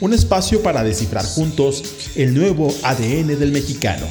un 0.00 0.12
espacio 0.12 0.62
para 0.62 0.82
descifrar 0.82 1.24
juntos 1.24 2.12
el 2.16 2.34
nuevo 2.34 2.74
ADN 2.82 3.38
del 3.38 3.52
mexicano, 3.52 4.06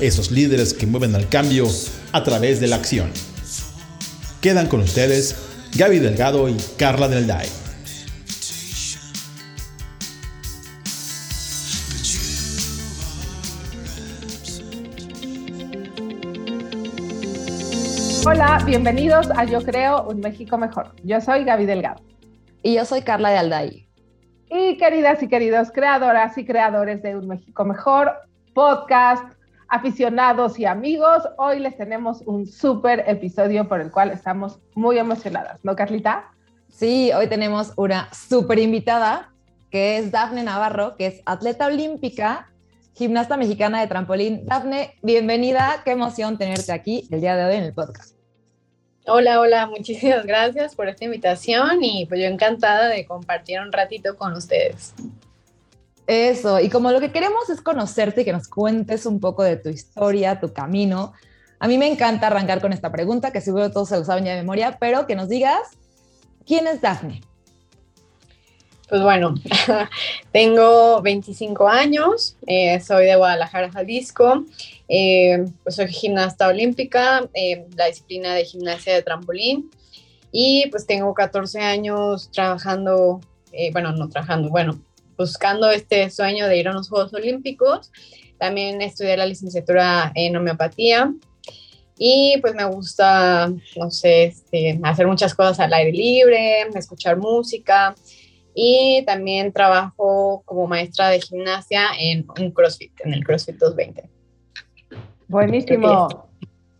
esos 0.00 0.30
líderes 0.30 0.72
que 0.72 0.86
mueven 0.86 1.14
al 1.14 1.28
cambio 1.28 1.66
a 2.12 2.22
través 2.22 2.60
de 2.60 2.68
la 2.68 2.76
acción. 2.76 3.10
Quedan 4.40 4.68
con 4.68 4.80
ustedes 4.80 5.34
Gaby 5.76 5.98
Delgado 5.98 6.48
y 6.48 6.56
Carla 6.76 7.08
Del 7.08 7.26
Day. 7.26 7.48
Hola, 18.24 18.60
bienvenidos 18.66 19.28
a 19.36 19.44
Yo 19.44 19.62
Creo 19.62 20.08
un 20.08 20.18
México 20.18 20.58
Mejor. 20.58 20.94
Yo 21.04 21.20
soy 21.20 21.44
Gaby 21.44 21.64
Delgado. 21.64 22.02
Y 22.62 22.74
yo 22.74 22.84
soy 22.84 23.02
Carla 23.02 23.30
de 23.30 23.38
Alday. 23.38 23.85
Y 24.58 24.78
queridas 24.78 25.22
y 25.22 25.28
queridos 25.28 25.70
creadoras 25.70 26.38
y 26.38 26.44
creadores 26.46 27.02
de 27.02 27.14
Un 27.14 27.28
México 27.28 27.62
Mejor, 27.66 28.14
podcast, 28.54 29.22
aficionados 29.68 30.58
y 30.58 30.64
amigos, 30.64 31.24
hoy 31.36 31.60
les 31.60 31.76
tenemos 31.76 32.22
un 32.22 32.46
súper 32.46 33.04
episodio 33.06 33.68
por 33.68 33.82
el 33.82 33.90
cual 33.90 34.12
estamos 34.12 34.58
muy 34.74 34.98
emocionadas, 34.98 35.62
¿no, 35.62 35.76
Carlita? 35.76 36.30
Sí, 36.70 37.12
hoy 37.12 37.26
tenemos 37.26 37.74
una 37.76 38.08
súper 38.14 38.58
invitada 38.58 39.30
que 39.70 39.98
es 39.98 40.10
Dafne 40.10 40.42
Navarro, 40.42 40.96
que 40.96 41.08
es 41.08 41.22
atleta 41.26 41.66
olímpica, 41.66 42.48
gimnasta 42.94 43.36
mexicana 43.36 43.82
de 43.82 43.88
trampolín. 43.88 44.46
Dafne, 44.46 44.94
bienvenida, 45.02 45.82
qué 45.84 45.90
emoción 45.90 46.38
tenerte 46.38 46.72
aquí 46.72 47.06
el 47.10 47.20
día 47.20 47.36
de 47.36 47.44
hoy 47.44 47.56
en 47.56 47.64
el 47.64 47.74
podcast. 47.74 48.15
Hola, 49.08 49.40
hola, 49.40 49.66
muchísimas 49.70 50.26
gracias 50.26 50.74
por 50.74 50.88
esta 50.88 51.04
invitación 51.04 51.82
y 51.82 52.06
pues 52.06 52.20
yo 52.20 52.26
encantada 52.26 52.88
de 52.88 53.06
compartir 53.06 53.60
un 53.60 53.70
ratito 53.70 54.16
con 54.16 54.32
ustedes. 54.32 54.94
Eso, 56.08 56.60
y 56.60 56.68
como 56.68 56.90
lo 56.90 57.00
que 57.00 57.12
queremos 57.12 57.48
es 57.50 57.60
conocerte 57.60 58.22
y 58.22 58.24
que 58.24 58.32
nos 58.32 58.48
cuentes 58.48 59.06
un 59.06 59.20
poco 59.20 59.42
de 59.42 59.56
tu 59.56 59.68
historia, 59.68 60.40
tu 60.40 60.52
camino, 60.52 61.12
a 61.58 61.68
mí 61.68 61.78
me 61.78 61.86
encanta 61.86 62.26
arrancar 62.26 62.60
con 62.60 62.72
esta 62.72 62.90
pregunta, 62.90 63.32
que 63.32 63.40
seguro 63.40 63.70
todos 63.70 63.88
se 63.88 63.96
lo 63.96 64.04
saben 64.04 64.24
ya 64.24 64.32
de 64.32 64.38
memoria, 64.38 64.76
pero 64.78 65.06
que 65.06 65.14
nos 65.14 65.28
digas, 65.28 65.62
¿quién 66.44 66.66
es 66.66 66.80
Dafne? 66.80 67.22
Pues 68.88 69.02
bueno, 69.02 69.34
tengo 70.32 71.02
25 71.02 71.66
años, 71.66 72.36
eh, 72.46 72.80
soy 72.80 73.06
de 73.06 73.16
Guadalajara, 73.16 73.72
Jalisco, 73.72 74.44
eh, 74.88 75.44
pues 75.64 75.74
soy 75.74 75.88
gimnasta 75.88 76.46
olímpica, 76.46 77.28
eh, 77.34 77.66
la 77.76 77.86
disciplina 77.86 78.32
de 78.34 78.44
gimnasia 78.44 78.94
de 78.94 79.02
trampolín, 79.02 79.72
y 80.30 80.68
pues 80.70 80.86
tengo 80.86 81.12
14 81.14 81.60
años 81.62 82.30
trabajando, 82.30 83.20
bueno, 83.72 83.90
no 83.92 84.08
trabajando, 84.08 84.50
bueno, 84.50 84.80
buscando 85.16 85.68
este 85.70 86.08
sueño 86.10 86.46
de 86.46 86.58
ir 86.58 86.68
a 86.68 86.72
los 86.72 86.88
Juegos 86.88 87.14
Olímpicos. 87.14 87.90
También 88.38 88.82
estudié 88.82 89.16
la 89.16 89.24
licenciatura 89.24 90.12
en 90.14 90.36
homeopatía 90.36 91.10
y 91.96 92.36
pues 92.42 92.54
me 92.54 92.66
gusta, 92.66 93.50
no 93.76 93.90
sé, 93.90 94.24
este, 94.24 94.78
hacer 94.82 95.06
muchas 95.06 95.34
cosas 95.34 95.58
al 95.60 95.72
aire 95.72 95.92
libre, 95.92 96.68
escuchar 96.74 97.16
música 97.16 97.94
y 98.58 99.04
también 99.04 99.52
trabajo 99.52 100.42
como 100.46 100.66
maestra 100.66 101.10
de 101.10 101.20
gimnasia 101.20 101.88
en 102.00 102.26
un 102.40 102.50
CrossFit, 102.52 102.90
en 103.04 103.12
el 103.12 103.22
CrossFit 103.22 103.58
220. 103.58 104.08
Buenísimo. 105.28 106.08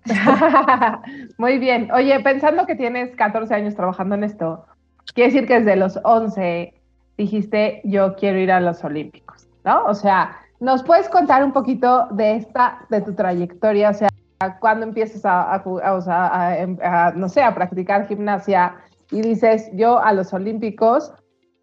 Muy 1.38 1.59
bien. 1.59 1.91
Oye, 1.92 2.19
pensando 2.20 2.65
que 2.65 2.76
tienes 2.76 3.15
14 3.15 3.54
años 3.54 3.75
trabajando 3.75 4.15
en 4.15 4.25
esto, 4.25 4.65
quiere 5.12 5.31
decir 5.31 5.47
que 5.47 5.59
desde 5.59 5.76
los 5.76 6.00
11 6.03 6.72
dijiste, 7.19 7.82
yo 7.84 8.16
quiero 8.16 8.38
ir 8.38 8.53
a 8.53 8.60
los 8.60 8.82
Olímpicos, 8.82 9.47
¿no? 9.62 9.84
O 9.84 9.92
sea, 9.92 10.34
¿nos 10.60 10.82
puedes 10.82 11.10
contar 11.10 11.44
un 11.44 11.53
poquito 11.53 12.09
de 12.12 12.36
esta, 12.36 12.86
de 12.88 13.03
tu 13.03 13.15
trayectoria? 13.15 13.91
O 13.91 13.94
sea, 13.94 14.09
cuando 14.60 14.86
empiezas 14.86 15.26
a, 15.26 15.56
a, 15.56 17.12
no 17.15 17.28
sé, 17.28 17.42
a 17.42 17.54
practicar 17.54 18.09
gimnasia 18.09 18.76
y 19.10 19.20
dices, 19.20 19.69
yo 19.75 19.98
a 19.98 20.15
los 20.15 20.32
Olímpicos, 20.32 21.12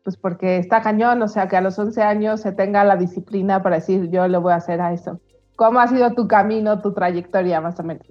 pues 0.03 0.17
porque 0.17 0.57
está 0.57 0.81
cañón, 0.81 1.21
o 1.21 1.27
sea, 1.27 1.47
que 1.47 1.55
a 1.55 1.61
los 1.61 1.79
11 1.79 2.01
años 2.01 2.41
se 2.41 2.51
tenga 2.51 2.83
la 2.83 2.97
disciplina 2.97 3.63
para 3.63 3.77
decir, 3.77 4.09
yo 4.11 4.27
le 4.27 4.37
voy 4.37 4.51
a 4.51 4.57
hacer 4.57 4.81
a 4.81 4.93
eso. 4.93 5.19
¿Cómo 5.55 5.79
ha 5.79 5.87
sido 5.87 6.13
tu 6.13 6.27
camino, 6.27 6.81
tu 6.81 6.93
trayectoria, 6.93 7.61
más 7.61 7.79
o 7.79 7.83
menos? 7.83 8.05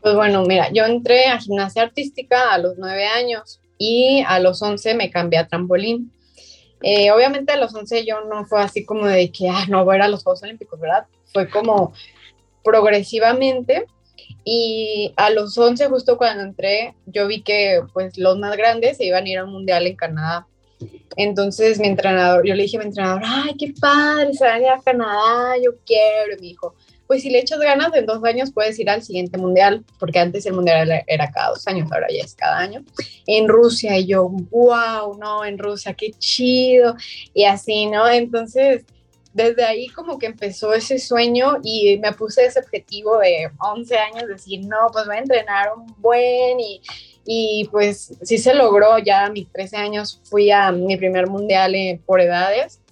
Pues 0.00 0.14
bueno, 0.14 0.42
mira, 0.44 0.70
yo 0.72 0.84
entré 0.84 1.26
a 1.26 1.38
gimnasia 1.38 1.82
artística 1.82 2.52
a 2.52 2.58
los 2.58 2.78
9 2.78 3.06
años 3.06 3.60
y 3.78 4.24
a 4.26 4.38
los 4.40 4.62
11 4.62 4.94
me 4.94 5.10
cambié 5.10 5.38
a 5.38 5.46
trampolín. 5.46 6.10
Eh, 6.82 7.12
obviamente 7.12 7.52
a 7.52 7.56
los 7.56 7.74
11 7.74 8.04
yo 8.06 8.24
no 8.24 8.44
fue 8.46 8.62
así 8.62 8.84
como 8.84 9.06
de 9.06 9.30
que, 9.30 9.48
ah, 9.48 9.66
no 9.68 9.84
voy 9.84 9.94
a 9.94 9.98
ir 9.98 10.02
a 10.02 10.08
los 10.08 10.24
Juegos 10.24 10.42
Olímpicos, 10.42 10.80
¿verdad? 10.80 11.06
Fue 11.32 11.48
como 11.48 11.92
progresivamente 12.64 13.86
y 14.44 15.12
a 15.16 15.30
los 15.30 15.56
11 15.56 15.86
justo 15.88 16.16
cuando 16.16 16.42
entré 16.42 16.94
yo 17.06 17.26
vi 17.26 17.42
que 17.42 17.80
pues 17.92 18.18
los 18.18 18.38
más 18.38 18.56
grandes 18.56 18.96
se 18.96 19.04
iban 19.04 19.24
a 19.24 19.28
ir 19.28 19.38
a 19.38 19.44
un 19.44 19.52
mundial 19.52 19.86
en 19.86 19.96
Canadá 19.96 20.46
entonces 21.16 21.78
mi 21.78 21.88
entrenador, 21.88 22.46
yo 22.46 22.54
le 22.54 22.62
dije 22.62 22.76
a 22.76 22.80
mi 22.80 22.86
entrenador, 22.86 23.22
ay, 23.24 23.54
qué 23.58 23.72
padre, 23.80 24.32
se 24.34 24.44
van 24.44 24.54
a 24.54 24.58
ir 24.60 24.68
a 24.68 24.80
Canadá, 24.80 25.56
yo 25.62 25.72
quiero. 25.84 26.32
Y 26.32 26.40
me 26.40 26.48
dijo, 26.48 26.74
pues 27.06 27.22
si 27.22 27.30
le 27.30 27.40
echas 27.40 27.60
ganas, 27.60 27.94
en 27.94 28.06
dos 28.06 28.24
años 28.24 28.52
puedes 28.52 28.78
ir 28.78 28.88
al 28.88 29.02
siguiente 29.02 29.36
mundial, 29.36 29.84
porque 29.98 30.18
antes 30.18 30.46
el 30.46 30.54
mundial 30.54 30.90
era 31.06 31.30
cada 31.30 31.50
dos 31.50 31.66
años, 31.66 31.90
ahora 31.92 32.06
ya 32.10 32.24
es 32.24 32.34
cada 32.34 32.58
año. 32.58 32.82
En 33.26 33.48
Rusia, 33.48 33.98
y 33.98 34.06
yo, 34.06 34.28
wow, 34.28 35.18
no, 35.18 35.44
en 35.44 35.58
Rusia, 35.58 35.94
qué 35.94 36.12
chido. 36.18 36.96
Y 37.34 37.44
así, 37.44 37.86
¿no? 37.86 38.08
Entonces, 38.08 38.84
desde 39.34 39.64
ahí 39.64 39.88
como 39.88 40.18
que 40.18 40.26
empezó 40.26 40.72
ese 40.74 40.98
sueño 40.98 41.58
y 41.62 41.98
me 41.98 42.12
puse 42.12 42.44
ese 42.44 42.60
objetivo 42.60 43.18
de 43.18 43.50
11 43.58 43.98
años, 43.98 44.28
decir, 44.28 44.60
no, 44.66 44.88
pues 44.92 45.06
voy 45.06 45.16
a 45.16 45.20
entrenar 45.20 45.70
un 45.76 45.94
buen 45.98 46.60
y 46.60 46.80
y 47.24 47.68
pues 47.70 48.14
sí 48.22 48.38
se 48.38 48.54
logró, 48.54 48.98
ya 48.98 49.26
a 49.26 49.30
mis 49.30 49.50
13 49.50 49.76
años 49.76 50.20
fui 50.24 50.50
a 50.50 50.72
mi 50.72 50.96
primer 50.96 51.28
mundial 51.28 51.74
por 52.04 52.20
edades 52.20 52.82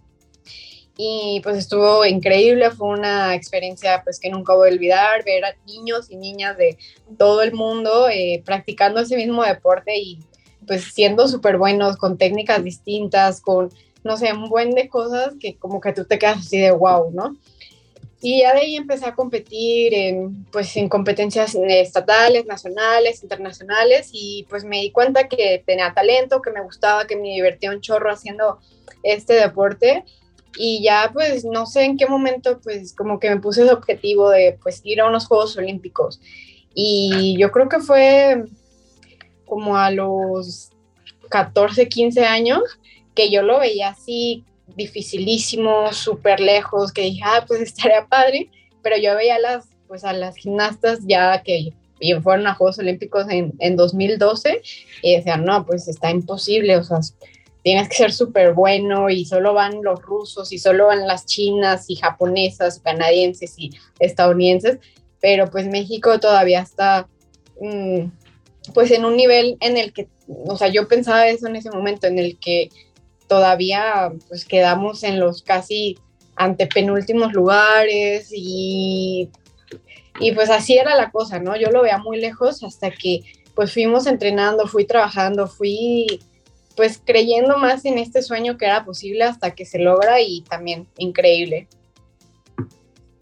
y 1.03 1.41
pues 1.43 1.57
estuvo 1.57 2.05
increíble, 2.05 2.71
fue 2.71 2.89
una 2.89 3.35
experiencia 3.35 4.03
pues 4.05 4.21
que 4.21 4.29
nunca 4.29 4.55
voy 4.55 4.69
a 4.69 4.73
olvidar, 4.73 5.25
ver 5.25 5.47
a 5.47 5.55
niños 5.67 6.11
y 6.11 6.17
niñas 6.17 6.59
de 6.59 6.77
todo 7.17 7.41
el 7.41 7.55
mundo 7.55 8.11
eh, 8.11 8.43
practicando 8.45 9.01
ese 9.01 9.17
mismo 9.17 9.43
deporte 9.43 9.97
y 9.97 10.19
pues 10.67 10.93
siendo 10.93 11.27
súper 11.27 11.57
buenos, 11.57 11.97
con 11.97 12.19
técnicas 12.19 12.63
distintas, 12.63 13.41
con, 13.41 13.71
no 14.05 14.19
sé, 14.19 14.31
un 14.35 14.51
buen 14.51 14.73
de 14.73 14.89
cosas 14.89 15.35
que 15.41 15.57
como 15.57 15.81
que 15.81 15.95
tú 15.95 16.05
te 16.05 16.19
quedas 16.19 16.41
así 16.41 16.61
de 16.61 16.71
wow, 16.71 17.11
¿no? 17.13 17.35
Y 18.23 18.43
ya 18.43 18.53
de 18.53 18.61
ahí 18.61 18.77
empecé 18.77 19.07
a 19.07 19.15
competir 19.15 19.95
en, 19.95 20.45
pues, 20.47 20.77
en 20.77 20.91
competencias 20.91 21.55
estatales, 21.55 22.45
nacionales, 22.45 23.23
internacionales 23.23 24.11
y 24.13 24.47
pues 24.51 24.63
me 24.63 24.83
di 24.83 24.91
cuenta 24.91 25.27
que 25.27 25.63
tenía 25.65 25.95
talento, 25.95 26.43
que 26.43 26.51
me 26.51 26.63
gustaba, 26.63 27.07
que 27.07 27.17
me 27.17 27.31
divertía 27.31 27.71
un 27.71 27.81
chorro 27.81 28.13
haciendo 28.13 28.59
este 29.03 29.34
deporte. 29.34 30.05
Y 30.59 30.83
ya 30.83 31.11
pues 31.13 31.45
no 31.45 31.65
sé 31.65 31.84
en 31.84 31.97
qué 31.97 32.07
momento 32.07 32.61
pues 32.61 32.93
como 32.95 33.19
que 33.21 33.31
me 33.31 33.41
puse 33.41 33.63
ese 33.63 33.72
objetivo 33.72 34.31
de 34.31 34.59
pues 34.63 34.81
ir 34.84 35.01
a 35.01 35.07
unos 35.09 35.27
Juegos 35.27 35.57
Olímpicos. 35.57 36.21
Y 36.75 37.37
yo 37.39 37.51
creo 37.51 37.69
que 37.69 37.81
fue 37.81 38.45
como 39.47 39.77
a 39.77 39.91
los 39.91 40.71
14, 41.31 41.89
15 41.89 42.25
años 42.27 42.63
que 43.15 43.31
yo 43.31 43.43
lo 43.43 43.61
veía 43.61 43.89
así 43.91 44.45
dificilísimo, 44.80 45.92
súper 45.92 46.41
lejos, 46.41 46.92
que 46.92 47.03
dije, 47.03 47.22
ah, 47.24 47.44
pues 47.47 47.60
estaría 47.71 48.06
padre, 48.06 48.50
pero 48.82 48.97
yo 48.97 49.15
veía 49.15 49.36
a 49.36 49.41
las, 49.41 49.68
pues 49.86 50.04
a 50.04 50.12
las 50.12 50.36
gimnastas 50.36 51.00
ya 51.06 51.42
que 51.42 51.72
fueron 52.22 52.47
a 52.47 52.54
Juegos 52.54 52.78
Olímpicos 52.78 53.27
en, 53.28 53.53
en 53.59 53.77
2012 53.77 54.62
y 55.03 55.16
decían, 55.16 55.44
no, 55.44 55.66
pues 55.66 55.86
está 55.86 56.10
imposible, 56.10 56.78
o 56.78 56.84
sea, 56.84 57.00
tienes 57.62 57.88
que 57.91 57.97
ser 57.97 58.12
súper 58.12 58.54
bueno 58.54 59.10
y 59.10 59.27
solo 59.27 59.53
van 59.53 59.82
los 59.82 60.00
rusos 60.00 60.50
y 60.53 60.59
solo 60.59 60.86
van 60.86 61.06
las 61.06 61.27
chinas 61.27 61.91
y 61.91 61.97
japonesas, 61.97 62.80
canadienses 62.80 63.54
y 63.59 63.71
estadounidenses, 63.98 64.78
pero 65.21 65.50
pues 65.50 65.66
México 65.66 66.18
todavía 66.18 66.60
está 66.60 67.06
mm, 67.60 68.06
pues 68.72 68.91
en 68.92 69.04
un 69.04 69.16
nivel 69.16 69.59
en 69.60 69.77
el 69.77 69.92
que, 69.92 70.09
o 70.47 70.56
sea, 70.56 70.68
yo 70.68 70.88
pensaba 70.88 71.28
eso 71.28 71.48
en 71.48 71.56
ese 71.56 71.71
momento, 71.71 72.06
en 72.06 72.18
el 72.18 72.38
que 72.38 72.71
todavía 73.30 74.12
pues 74.27 74.44
quedamos 74.44 75.04
en 75.04 75.21
los 75.21 75.42
casi 75.42 75.97
ante 76.34 76.66
penúltimos 76.66 77.32
lugares 77.32 78.30
y, 78.32 79.30
y 80.18 80.32
pues 80.32 80.50
así 80.50 80.77
era 80.77 80.97
la 80.97 81.12
cosa, 81.12 81.38
¿no? 81.38 81.54
Yo 81.54 81.71
lo 81.71 81.82
veía 81.82 81.98
muy 81.98 82.21
lejos 82.21 82.65
hasta 82.65 82.91
que 82.91 83.21
pues 83.54 83.72
fuimos 83.72 84.09
entrenando, 84.09 84.66
fui 84.66 84.84
trabajando, 84.84 85.47
fui 85.47 86.21
pues 86.74 87.00
creyendo 87.04 87.56
más 87.56 87.84
en 87.84 87.98
este 87.98 88.21
sueño 88.21 88.56
que 88.59 88.65
era 88.65 88.84
posible 88.84 89.22
hasta 89.22 89.53
que 89.53 89.65
se 89.65 89.78
logra 89.78 90.21
y 90.21 90.42
también 90.42 90.88
increíble. 90.98 91.68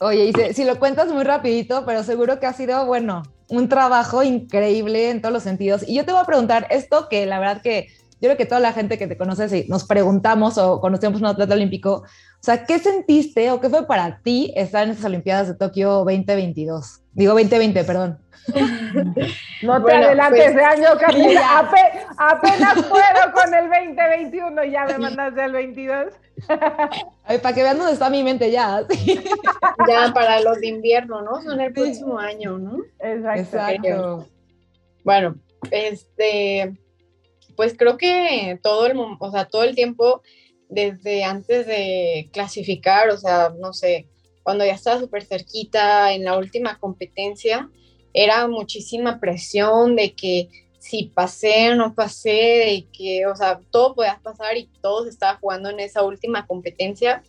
Oye, 0.00 0.32
y 0.32 0.55
si 0.55 0.64
lo 0.64 0.78
cuentas 0.78 1.08
muy 1.08 1.25
rapidito, 1.25 1.84
pero 1.84 2.02
seguro 2.02 2.40
que 2.40 2.46
ha 2.46 2.55
sido, 2.55 2.87
bueno, 2.87 3.25
un 3.49 3.69
trabajo 3.69 4.22
increíble 4.22 5.10
en 5.10 5.20
todos 5.20 5.34
los 5.34 5.43
sentidos. 5.43 5.87
Y 5.87 5.96
yo 5.96 6.06
te 6.06 6.12
voy 6.12 6.22
a 6.22 6.25
preguntar 6.25 6.66
esto 6.70 7.08
que 7.10 7.26
la 7.26 7.40
verdad 7.40 7.60
que 7.60 7.88
yo 8.20 8.29
creo 8.29 8.37
que 8.37 8.47
toda 8.47 8.61
la 8.61 8.73
gente 8.73 8.99
que 8.99 9.06
te 9.06 9.17
conoce, 9.17 9.49
si 9.49 9.69
nos 9.69 9.85
preguntamos 9.85 10.59
o 10.59 10.81
conocemos 10.81 11.20
un 11.20 11.26
atleta 11.26 11.55
olímpico, 11.55 12.03
o 12.03 12.43
sea, 12.43 12.65
¿qué 12.65 12.79
sentiste 12.79 13.50
o 13.50 13.61
qué 13.61 13.69
fue 13.69 13.87
para 13.87 14.20
ti 14.23 14.53
estar 14.56 14.85
en 14.85 14.91
esas 14.91 15.05
Olimpiadas 15.05 15.49
de 15.49 15.55
Tokio 15.55 16.05
2022? 16.05 17.03
Digo 17.12 17.32
2020, 17.32 17.85
perdón. 17.85 18.19
No 19.62 19.85
te 19.85 19.93
adelantes 19.93 20.44
pues, 20.44 20.55
de 20.55 20.65
año, 20.65 20.88
Camila. 21.00 21.69
apenas 22.17 22.75
puedo 22.88 23.32
con 23.35 23.53
el 23.53 23.69
2021 23.69 24.65
y 24.65 24.70
ya 24.70 24.87
me 24.87 24.99
mandaste 24.99 25.43
al 25.43 25.53
22. 25.53 26.12
para 26.47 27.55
que 27.55 27.62
vean 27.65 27.76
dónde 27.76 27.93
está 27.93 28.09
mi 28.09 28.23
mente 28.23 28.50
ya. 28.50 28.85
Ya 29.88 30.12
para 30.15 30.41
los 30.41 30.61
de 30.61 30.69
invierno, 30.69 31.23
¿no? 31.23 31.43
Son 31.43 31.61
el 31.61 31.73
próximo 31.73 32.19
año, 32.19 32.59
¿no? 32.59 32.79
Exacto. 33.00 34.29
Bueno, 35.05 35.37
este, 35.70 36.76
pues 37.58 37.75
creo 37.76 37.96
que 37.96 38.56
todo 38.62 38.87
el, 38.87 38.96
o 38.96 39.31
sea, 39.32 39.46
todo 39.46 39.64
el 39.64 39.75
tiempo 39.75 40.22
desde 40.69 41.25
antes 41.25 41.66
de 41.66 42.31
clasificar, 42.32 43.08
o 43.10 43.19
sea, 43.19 43.52
no 43.58 43.72
sé, 43.72 44.06
cuando 44.44 44.64
ya 44.64 44.75
estaba 44.75 45.00
súper 45.00 45.25
cerquita 45.25 46.12
en 46.12 46.22
la 46.22 46.38
última 46.38 46.78
competencia, 46.78 47.69
era 48.14 48.46
muchísima 48.46 49.19
presión 49.19 49.96
de 49.96 50.14
que 50.14 50.49
si 50.78 51.06
pasé 51.06 51.72
o 51.72 51.75
no 51.75 51.96
pasé, 51.96 52.31
de 52.31 52.87
que, 52.96 53.26
o 53.26 53.34
sea, 53.34 53.58
todo 53.72 53.96
podía 53.96 54.20
pasar 54.22 54.56
y 54.56 54.70
todo 54.81 55.02
se 55.02 55.10
estaba 55.10 55.40
jugando 55.40 55.69
en 55.69 55.81
esa 55.81 56.05
última 56.05 56.46
competencia. 56.46 57.25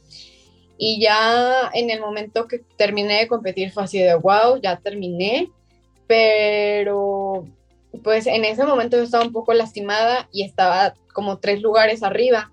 Y 0.77 1.01
ya 1.01 1.71
en 1.73 1.89
el 1.89 2.01
momento 2.01 2.47
que 2.47 2.59
terminé 2.77 3.21
de 3.21 3.27
competir 3.27 3.71
fue 3.71 3.81
así 3.81 3.97
de, 3.97 4.13
wow, 4.13 4.61
ya 4.61 4.77
terminé, 4.77 5.49
pero 6.05 7.08
pues 8.03 8.27
en 8.27 8.45
ese 8.45 8.65
momento 8.65 8.97
yo 8.97 9.03
estaba 9.03 9.25
un 9.25 9.31
poco 9.33 9.53
lastimada 9.53 10.27
y 10.31 10.43
estaba 10.43 10.93
como 11.13 11.39
tres 11.39 11.61
lugares 11.61 12.03
arriba. 12.03 12.51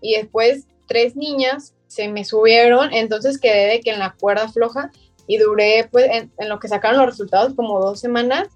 Y 0.00 0.14
después 0.14 0.66
tres 0.86 1.16
niñas 1.16 1.74
se 1.86 2.08
me 2.08 2.24
subieron, 2.24 2.92
entonces 2.92 3.38
quedé 3.38 3.66
de 3.66 3.80
que 3.80 3.90
en 3.90 3.98
la 3.98 4.14
cuerda 4.18 4.48
floja 4.48 4.90
y 5.26 5.38
duré 5.38 5.88
pues 5.90 6.06
en, 6.10 6.48
lo 6.48 6.58
que 6.58 6.68
sacaron 6.68 6.98
los 6.98 7.06
resultados 7.06 7.54
como 7.54 7.80
dos 7.80 8.00
semanas 8.00 8.48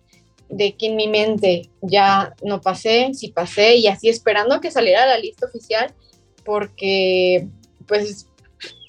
de 0.49 0.75
que 0.77 0.87
en 0.87 0.97
mi 0.97 1.09
mente 1.09 1.71
ya 1.81 2.35
no 2.43 2.61
pasé, 2.61 3.12
si 3.15 3.29
pasé 3.29 3.77
y 3.77 3.87
así 3.87 4.09
esperando 4.09 4.61
que 4.61 4.71
saliera 4.71 5.06
la 5.06 5.19
lista 5.19 5.47
oficial 5.47 5.94
porque 6.44 7.47
pues 7.87 8.29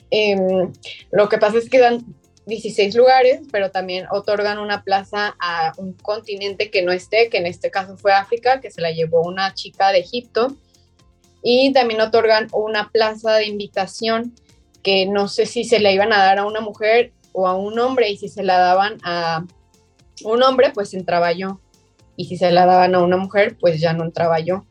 em, 0.10 0.72
lo 1.12 1.30
que 1.30 1.38
pasa 1.38 1.58
es 1.58 1.70
que 1.70 1.80
dan 1.80 2.06
16 2.46 2.96
lugares, 2.96 3.42
pero 3.52 3.72
también 3.72 4.06
otorgan 4.12 4.60
una 4.60 4.84
plaza 4.84 5.36
a 5.40 5.74
un 5.78 5.94
continente 5.94 6.70
que 6.70 6.82
no 6.82 6.92
esté, 6.92 7.30
que 7.30 7.38
en 7.38 7.46
este 7.46 7.72
caso 7.72 7.98
fue 7.98 8.14
África, 8.14 8.60
que 8.60 8.72
se 8.72 8.82
la 8.82 8.92
llevó 8.92 9.22
una 9.22 9.54
chica 9.54 9.92
de 9.92 10.00
Egipto 10.00 10.56
y 11.42 11.72
también 11.74 12.02
otorgan 12.02 12.48
una 12.52 12.90
plaza 12.90 13.36
de 13.36 13.48
invitación 13.48 14.34
que 14.82 15.06
no 15.06 15.28
sé 15.28 15.46
si 15.46 15.64
se 15.64 15.80
la 15.80 15.92
iban 15.92 16.12
a 16.12 16.18
dar 16.18 16.40
a 16.40 16.46
una 16.46 16.62
mujer 16.62 17.14
o 17.32 17.48
a 17.48 17.56
un 17.56 17.80
hombre 17.80 18.10
y 18.10 18.18
si 18.18 18.30
se 18.30 18.44
la 18.44 18.58
daban 18.58 18.98
a 19.04 19.46
un 20.24 20.44
hombre 20.44 20.72
pues 20.74 20.94
entraba 20.94 21.32
yo 21.32 21.60
y 22.16 22.26
si 22.26 22.38
se 22.38 22.52
la 22.52 22.66
daban 22.66 22.96
a 22.96 23.04
una 23.04 23.18
mujer 23.18 23.58
pues 23.60 23.80
ya 23.80 23.94
no 23.94 24.04
entraba 24.04 24.40
yo. 24.40 24.66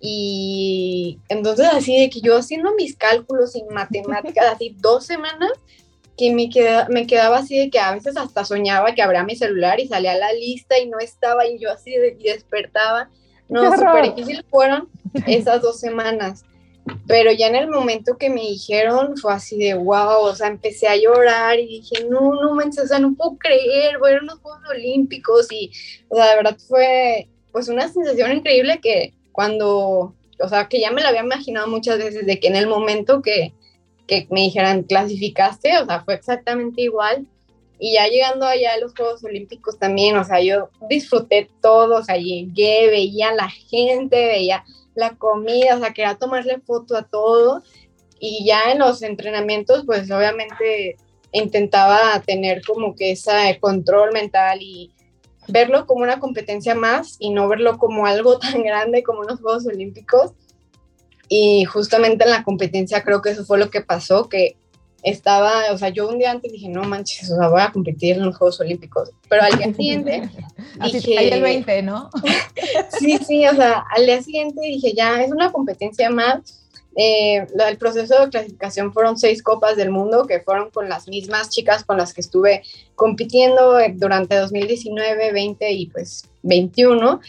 Y 0.00 1.18
entonces 1.28 1.66
así 1.72 1.98
de 1.98 2.10
que 2.10 2.20
yo 2.20 2.36
haciendo 2.36 2.74
mis 2.74 2.96
cálculos 2.96 3.56
en 3.56 3.66
matemáticas 3.72 4.46
así 4.52 4.76
dos 4.78 5.06
semanas 5.06 5.50
que 6.18 6.34
me, 6.34 6.50
queda, 6.50 6.88
me 6.90 7.06
quedaba 7.06 7.38
así 7.38 7.56
de 7.56 7.70
que 7.70 7.78
a 7.78 7.92
veces 7.94 8.16
hasta 8.16 8.44
soñaba 8.44 8.94
que 8.94 9.02
abría 9.02 9.22
mi 9.22 9.36
celular 9.36 9.78
y 9.78 9.86
salía 9.86 10.18
la 10.18 10.32
lista 10.32 10.78
y 10.78 10.88
no 10.88 10.98
estaba 10.98 11.46
y 11.46 11.58
yo 11.58 11.70
así 11.70 11.92
de, 11.92 12.16
y 12.18 12.24
despertaba. 12.24 13.08
No, 13.48 13.72
súper 13.74 14.14
difícil 14.14 14.44
fueron 14.50 14.88
esas 15.26 15.62
dos 15.62 15.78
semanas. 15.78 16.44
Pero 17.06 17.30
ya 17.32 17.46
en 17.46 17.54
el 17.54 17.68
momento 17.68 18.16
que 18.16 18.30
me 18.30 18.40
dijeron 18.40 19.16
fue 19.16 19.32
así 19.32 19.58
de 19.58 19.74
wow, 19.74 20.22
o 20.22 20.34
sea, 20.34 20.48
empecé 20.48 20.88
a 20.88 20.96
llorar 20.96 21.58
y 21.58 21.66
dije, 21.66 22.04
no, 22.08 22.34
no 22.34 22.54
manches, 22.54 22.84
o 22.84 22.86
sea, 22.88 22.98
no 22.98 23.14
puedo 23.14 23.36
creer, 23.38 23.98
fueron 23.98 24.26
los 24.26 24.38
Juegos 24.40 24.62
Olímpicos 24.70 25.52
y, 25.52 25.70
o 26.08 26.16
sea, 26.16 26.30
de 26.30 26.36
verdad 26.36 26.56
fue 26.66 27.28
pues 27.52 27.68
una 27.68 27.88
sensación 27.88 28.32
increíble 28.32 28.80
que 28.82 29.14
cuando, 29.32 30.14
o 30.40 30.48
sea, 30.48 30.68
que 30.68 30.80
ya 30.80 30.90
me 30.90 31.02
la 31.02 31.10
había 31.10 31.22
imaginado 31.22 31.68
muchas 31.68 31.98
veces 31.98 32.26
de 32.26 32.40
que 32.40 32.48
en 32.48 32.56
el 32.56 32.66
momento 32.66 33.22
que, 33.22 33.52
que 34.08 34.26
me 34.30 34.40
dijeran 34.40 34.82
clasificaste, 34.82 35.78
o 35.78 35.86
sea, 35.86 36.02
fue 36.02 36.14
exactamente 36.14 36.82
igual. 36.82 37.28
Y 37.78 37.94
ya 37.94 38.08
llegando 38.08 38.44
allá 38.44 38.72
a 38.72 38.78
los 38.78 38.92
Juegos 38.92 39.22
Olímpicos 39.22 39.78
también, 39.78 40.16
o 40.16 40.24
sea, 40.24 40.40
yo 40.40 40.70
disfruté 40.88 41.48
todo, 41.62 41.98
o 41.98 42.02
sea, 42.02 42.16
llegué, 42.16 42.88
veía 42.88 43.32
la 43.32 43.48
gente, 43.48 44.16
veía 44.26 44.64
la 44.96 45.10
comida, 45.10 45.76
o 45.76 45.78
sea, 45.78 45.92
quería 45.92 46.16
tomarle 46.16 46.58
foto 46.58 46.96
a 46.96 47.04
todo 47.04 47.62
y 48.18 48.44
ya 48.44 48.72
en 48.72 48.80
los 48.80 49.02
entrenamientos, 49.02 49.84
pues 49.86 50.10
obviamente 50.10 50.96
intentaba 51.30 52.20
tener 52.26 52.62
como 52.64 52.96
que 52.96 53.12
ese 53.12 53.58
control 53.60 54.12
mental 54.12 54.58
y 54.60 54.92
verlo 55.46 55.86
como 55.86 56.02
una 56.02 56.18
competencia 56.18 56.74
más 56.74 57.16
y 57.18 57.30
no 57.30 57.48
verlo 57.48 57.78
como 57.78 58.06
algo 58.06 58.38
tan 58.40 58.62
grande 58.62 59.02
como 59.02 59.20
unos 59.20 59.40
Juegos 59.40 59.66
Olímpicos. 59.66 60.32
Y 61.28 61.64
justamente 61.64 62.24
en 62.24 62.30
la 62.30 62.44
competencia 62.44 63.02
creo 63.02 63.22
que 63.22 63.30
eso 63.30 63.44
fue 63.44 63.58
lo 63.58 63.70
que 63.70 63.80
pasó, 63.80 64.28
que 64.28 64.56
estaba, 65.02 65.72
o 65.72 65.78
sea, 65.78 65.90
yo 65.90 66.08
un 66.08 66.18
día 66.18 66.30
antes 66.30 66.50
dije, 66.50 66.68
no 66.68 66.82
manches, 66.82 67.30
o 67.30 67.36
sea, 67.36 67.48
voy 67.48 67.60
a 67.60 67.70
competir 67.70 68.16
en 68.16 68.26
los 68.26 68.36
Juegos 68.36 68.60
Olímpicos, 68.60 69.10
pero 69.28 69.42
al 69.42 69.56
día 69.56 69.72
siguiente 69.72 70.28
dije... 70.92 71.34
el 71.34 71.42
20, 71.42 71.82
¿no? 71.82 72.10
sí, 72.98 73.18
sí, 73.18 73.46
o 73.46 73.54
sea, 73.54 73.84
al 73.94 74.06
día 74.06 74.22
siguiente 74.22 74.60
dije, 74.60 74.92
ya, 74.94 75.22
es 75.22 75.30
una 75.30 75.52
competencia 75.52 76.10
más, 76.10 76.58
eh, 77.00 77.46
el 77.68 77.78
proceso 77.78 78.24
de 78.24 78.28
clasificación 78.28 78.92
fueron 78.92 79.16
seis 79.16 79.40
copas 79.40 79.76
del 79.76 79.90
mundo 79.90 80.26
que 80.26 80.40
fueron 80.40 80.70
con 80.70 80.88
las 80.88 81.06
mismas 81.06 81.48
chicas 81.48 81.84
con 81.84 81.96
las 81.96 82.12
que 82.12 82.20
estuve 82.20 82.64
compitiendo 82.96 83.78
eh, 83.78 83.92
durante 83.94 84.34
2019, 84.34 85.32
20 85.32 85.70
y 85.70 85.86
pues 85.86 86.24
21. 86.42 87.20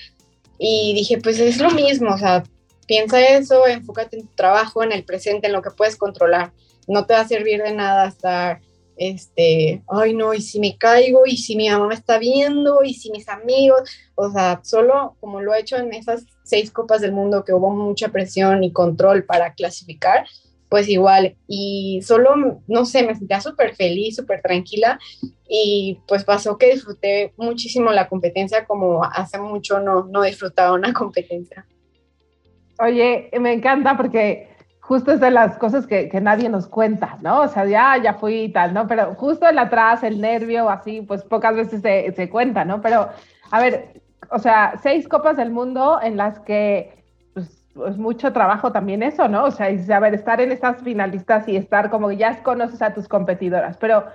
Y 0.57 0.95
dije, 0.95 1.19
pues 1.19 1.39
es 1.39 1.59
lo 1.59 1.69
mismo, 1.69 2.15
o 2.15 2.17
sea, 2.17 2.43
piensa 2.89 3.22
eso, 3.22 3.67
enfócate 3.67 4.17
en 4.17 4.27
tu 4.27 4.34
trabajo, 4.34 4.81
en 4.81 4.91
el 4.91 5.05
presente, 5.05 5.46
en 5.46 5.53
lo 5.53 5.62
que 5.62 5.69
puedes 5.69 5.96
controlar. 5.96 6.53
No 6.88 7.05
te 7.05 7.13
va 7.13 7.19
a 7.19 7.27
servir 7.27 7.62
de 7.62 7.72
nada 7.72 8.08
estar, 8.08 8.62
este, 8.98 9.84
ay 9.88 10.15
no, 10.15 10.34
y 10.34 10.41
si 10.41 10.60
me 10.60 10.75
caigo, 10.75 11.22
y 11.27 11.38
si 11.38 11.55
mi 11.55 11.69
mamá 11.69 11.86
me 11.86 11.93
está 11.93 12.17
viendo, 12.17 12.84
y 12.84 12.96
si 12.96 13.12
mis 13.12 13.29
amigos, 13.29 13.88
o 14.15 14.31
sea, 14.31 14.62
solo 14.63 15.15
como 15.19 15.39
lo 15.39 15.53
he 15.53 15.60
hecho 15.60 15.77
en 15.77 15.93
esas 15.93 16.25
seis 16.43 16.72
copas 16.72 17.00
del 17.01 17.12
mundo 17.12 17.46
que 17.46 17.53
hubo 17.53 17.69
mucha 17.69 18.08
presión 18.10 18.63
y 18.63 18.74
control 18.74 19.24
para 19.24 19.53
clasificar, 19.53 20.25
pues 20.67 20.89
igual, 20.89 21.38
y 21.48 22.01
solo, 22.01 22.63
no 22.67 22.86
sé, 22.86 23.03
me 23.03 23.13
sentía 23.13 23.39
súper 23.39 23.75
feliz, 23.75 24.15
súper 24.15 24.41
tranquila, 24.41 24.98
y 25.48 26.00
pues 26.08 26.24
pasó 26.24 26.58
que 26.58 26.74
disfruté 26.74 27.34
muchísimo 27.38 27.91
la 27.91 28.10
competencia 28.10 28.65
como 28.65 29.03
hace 29.03 29.38
mucho 29.38 29.79
no, 29.79 30.05
no 30.05 30.24
disfrutaba 30.24 30.74
una 30.74 30.91
competencia. 31.01 31.67
Oye, 32.79 33.29
me 33.39 33.53
encanta 33.53 33.98
porque 33.98 34.50
justo 34.79 35.12
es 35.12 35.19
de 35.19 35.31
las 35.31 35.57
cosas 35.57 35.86
que, 35.86 36.09
nadie 36.21 36.50
nos 36.50 36.67
cuenta, 36.67 37.17
¿no? 37.21 37.41
O 37.41 37.48
sea, 37.48 37.65
ya, 37.65 37.98
ya 38.01 38.15
fui 38.15 38.43
y 38.45 38.50
tal, 38.50 38.74
¿no? 38.74 38.88
Pero 38.88 39.13
justo 39.15 39.48
el 39.48 39.59
atrás, 39.59 40.01
el 40.01 40.19
nervio, 40.19 40.69
así, 40.69 41.01
pues 41.01 41.24
pocas 41.24 41.55
veces 41.55 41.81
se, 41.81 42.12
se 42.13 42.29
cuenta, 42.29 42.65
¿no? 42.65 42.81
Pero, 42.81 43.09
a 43.51 43.59
ver, 43.59 44.01
o 44.31 44.39
sea, 44.39 44.74
seis 44.81 45.07
copas 45.07 45.38
del 45.38 45.51
mundo 45.51 46.00
en 46.01 46.17
las 46.17 46.39
que, 46.39 47.03
pues, 47.33 47.65
es 47.88 47.98
mucho 47.98 48.33
trabajo 48.33 48.71
también 48.71 49.03
eso, 49.03 49.27
¿no? 49.27 49.43
O 49.43 49.51
sea, 49.51 49.69
y, 49.69 49.75
a 49.91 50.07
estar 50.07 50.41
en 50.41 50.51
estas 50.51 50.81
finalistas 50.81 51.48
y 51.48 51.55
estar 51.55 51.89
como 51.89 52.09
que 52.09 52.17
ya 52.17 52.41
conoces 52.43 52.81
a 52.81 52.93
tus 52.93 53.07
competidoras, 53.07 53.77
pero 53.77 54.05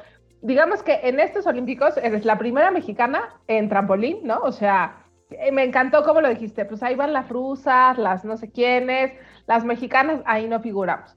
digamos 0.42 0.82
que 0.82 1.00
en 1.04 1.20
estos 1.20 1.46
Olímpicos 1.46 1.96
eres 1.98 2.24
la 2.24 2.36
primera 2.36 2.70
mexicana 2.70 3.30
en 3.46 3.68
trampolín, 3.68 4.18
¿no? 4.24 4.40
O 4.40 4.52
sea, 4.52 5.03
me 5.52 5.64
encantó 5.64 6.04
cómo 6.04 6.20
lo 6.20 6.28
dijiste, 6.28 6.64
pues 6.64 6.82
ahí 6.82 6.94
van 6.94 7.12
las 7.12 7.28
rusas, 7.28 7.98
las 7.98 8.24
no 8.24 8.36
sé 8.36 8.50
quiénes, 8.50 9.12
las 9.46 9.64
mexicanas 9.64 10.20
ahí 10.26 10.48
no 10.48 10.60
figuramos. 10.60 11.14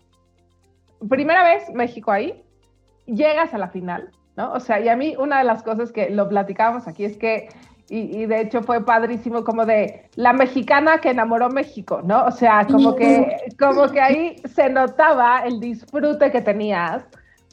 Primera 1.10 1.44
vez 1.44 1.70
México 1.74 2.12
ahí, 2.12 2.44
llegas 3.06 3.54
a 3.54 3.58
la 3.58 3.70
final, 3.70 4.12
¿no? 4.36 4.52
O 4.54 4.60
sea, 4.60 4.80
y 4.80 4.90
a 4.90 4.96
mí 4.96 5.16
una 5.18 5.40
de 5.40 5.44
las 5.44 5.64
cosas 5.64 5.92
que 5.92 6.10
lo 6.10 6.28
platicábamos 6.28 6.88
aquí 6.88 7.06
es 7.06 7.18
que, 7.18 7.50
y, 7.90 8.26
de 8.26 8.42
hecho 8.42 8.64
fue 8.64 8.84
padrísimo 8.84 9.46
como 9.46 9.66
de 9.66 10.10
la 10.16 10.34
mexicana 10.34 10.98
que 10.98 11.12
enamoró 11.12 11.50
México, 11.50 12.02
¿no? 12.04 12.26
O 12.26 12.32
sea, 12.32 12.68
como 12.70 12.96
que, 12.96 13.38
como 13.58 13.88
que 13.88 14.02
ahí 14.02 14.42
se 14.54 14.70
notaba 14.70 15.40
el 15.46 15.62
disfrute 15.62 16.30
que 16.30 16.42
tenías 16.42 17.06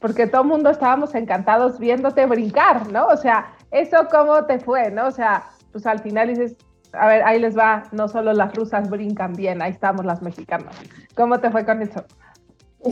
porque 0.04 0.26
todo 0.26 0.42
el 0.42 0.48
mundo 0.48 0.68
estábamos 0.68 1.14
encantados 1.14 1.78
viéndote 1.78 2.26
brincar, 2.26 2.92
¿no? 2.92 3.06
O 3.06 3.16
sea, 3.16 3.54
¿eso 3.70 4.06
cómo 4.10 4.44
te 4.44 4.58
fue, 4.58 4.90
no? 4.90 5.06
O 5.06 5.10
sea, 5.10 5.44
pues 5.74 5.86
al 5.86 5.98
final 5.98 6.28
dices, 6.28 6.54
a 6.92 7.08
ver, 7.08 7.24
ahí 7.24 7.40
les 7.40 7.58
va, 7.58 7.88
no 7.90 8.06
solo 8.06 8.32
las 8.32 8.54
rusas 8.54 8.88
brincan 8.88 9.32
bien, 9.32 9.60
ahí 9.60 9.72
estamos 9.72 10.06
las 10.06 10.22
mexicanas. 10.22 10.76
¿Cómo 11.16 11.40
te 11.40 11.50
fue 11.50 11.64
con 11.64 11.82
eso? 11.82 12.04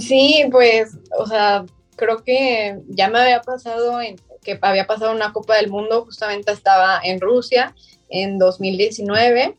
Sí, 0.00 0.46
pues, 0.50 0.98
o 1.16 1.24
sea, 1.24 1.64
creo 1.94 2.24
que 2.24 2.80
ya 2.88 3.08
me 3.08 3.20
había 3.20 3.40
pasado 3.40 4.00
en, 4.00 4.16
que 4.42 4.58
había 4.60 4.88
pasado 4.88 5.12
una 5.12 5.32
Copa 5.32 5.54
del 5.54 5.70
Mundo, 5.70 6.04
justamente 6.04 6.50
estaba 6.50 7.00
en 7.04 7.20
Rusia 7.20 7.72
en 8.08 8.36
2019 8.36 9.56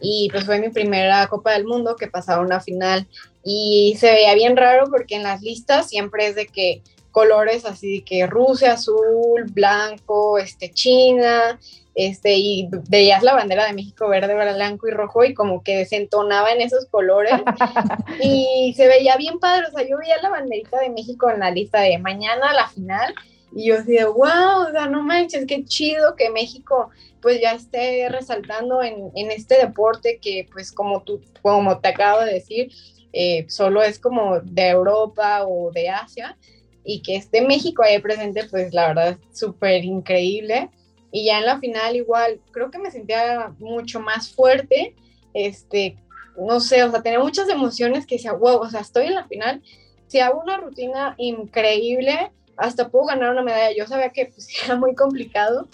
y 0.00 0.28
pues 0.30 0.44
fue 0.44 0.60
mi 0.60 0.68
primera 0.68 1.26
Copa 1.26 1.50
del 1.50 1.64
Mundo 1.64 1.96
que 1.96 2.06
pasaba 2.06 2.42
una 2.42 2.60
final 2.60 3.08
y 3.42 3.96
se 3.98 4.12
veía 4.12 4.34
bien 4.34 4.56
raro 4.56 4.84
porque 4.88 5.16
en 5.16 5.24
las 5.24 5.42
listas 5.42 5.88
siempre 5.88 6.28
es 6.28 6.36
de 6.36 6.46
que 6.46 6.84
colores 7.10 7.64
así 7.64 7.98
de 7.98 8.04
que 8.04 8.26
Rusia 8.28 8.74
azul, 8.74 9.46
blanco, 9.50 10.38
este 10.38 10.70
China, 10.72 11.58
este 11.94 12.34
y 12.36 12.68
veías 12.88 13.22
la 13.22 13.34
bandera 13.34 13.66
de 13.66 13.74
México 13.74 14.08
verde, 14.08 14.34
blanco 14.34 14.88
y 14.88 14.90
rojo 14.90 15.24
y 15.24 15.34
como 15.34 15.62
que 15.62 15.76
desentonaba 15.76 16.52
en 16.52 16.60
esos 16.60 16.86
colores 16.86 17.34
y 18.22 18.72
se 18.76 18.88
veía 18.88 19.16
bien 19.16 19.38
padre, 19.38 19.66
o 19.68 19.76
sea, 19.76 19.86
yo 19.86 19.98
veía 19.98 20.20
la 20.22 20.30
banderita 20.30 20.80
de 20.80 20.90
México 20.90 21.30
en 21.30 21.40
la 21.40 21.50
lista 21.50 21.80
de 21.80 21.98
mañana 21.98 22.52
la 22.52 22.68
final 22.68 23.14
y 23.54 23.66
yo 23.68 23.76
decía, 23.76 24.06
wow, 24.06 24.68
o 24.68 24.70
sea, 24.72 24.86
no 24.86 25.02
manches, 25.02 25.44
qué 25.46 25.64
chido 25.64 26.16
que 26.16 26.30
México 26.30 26.90
pues 27.20 27.40
ya 27.40 27.52
esté 27.52 28.08
resaltando 28.08 28.82
en, 28.82 29.10
en 29.14 29.30
este 29.30 29.58
deporte 29.58 30.18
que 30.20 30.48
pues 30.52 30.72
como 30.72 31.02
tú, 31.02 31.20
como 31.42 31.78
te 31.78 31.88
acabo 31.88 32.20
de 32.20 32.34
decir, 32.34 32.72
eh, 33.12 33.44
solo 33.48 33.82
es 33.82 33.98
como 33.98 34.40
de 34.40 34.68
Europa 34.68 35.44
o 35.46 35.70
de 35.70 35.90
Asia 35.90 36.36
y 36.84 37.02
que 37.02 37.16
esté 37.16 37.42
México 37.42 37.82
ahí 37.82 37.98
presente, 38.00 38.44
pues 38.50 38.72
la 38.72 38.88
verdad 38.88 39.08
es 39.10 39.38
súper 39.38 39.84
increíble. 39.84 40.70
Y 41.12 41.26
ya 41.26 41.38
en 41.38 41.46
la 41.46 41.60
final 41.60 41.94
igual, 41.94 42.40
creo 42.50 42.70
que 42.70 42.78
me 42.78 42.90
sentía 42.90 43.52
mucho 43.58 44.00
más 44.00 44.34
fuerte, 44.34 44.96
este, 45.34 45.96
no 46.36 46.58
sé, 46.58 46.82
o 46.82 46.90
sea, 46.90 47.02
tenía 47.02 47.20
muchas 47.20 47.48
emociones 47.48 48.06
que 48.06 48.16
decía, 48.16 48.32
wow, 48.32 48.60
o 48.60 48.70
sea, 48.70 48.80
estoy 48.80 49.06
en 49.06 49.14
la 49.14 49.28
final, 49.28 49.62
si 50.06 50.20
hago 50.20 50.40
una 50.40 50.56
rutina 50.56 51.14
increíble, 51.18 52.32
hasta 52.56 52.88
puedo 52.88 53.06
ganar 53.06 53.30
una 53.30 53.42
medalla. 53.42 53.74
Yo 53.76 53.86
sabía 53.86 54.10
que 54.10 54.26
pues, 54.26 54.48
era 54.64 54.76
muy 54.76 54.94
complicado, 54.94 55.68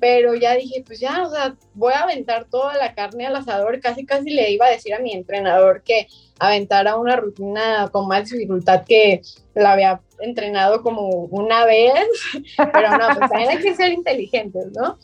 pero 0.00 0.34
ya 0.34 0.54
dije, 0.54 0.82
pues 0.86 1.00
ya, 1.00 1.22
o 1.22 1.30
sea, 1.30 1.54
voy 1.74 1.92
a 1.92 2.02
aventar 2.02 2.46
toda 2.46 2.74
la 2.76 2.94
carne 2.94 3.26
al 3.26 3.36
asador. 3.36 3.80
Casi, 3.80 4.04
casi 4.04 4.30
le 4.30 4.50
iba 4.50 4.66
a 4.66 4.70
decir 4.70 4.94
a 4.94 4.98
mi 4.98 5.12
entrenador 5.12 5.82
que 5.82 6.08
aventara 6.38 6.96
una 6.96 7.16
rutina 7.16 7.88
con 7.92 8.08
más 8.08 8.28
dificultad 8.28 8.84
que 8.84 9.22
la 9.54 9.72
había 9.72 10.00
entrenado 10.20 10.82
como 10.82 11.08
una 11.08 11.64
vez, 11.64 11.94
pero 12.72 12.90
no, 12.98 13.06
pues 13.16 13.30
también 13.30 13.50
hay 13.50 13.58
que 13.58 13.74
ser 13.74 13.92
inteligentes, 13.92 14.66
¿no? 14.72 14.98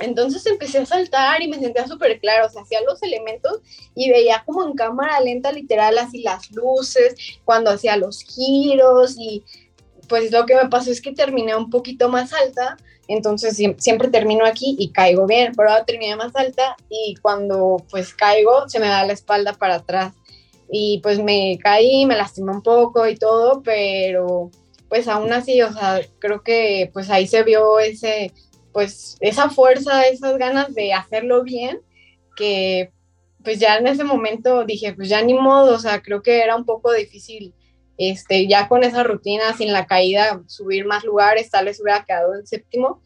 Entonces 0.00 0.46
empecé 0.46 0.78
a 0.78 0.86
saltar 0.86 1.42
y 1.42 1.48
me 1.48 1.58
sentía 1.58 1.86
súper 1.86 2.20
claro, 2.20 2.46
o 2.46 2.48
sea, 2.48 2.62
hacía 2.62 2.80
los 2.82 3.02
elementos 3.02 3.60
y 3.96 4.10
veía 4.10 4.44
como 4.46 4.64
en 4.64 4.74
cámara 4.74 5.20
lenta, 5.20 5.50
literal, 5.50 5.98
así 5.98 6.22
las 6.22 6.50
luces, 6.52 7.16
cuando 7.44 7.70
hacía 7.70 7.96
los 7.96 8.22
giros 8.22 9.16
y 9.18 9.42
pues 10.08 10.30
lo 10.30 10.46
que 10.46 10.54
me 10.54 10.68
pasó 10.68 10.90
es 10.90 11.02
que 11.02 11.12
terminé 11.12 11.56
un 11.56 11.68
poquito 11.68 12.08
más 12.08 12.32
alta, 12.32 12.76
entonces 13.08 13.60
siempre 13.78 14.08
termino 14.08 14.44
aquí 14.46 14.76
y 14.78 14.90
caigo 14.90 15.26
bien, 15.26 15.52
pero 15.56 15.70
ahora 15.70 15.84
terminé 15.84 16.14
más 16.14 16.34
alta 16.36 16.76
y 16.88 17.16
cuando 17.20 17.84
pues 17.90 18.14
caigo 18.14 18.68
se 18.68 18.78
me 18.78 18.86
da 18.86 19.04
la 19.04 19.12
espalda 19.14 19.52
para 19.54 19.76
atrás 19.76 20.12
y 20.70 21.00
pues 21.02 21.18
me 21.18 21.58
caí, 21.62 22.06
me 22.06 22.16
lastimé 22.16 22.52
un 22.52 22.62
poco 22.62 23.06
y 23.08 23.16
todo, 23.16 23.62
pero 23.62 24.50
pues 24.88 25.08
aún 25.08 25.32
así, 25.32 25.60
o 25.62 25.72
sea, 25.72 26.00
creo 26.18 26.42
que 26.42 26.90
pues 26.92 27.10
ahí 27.10 27.26
se 27.26 27.42
vio 27.42 27.78
ese, 27.78 28.32
pues 28.72 29.16
esa 29.20 29.50
fuerza, 29.50 30.06
esas 30.06 30.38
ganas 30.38 30.74
de 30.74 30.92
hacerlo 30.92 31.42
bien, 31.42 31.80
que 32.36 32.90
pues 33.44 33.58
ya 33.58 33.76
en 33.76 33.86
ese 33.86 34.04
momento 34.04 34.64
dije, 34.64 34.94
pues 34.94 35.08
ya 35.08 35.22
ni 35.22 35.34
modo, 35.34 35.74
o 35.74 35.78
sea, 35.78 36.02
creo 36.02 36.22
que 36.22 36.42
era 36.42 36.56
un 36.56 36.64
poco 36.64 36.92
difícil, 36.92 37.54
este, 37.96 38.46
ya 38.46 38.68
con 38.68 38.84
esa 38.84 39.02
rutina, 39.04 39.54
sin 39.56 39.72
la 39.72 39.86
caída, 39.86 40.42
subir 40.46 40.86
más 40.86 41.04
lugares, 41.04 41.50
tal 41.50 41.66
vez 41.66 41.80
hubiera 41.80 42.04
quedado 42.04 42.34
en 42.34 42.46
séptimo, 42.46 43.02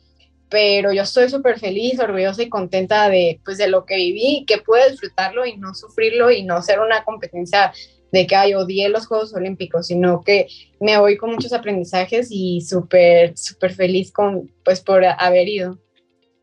pero 0.53 0.93
yo 0.93 1.03
estoy 1.03 1.31
súper 1.31 1.59
feliz, 1.59 1.99
orgullosa 1.99 2.43
y 2.43 2.51
contenta 2.51 3.09
de, 3.09 3.41
pues, 3.43 3.57
de 3.57 3.69
lo 3.69 3.87
que 3.87 3.97
viví, 3.97 4.45
que 4.47 4.59
pude 4.59 4.91
disfrutarlo 4.91 5.47
y 5.47 5.57
no 5.57 5.75
sufrirlo 5.75 6.31
y 6.31 6.43
no 6.45 6.63
ser 6.63 6.79
una 6.79 7.03
competencia 7.05 7.73
de 8.13 8.27
que 8.27 8.37
ay, 8.37 8.53
odié 8.53 8.91
los 8.91 9.07
Juegos 9.07 9.33
Olímpicos, 9.33 9.87
sino 9.87 10.21
que 10.21 10.47
me 10.79 10.99
voy 10.99 11.17
con 11.17 11.31
muchos 11.31 11.55
aprendizajes 11.55 12.29
y 12.31 12.61
súper, 12.61 13.37
súper 13.39 13.73
feliz 13.73 14.13
con, 14.13 14.53
pues, 14.63 14.83
por 14.83 15.03
haber 15.07 15.49
ido. 15.49 15.79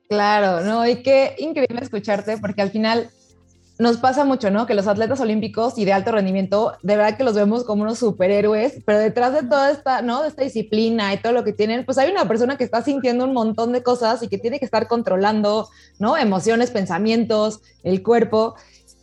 Claro, 0.10 0.62
no, 0.62 0.88
y 0.88 1.04
qué 1.04 1.36
increíble 1.38 1.82
escucharte, 1.84 2.40
porque 2.40 2.64
al 2.64 2.72
final 2.72 3.12
nos 3.80 3.96
pasa 3.96 4.26
mucho, 4.26 4.52
¿no? 4.52 4.66
Que 4.66 4.74
los 4.74 4.88
atletas 4.88 5.22
olímpicos 5.22 5.78
y 5.78 5.86
de 5.86 5.94
alto 5.94 6.12
rendimiento, 6.12 6.74
de 6.84 6.98
verdad 6.98 7.16
que 7.16 7.24
los 7.24 7.34
vemos 7.34 7.64
como 7.64 7.84
unos 7.84 7.98
superhéroes, 7.98 8.80
pero 8.86 9.00
detrás 9.00 9.32
de 9.32 9.44
toda 9.44 9.72
esta, 9.72 10.02
¿no? 10.02 10.22
De 10.22 10.28
esta 10.28 10.44
disciplina 10.44 11.14
y 11.14 11.18
todo 11.18 11.32
lo 11.32 11.46
que 11.46 11.54
tienen, 11.54 11.86
pues 11.86 11.98
hay 11.98 12.12
una 12.12 12.28
persona 12.28 12.58
que 12.58 12.66
está 12.66 12.84
sintiendo 12.84 13.24
un 13.24 13.34
montón 13.34 13.72
de 13.72 13.82
cosas 13.82 14.22
y 14.22 14.28
que 14.28 14.38
tiene 14.38 14.60
que 14.60 14.66
estar 14.66 14.90
controlando, 14.90 15.70
¿no? 15.98 16.18
Emociones, 16.18 16.72
pensamientos, 16.72 17.62
el 17.84 18.04
cuerpo. 18.04 18.56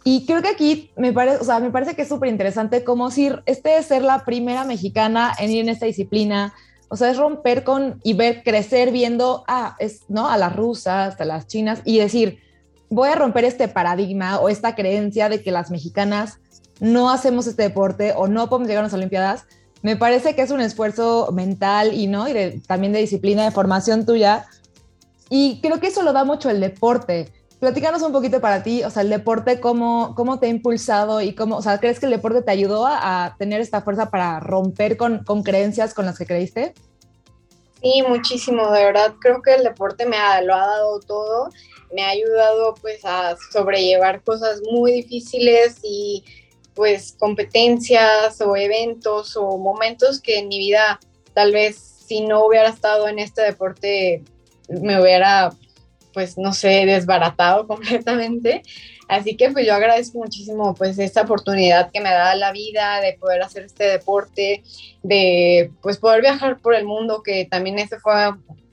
Y 0.05 0.27
creo 0.27 0.43
que 0.43 0.49
aquí 0.49 0.91
me 0.95 1.11
parece, 1.15 1.39
o 1.39 1.45
sea, 1.45 1.59
me 1.59 1.71
parece 1.71 1.97
que 1.97 2.03
es 2.03 2.09
súper 2.09 2.29
interesante 2.29 2.85
como 2.85 3.11
si 3.11 3.31
este 3.47 3.79
es 3.79 3.87
ser 3.87 4.03
la 4.03 4.27
primera 4.27 4.65
mexicana 4.65 5.33
en 5.39 5.53
ir 5.53 5.63
en 5.63 5.71
esta 5.71 5.87
disciplina, 5.87 6.53
o 6.89 6.97
sea, 6.97 7.11
es 7.11 7.17
romper 7.17 7.65
con 7.65 7.99
y 8.05 8.13
ver 8.13 8.43
crecer 8.45 8.93
viendo, 8.93 9.43
ah, 9.49 9.75
es, 9.79 10.03
¿no? 10.09 10.29
A 10.29 10.37
las 10.37 10.55
rusas, 10.55 11.19
a 11.19 11.25
las 11.25 11.47
chinas 11.47 11.81
y 11.87 11.99
decir, 11.99 12.46
voy 12.91 13.09
a 13.09 13.15
romper 13.15 13.45
este 13.45 13.69
paradigma 13.69 14.39
o 14.39 14.49
esta 14.49 14.75
creencia 14.75 15.29
de 15.29 15.43
que 15.43 15.51
las 15.51 15.71
mexicanas 15.71 16.39
no 16.81 17.11
hacemos 17.11 17.47
este 17.47 17.65
deporte 17.65 18.13
o 18.17 18.29
no 18.29 18.49
podemos 18.49 18.69
llegar 18.69 18.85
a 18.85 18.87
las 18.87 18.95
Olimpiadas, 18.95 19.47
me 19.83 19.97
parece 19.97 20.35
que 20.35 20.43
es 20.43 20.51
un 20.51 20.61
esfuerzo 20.61 21.31
mental 21.33 21.95
y 21.95 22.07
no 22.07 22.29
y 22.29 22.61
también 22.67 22.93
de 22.93 23.01
disciplina, 23.01 23.45
de 23.45 23.51
formación 23.51 24.05
tuya. 24.05 24.47
Y 25.29 25.61
creo 25.61 25.81
que 25.81 25.89
eso 25.89 26.03
lo 26.03 26.13
da 26.13 26.25
mucho 26.25 26.51
el 26.51 26.61
deporte. 26.61 27.33
Platícanos 27.61 28.03
un 28.03 28.13
poquito 28.13 28.41
para 28.41 28.63
ti, 28.63 28.85
o 28.85 28.91
sea, 28.91 29.03
el 29.03 29.11
deporte, 29.11 29.61
cómo, 29.61 30.15
cómo 30.15 30.39
te 30.39 30.47
ha 30.47 30.51
impulsado 30.51 31.21
y 31.21 31.35
cómo, 31.35 31.57
o 31.57 31.63
sea, 31.63 31.79
¿crees 31.79 31.99
que 31.99 32.07
el 32.07 32.13
deporte 32.13 32.43
te 32.43 32.51
ayudó 32.51 32.87
a, 32.87 33.35
tener 33.39 33.61
esta 33.61 33.81
fuerza 33.81 34.11
para 34.11 34.41
romper 34.41 34.97
con, 34.97 35.25
con 35.25 35.43
creencias 35.43 35.95
con 35.95 36.05
las 36.05 36.19
que 36.19 36.27
creíste? 36.27 36.75
Sí, 37.81 38.03
muchísimo, 38.07 38.71
de 38.73 38.85
verdad 38.85 39.15
creo 39.21 39.41
que 39.41 39.55
el 39.55 39.63
deporte 39.63 40.05
me 40.05 40.17
ha, 40.17 40.43
lo 40.43 40.55
ha 40.55 40.67
dado 40.67 41.01
todo, 41.01 41.49
me 41.93 42.03
ha 42.03 42.11
ayudado 42.11 42.75
pues 42.81 43.05
a 43.05 43.37
sobrellevar 43.53 44.23
cosas 44.23 44.61
muy 44.71 44.93
difíciles 44.93 45.79
y 45.83 46.25
pues 46.75 47.17
competencias 47.19 48.41
o 48.41 48.57
eventos 48.57 49.37
o 49.37 49.57
momentos 49.57 50.21
que 50.21 50.39
en 50.39 50.49
mi 50.49 50.59
vida 50.59 51.01
tal 51.35 51.53
vez 51.53 51.77
si 51.77 52.21
no 52.21 52.47
hubiera 52.47 52.69
estado 52.69 53.09
en 53.09 53.19
este 53.19 53.43
deporte 53.43 54.23
me 54.69 55.01
hubiera 55.01 55.51
pues 56.17 56.39
no 56.39 56.55
sé 56.55 56.87
desbaratado 56.87 57.67
completamente. 57.69 58.63
Así 59.07 59.37
que 59.37 59.51
pues 59.51 59.67
yo 59.67 59.75
agradezco 59.75 60.19
muchísimo 60.19 60.75
pues 60.75 60.99
esta 60.99 61.23
oportunidad 61.23 61.93
que 61.93 62.01
me 62.01 62.11
da 62.11 62.35
la 62.35 62.53
vida 62.53 63.03
de 63.03 63.13
poder 63.13 63.43
hacer 63.43 63.65
este 63.65 63.85
deporte, 63.85 64.65
de 65.03 65.71
pues 65.83 65.99
poder 65.99 66.23
viajar 66.23 66.59
por 66.59 66.75
el 66.75 66.87
mundo, 66.87 67.23
que 67.23 67.45
también 67.45 67.79
ese 67.79 68.01
fue, 68.01 68.13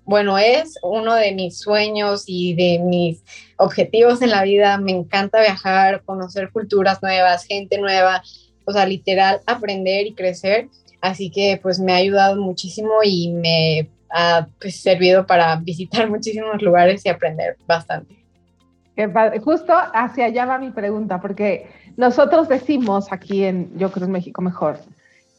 bueno, 0.05 0.37
es 0.37 0.77
uno 0.81 1.15
de 1.15 1.31
mis 1.31 1.59
sueños 1.59 2.25
y 2.27 2.55
de 2.55 2.79
mis 2.83 3.23
objetivos 3.57 4.21
en 4.21 4.31
la 4.31 4.43
vida. 4.43 4.77
Me 4.77 4.91
encanta 4.91 5.41
viajar, 5.41 6.03
conocer 6.03 6.51
culturas 6.51 7.01
nuevas, 7.01 7.45
gente 7.45 7.77
nueva, 7.77 8.21
o 8.65 8.73
sea, 8.73 8.85
literal 8.85 9.41
aprender 9.45 10.07
y 10.07 10.13
crecer. 10.13 10.67
Así 11.01 11.29
que 11.29 11.59
pues 11.61 11.79
me 11.79 11.93
ha 11.93 11.97
ayudado 11.97 12.41
muchísimo 12.41 12.91
y 13.03 13.29
me 13.29 13.89
ha 14.09 14.47
pues, 14.59 14.81
servido 14.81 15.25
para 15.25 15.55
visitar 15.63 16.09
muchísimos 16.09 16.61
lugares 16.61 17.05
y 17.05 17.09
aprender 17.09 17.57
bastante. 17.65 18.23
Justo 19.43 19.73
hacia 19.93 20.25
allá 20.25 20.45
va 20.45 20.59
mi 20.59 20.69
pregunta, 20.69 21.19
porque 21.19 21.67
nosotros 21.97 22.47
decimos 22.47 23.11
aquí 23.11 23.43
en 23.43 23.75
Yo 23.77 23.91
creo 23.91 24.05
en 24.05 24.11
México 24.11 24.41
mejor 24.41 24.79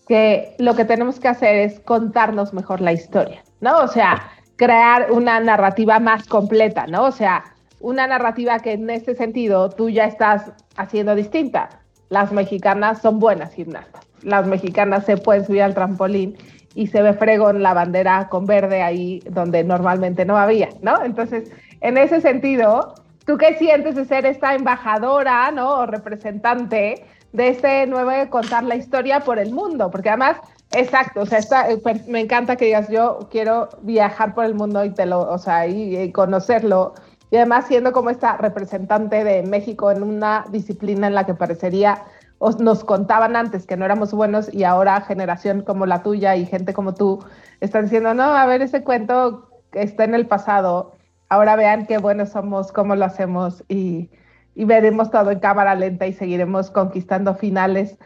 que 0.09 0.55
lo 0.59 0.75
que 0.75 0.85
tenemos 0.85 1.21
que 1.21 1.29
hacer 1.29 1.57
es 1.57 1.81
contarnos 1.81 2.53
mejor 2.53 2.81
la 2.81 2.93
historia, 2.93 3.43
¿no? 3.61 3.79
O 3.79 3.89
sea, 3.89 4.31
crear 4.57 5.11
una 5.11 5.41
narrativa 5.41 5.99
más 5.99 6.27
completa, 6.27 6.87
¿no? 6.87 7.05
O 7.05 7.13
sea, 7.13 7.45
una 7.81 8.07
narrativa 8.07 8.59
que 8.61 8.73
en 8.73 8.89
este 8.91 9.15
sentido 9.15 9.71
tú 9.71 9.91
ya 9.91 10.05
estás 10.05 10.53
haciendo 10.77 11.15
distinta. 11.15 11.69
Las 12.09 12.33
mexicanas 12.33 13.01
son 13.03 13.19
buenas 13.19 13.53
gimnastas. 13.55 14.07
Las 14.23 14.47
mexicanas 14.47 15.05
se 15.05 15.17
pueden 15.17 15.45
subir 15.45 15.63
al 15.63 15.75
trampolín 15.75 16.37
y 16.75 16.87
se 16.87 17.03
ve 17.03 17.13
fregón 17.13 17.63
la 17.63 17.75
bandera 17.75 18.29
con 18.29 18.47
verde 18.47 18.83
ahí 18.83 19.23
donde 19.31 19.65
normalmente 19.65 20.25
no 20.25 20.37
había, 20.37 20.71
¿no? 20.83 21.05
Entonces, 21.05 21.51
en 21.81 21.99
ese 21.99 22.21
sentido, 22.21 22.95
¿Tú 23.25 23.39
qué 23.39 23.55
sientes 23.57 23.95
de 23.95 24.05
ser 24.05 24.27
esta 24.27 24.55
embajadora, 24.55 25.51
¿no? 25.51 25.79
O 25.79 25.87
representante 25.87 27.07
de 27.33 27.49
este 27.49 27.87
nuevo 27.87 28.11
contar 28.29 28.65
la 28.65 28.77
historia 28.77 29.21
por 29.21 29.39
el 29.39 29.51
mundo? 29.51 29.91
Porque 29.91 30.11
además 30.11 30.37
Exacto, 30.77 31.21
o 31.23 31.27
sea, 31.27 31.41
eh, 31.71 31.81
me 32.09 32.21
encanta 32.21 32.57
que 32.57 32.67
digas, 32.67 32.89
yo 32.89 33.29
quiero 33.31 33.69
viajar 33.83 34.35
por 34.35 34.45
el 34.45 34.55
mundo 34.55 34.85
y 34.85 34.91
te 34.91 35.07
lo, 35.07 35.21
o 35.21 35.39
sea, 35.39 35.67
y, 35.67 36.11
conocerlo. 36.13 36.95
Y 37.31 37.37
además 37.37 37.67
siendo 37.69 37.93
como 37.93 38.11
esta 38.11 38.37
representante 38.37 39.25
de 39.25 39.43
México 39.45 39.91
en 39.91 40.03
una 40.03 40.45
disciplina 40.51 41.07
en 41.07 41.15
la 41.15 41.27
que 41.27 41.35
parecería, 41.35 42.05
nos 42.59 42.85
contaban 42.85 43.37
antes 43.37 43.67
que 43.67 43.77
no 43.77 43.85
éramos 43.85 44.13
buenos 44.13 44.53
y 44.53 44.65
ahora 44.65 45.01
generación 45.01 45.63
como 45.63 45.87
la 45.87 46.03
tuya 46.03 46.37
y 46.37 46.45
gente 46.45 46.75
como 46.75 46.95
tú 46.95 47.25
están 47.61 47.85
diciendo, 47.85 48.13
no, 48.13 48.25
a 48.25 48.45
ver, 48.47 48.61
ese 48.61 48.85
cuento 48.85 49.49
está 49.73 50.05
en 50.05 50.15
el 50.15 50.27
pasado, 50.27 50.93
ahora 51.29 51.57
vean 51.57 51.87
qué 51.87 51.99
buenos 51.99 52.31
somos, 52.31 52.71
cómo 52.71 52.97
lo 52.97 53.05
hacemos 53.07 53.65
y, 53.69 54.11
y 54.55 54.65
veremos 54.65 55.11
todo 55.11 55.31
en 55.31 55.41
cámara 55.41 55.75
lenta 55.75 56.07
y 56.07 56.13
seguiremos 56.13 56.71
conquistando 56.71 57.35
finales 57.35 57.97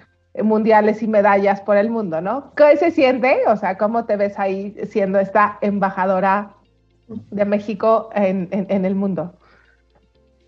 mundiales 0.42 1.02
y 1.02 1.09
medallas 1.09 1.61
por 1.61 1.76
el 1.76 1.90
mundo, 1.90 2.21
¿no? 2.21 2.52
¿Qué 2.54 2.76
se 2.76 2.90
siente? 2.90 3.40
O 3.47 3.57
sea, 3.57 3.78
¿cómo 3.78 4.04
te 4.04 4.16
ves 4.16 4.38
ahí 4.38 4.75
siendo 4.90 5.18
esta 5.18 5.59
embajadora 5.61 6.54
de 7.09 7.45
México 7.45 8.11
en, 8.14 8.85
el 8.85 8.95
mundo? 8.95 9.35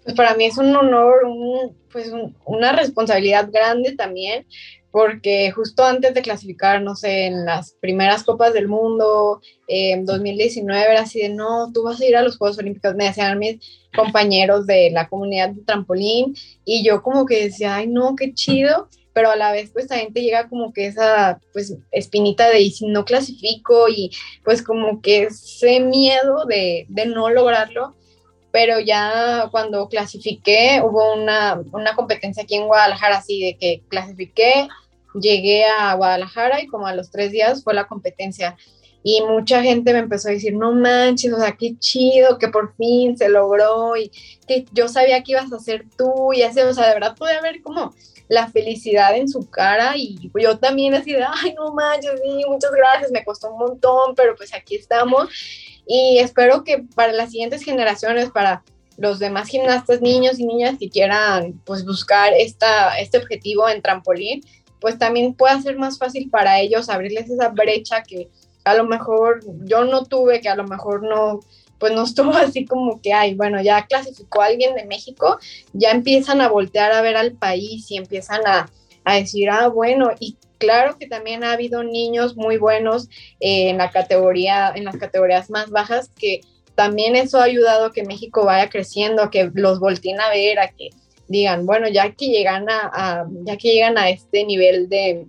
Pues 0.05 0.15
para 0.15 0.35
mí 0.35 0.47
es 0.47 0.59
un 0.59 0.75
honor, 0.75 1.15
pues 1.93 2.13
una 2.45 2.73
responsabilidad 2.73 3.51
grande 3.53 3.93
también, 3.93 4.47
porque 4.91 5.51
justo 5.53 5.85
antes 5.85 6.15
de 6.15 6.23
clasificar, 6.23 6.83
no 6.83 6.97
sé, 6.97 7.27
en 7.27 7.45
las 7.45 7.73
primeras 7.81 8.25
Copas 8.25 8.53
del 8.53 8.67
Mundo, 8.67 9.41
en 9.69 10.05
2019 10.05 10.85
era 10.91 11.03
así 11.03 11.21
de, 11.21 11.29
no, 11.29 11.71
tú 11.73 11.85
vas 11.85 12.01
a 12.01 12.07
ir 12.07 12.17
a 12.17 12.23
los 12.23 12.37
Juegos 12.37 12.59
Olímpicos, 12.59 12.97
me 12.97 13.05
decían 13.05 13.39
mis 13.39 13.61
compañeros 13.95 14.67
de 14.67 14.91
la 14.91 15.09
comunidad 15.09 15.51
de 15.51 15.63
trampolín, 15.63 16.35
y 16.65 16.85
yo 16.85 17.03
como 17.03 17.25
que 17.25 17.45
decía, 17.45 17.77
ay, 17.77 17.87
no, 17.87 18.17
qué 18.17 18.35
chido, 18.35 18.89
pero 19.13 19.31
a 19.31 19.37
la 19.37 19.53
vez 19.53 19.71
pues 19.73 19.87
también 19.87 20.13
te 20.13 20.23
llega 20.23 20.49
como 20.49 20.73
que 20.73 20.87
esa 20.87 21.41
pues 21.53 21.77
espinita 21.91 22.49
de 22.49 22.61
y 22.61 22.71
si 22.71 22.87
no 22.87 23.05
clasifico 23.05 23.89
y 23.89 24.11
pues 24.45 24.63
como 24.63 25.01
que 25.01 25.25
ese 25.25 25.81
miedo 25.81 26.45
de, 26.47 26.87
de 26.89 27.07
no 27.07 27.31
lograrlo, 27.31 27.97
pero 28.53 28.81
ya 28.81 29.49
cuando 29.51 29.89
clasifiqué 29.89 30.81
hubo 30.85 31.15
una, 31.15 31.61
una 31.73 31.95
competencia 31.95 32.43
aquí 32.43 32.57
en 32.57 32.67
Guadalajara 32.67 33.19
así 33.19 33.43
de 33.43 33.57
que 33.57 33.83
clasifiqué, 33.89 34.69
llegué 35.15 35.65
a 35.65 35.95
Guadalajara 35.95 36.63
y 36.63 36.67
como 36.67 36.87
a 36.87 36.95
los 36.95 37.11
tres 37.11 37.33
días 37.33 37.63
fue 37.65 37.75
la 37.75 37.87
competencia. 37.87 38.57
Y 39.03 39.23
mucha 39.23 39.63
gente 39.63 39.95
me 39.95 40.01
empezó 40.01 40.29
a 40.29 40.33
decir, 40.33 40.55
no 40.55 40.73
manches, 40.73 41.33
o 41.33 41.39
sea, 41.39 41.53
qué 41.53 41.75
chido 41.79 42.37
que 42.37 42.49
por 42.49 42.75
fin 42.77 43.17
se 43.17 43.31
logró 43.31 43.97
y 43.97 44.11
que 44.47 44.67
yo 44.73 44.89
sabía 44.89 45.23
que 45.23 45.33
ibas 45.33 45.51
a 45.53 45.59
ser 45.59 45.87
tú 45.97 46.35
y 46.35 46.43
así, 46.43 46.61
o 46.61 46.75
sea, 46.75 46.89
de 46.89 46.95
verdad 46.95 47.17
pude 47.17 47.33
haber 47.33 47.63
como 47.63 47.95
la 48.31 48.47
felicidad 48.47 49.17
en 49.17 49.29
su 49.29 49.51
cara 49.51 49.97
y 49.97 50.31
yo 50.41 50.57
también 50.57 50.95
así 50.95 51.13
de, 51.13 51.25
ay, 51.27 51.53
no 51.55 51.73
manches, 51.75 52.13
sí, 52.23 52.45
muchas 52.47 52.71
gracias, 52.71 53.11
me 53.11 53.25
costó 53.25 53.51
un 53.51 53.59
montón, 53.59 54.15
pero 54.15 54.37
pues 54.37 54.55
aquí 54.55 54.77
estamos 54.77 55.29
y 55.85 56.19
espero 56.19 56.63
que 56.63 56.85
para 56.95 57.13
las 57.13 57.33
siguientes 57.33 57.65
generaciones, 57.65 58.31
para 58.31 58.63
los 58.97 59.19
demás 59.19 59.49
gimnastas, 59.49 60.01
niños 60.01 60.39
y 60.39 60.47
niñas 60.47 60.77
que 60.79 60.89
quieran 60.89 61.61
pues 61.65 61.85
buscar 61.85 62.33
esta, 62.33 63.01
este 63.01 63.19
objetivo 63.19 63.69
en 63.69 63.83
trampolín, 63.83 64.43
pues 64.79 64.97
también 64.97 65.35
pueda 65.35 65.61
ser 65.61 65.77
más 65.77 65.99
fácil 65.99 66.31
para 66.31 66.61
ellos 66.61 66.89
abrirles 66.89 67.29
esa 67.29 67.49
brecha 67.49 68.05
que 68.05 68.29
a 68.63 68.75
lo 68.75 68.85
mejor 68.85 69.41
yo 69.65 69.85
no 69.85 70.05
tuve, 70.05 70.41
que 70.41 70.49
a 70.49 70.55
lo 70.55 70.69
mejor 70.69 71.03
no, 71.03 71.41
pues 71.81 71.93
no 71.93 72.05
estuvo 72.05 72.31
así 72.37 72.65
como 72.65 73.01
que, 73.03 73.13
ay, 73.13 73.35
bueno, 73.35 73.61
ya 73.61 73.87
clasificó 73.87 74.43
a 74.43 74.47
alguien 74.47 74.77
de 74.77 74.85
México, 74.85 75.41
ya 75.73 75.91
empiezan 75.91 76.41
a 76.41 76.49
voltear 76.49 76.93
a 76.93 77.01
ver 77.01 77.17
al 77.17 77.33
país 77.33 77.91
y 77.91 77.97
empiezan 77.97 78.43
a, 78.47 78.71
decir, 79.07 79.51
ah, 79.51 79.67
bueno, 79.67 80.11
y 80.21 80.37
claro 80.59 80.97
que 80.97 81.09
también 81.09 81.43
ha 81.43 81.53
habido 81.53 81.83
niños 81.83 82.37
muy 82.37 82.59
buenos 82.59 83.09
en 83.41 83.79
la 83.79 83.91
categoría, 83.91 84.73
en 84.73 84.85
las 84.85 84.99
categorías 84.99 85.51
más 85.51 85.71
bajas, 85.71 86.11
que 86.17 86.43
también 86.77 87.17
eso 87.17 87.41
ha 87.41 87.45
ayudado 87.45 87.87
a 87.87 87.93
que 87.93 88.05
México 88.05 88.45
vaya 88.45 88.71
creciendo, 88.71 89.23
a 89.23 89.31
que 89.31 89.51
los 89.53 89.81
volteen 89.81 90.21
a 90.21 90.29
ver, 90.29 90.61
a 90.61 90.69
que 90.69 90.91
digan, 91.27 91.67
bueno, 91.67 91.89
ya 91.89 92.13
que 92.13 92.29
llegan 92.29 92.67
a 92.69 93.27
ya 93.45 93.57
que 93.57 93.73
llegan 93.73 93.99
a 93.99 94.11
este 94.11 94.45
nivel 94.45 94.89
de, 94.89 95.27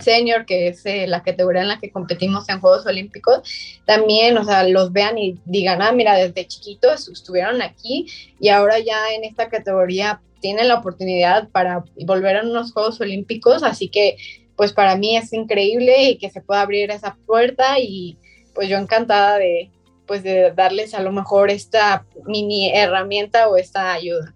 senior, 0.00 0.46
que 0.46 0.68
es 0.68 0.84
eh, 0.86 1.06
la 1.06 1.22
categoría 1.22 1.62
en 1.62 1.68
la 1.68 1.78
que 1.78 1.90
competimos 1.90 2.48
en 2.48 2.60
Juegos 2.60 2.86
Olímpicos, 2.86 3.80
también, 3.84 4.36
o 4.38 4.44
sea, 4.44 4.66
los 4.66 4.92
vean 4.92 5.18
y 5.18 5.38
digan, 5.44 5.82
ah, 5.82 5.92
mira, 5.92 6.14
desde 6.16 6.46
chiquitos 6.46 7.08
estuvieron 7.08 7.62
aquí 7.62 8.06
y 8.38 8.48
ahora 8.48 8.78
ya 8.78 9.12
en 9.14 9.24
esta 9.24 9.48
categoría 9.48 10.20
tienen 10.40 10.68
la 10.68 10.76
oportunidad 10.76 11.48
para 11.50 11.84
volver 12.06 12.38
a 12.38 12.42
unos 12.42 12.72
Juegos 12.72 13.00
Olímpicos, 13.00 13.62
así 13.62 13.88
que 13.88 14.16
pues 14.56 14.72
para 14.72 14.96
mí 14.96 15.16
es 15.16 15.32
increíble 15.32 16.10
y 16.10 16.18
que 16.18 16.30
se 16.30 16.42
pueda 16.42 16.62
abrir 16.62 16.90
esa 16.90 17.16
puerta 17.26 17.78
y 17.78 18.18
pues 18.54 18.68
yo 18.68 18.76
encantada 18.76 19.38
de 19.38 19.70
pues 20.06 20.24
de 20.24 20.50
darles 20.50 20.92
a 20.94 21.02
lo 21.02 21.12
mejor 21.12 21.50
esta 21.50 22.04
mini 22.26 22.70
herramienta 22.74 23.48
o 23.48 23.56
esta 23.56 23.92
ayuda. 23.92 24.34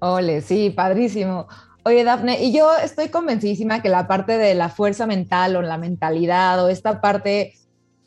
Ole, 0.00 0.42
sí, 0.42 0.70
padrísimo. 0.70 1.48
Oye, 1.88 2.04
Dafne, 2.04 2.44
y 2.44 2.52
yo 2.52 2.70
estoy 2.76 3.08
convencidísima 3.08 3.80
que 3.80 3.88
la 3.88 4.06
parte 4.06 4.36
de 4.36 4.54
la 4.54 4.68
fuerza 4.68 5.06
mental 5.06 5.56
o 5.56 5.62
la 5.62 5.78
mentalidad 5.78 6.62
o 6.62 6.68
esta 6.68 7.00
parte, 7.00 7.54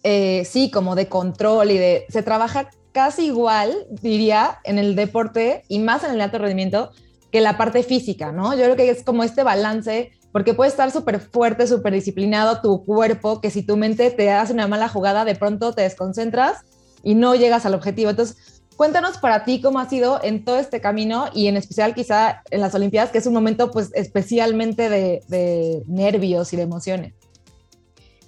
eh, 0.04 0.46
sí, 0.46 0.70
como 0.70 0.94
de 0.94 1.08
control 1.08 1.72
y 1.72 1.80
de, 1.80 2.06
se 2.08 2.22
trabaja 2.22 2.70
casi 2.92 3.26
igual, 3.26 3.76
diría, 3.90 4.60
en 4.66 4.78
el 4.78 4.96
deporte 4.96 5.64
y 5.68 5.80
más 5.80 6.04
en 6.04 6.12
el 6.12 6.22
alto 6.22 6.38
rendimiento 6.38 6.92
que 7.32 7.42
la 7.42 7.58
parte 7.58 7.82
física, 7.82 8.32
¿no? 8.32 8.54
Yo 8.54 8.66
creo 8.66 8.76
que 8.76 8.88
es 8.88 9.04
como 9.04 9.24
este 9.24 9.42
balance, 9.42 10.12
porque 10.32 10.54
puede 10.54 10.70
estar 10.70 10.92
súper 10.92 11.20
fuerte, 11.20 11.66
súper 11.66 11.94
disciplinado 11.94 12.62
tu 12.62 12.86
cuerpo, 12.86 13.42
que 13.42 13.50
si 13.50 13.64
tu 13.64 13.78
mente 13.78 14.12
te 14.12 14.30
hace 14.30 14.54
una 14.54 14.68
mala 14.68 14.90
jugada, 14.90 15.26
de 15.26 15.34
pronto 15.34 15.74
te 15.74 15.82
desconcentras 15.82 16.60
y 17.02 17.16
no 17.16 17.34
llegas 17.34 17.66
al 17.66 17.74
objetivo. 17.74 18.12
Entonces, 18.12 18.61
Cuéntanos 18.82 19.20
para 19.20 19.44
ti 19.44 19.62
cómo 19.62 19.78
ha 19.78 19.88
sido 19.88 20.20
en 20.24 20.44
todo 20.44 20.58
este 20.58 20.82
camino 20.82 21.30
y 21.36 21.46
en 21.46 21.56
especial 21.56 21.94
quizá 21.94 22.42
en 22.50 22.62
las 22.62 22.74
Olimpiadas, 22.74 23.12
que 23.12 23.20
es 23.20 23.28
un 23.28 23.34
momento 23.36 23.70
pues 23.70 23.92
especialmente 23.94 24.90
de, 24.90 25.84
nervios 25.86 26.52
y 26.52 26.58
de 26.58 26.64
emociones. 26.64 27.14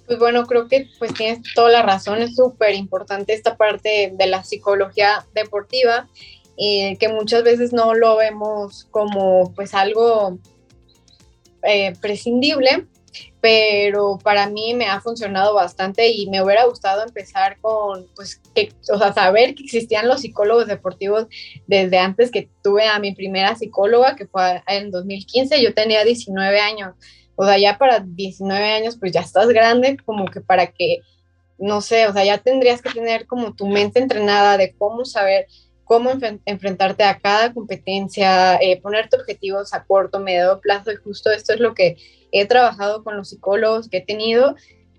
Pues 0.06 0.16
bueno, 0.20 0.46
creo 0.46 0.68
que 0.68 0.86
pues 1.00 1.12
tienes 1.12 1.40
toda 1.56 1.70
la 1.70 1.82
razón, 1.82 2.22
es 2.22 2.36
súper 2.36 2.76
importante 2.76 3.34
esta 3.34 3.56
parte 3.56 4.12
de 4.16 4.26
la 4.28 4.44
psicología 4.44 5.26
deportiva, 5.34 6.08
y 6.56 6.96
que 6.98 7.08
muchas 7.08 7.42
veces 7.42 7.72
no 7.72 7.92
lo 7.92 8.16
vemos 8.16 8.86
como 8.92 9.52
pues 9.56 9.74
algo 9.74 10.38
eh, 11.64 11.94
prescindible, 12.00 12.86
pero 13.40 14.18
para 14.22 14.48
mí 14.48 14.74
me 14.74 14.86
ha 14.86 15.00
funcionado 15.00 15.54
bastante 15.54 16.08
y 16.08 16.28
me 16.28 16.42
hubiera 16.42 16.64
gustado 16.64 17.02
empezar 17.02 17.58
con, 17.60 18.06
pues, 18.16 18.40
que, 18.54 18.72
o 18.92 18.98
sea, 18.98 19.12
saber 19.12 19.54
que 19.54 19.64
existían 19.64 20.08
los 20.08 20.20
psicólogos 20.20 20.66
deportivos 20.66 21.26
desde 21.66 21.98
antes 21.98 22.30
que 22.30 22.48
tuve 22.62 22.86
a 22.86 22.98
mi 22.98 23.14
primera 23.14 23.54
psicóloga, 23.54 24.16
que 24.16 24.26
fue 24.26 24.62
en 24.66 24.90
2015, 24.90 25.62
yo 25.62 25.74
tenía 25.74 26.04
19 26.04 26.60
años, 26.60 26.94
o 27.36 27.44
sea, 27.44 27.58
ya 27.58 27.78
para 27.78 28.00
19 28.00 28.64
años, 28.64 28.96
pues 28.98 29.12
ya 29.12 29.20
estás 29.20 29.48
grande, 29.48 29.96
como 30.04 30.26
que 30.26 30.40
para 30.40 30.68
que, 30.68 31.00
no 31.58 31.80
sé, 31.80 32.06
o 32.06 32.12
sea, 32.12 32.24
ya 32.24 32.38
tendrías 32.38 32.82
que 32.82 32.90
tener 32.90 33.26
como 33.26 33.54
tu 33.54 33.66
mente 33.66 34.00
entrenada 34.00 34.56
de 34.56 34.74
cómo 34.76 35.04
saber 35.04 35.46
cómo 35.84 36.12
enfrentarte 36.46 37.04
a 37.04 37.18
cada 37.18 37.52
competencia, 37.52 38.56
eh, 38.56 38.80
ponerte 38.80 39.16
objetivos 39.16 39.74
a 39.74 39.84
corto, 39.84 40.18
medio 40.18 40.60
plazo, 40.60 40.90
y 40.90 40.96
justo 40.96 41.30
esto 41.30 41.52
es 41.52 41.60
lo 41.60 41.74
que 41.74 41.96
he 42.34 42.46
trabajado 42.46 43.04
con 43.04 43.16
los 43.16 43.30
psicólogos 43.30 43.88
que 43.88 43.98
he 43.98 44.04
tenido, 44.04 44.56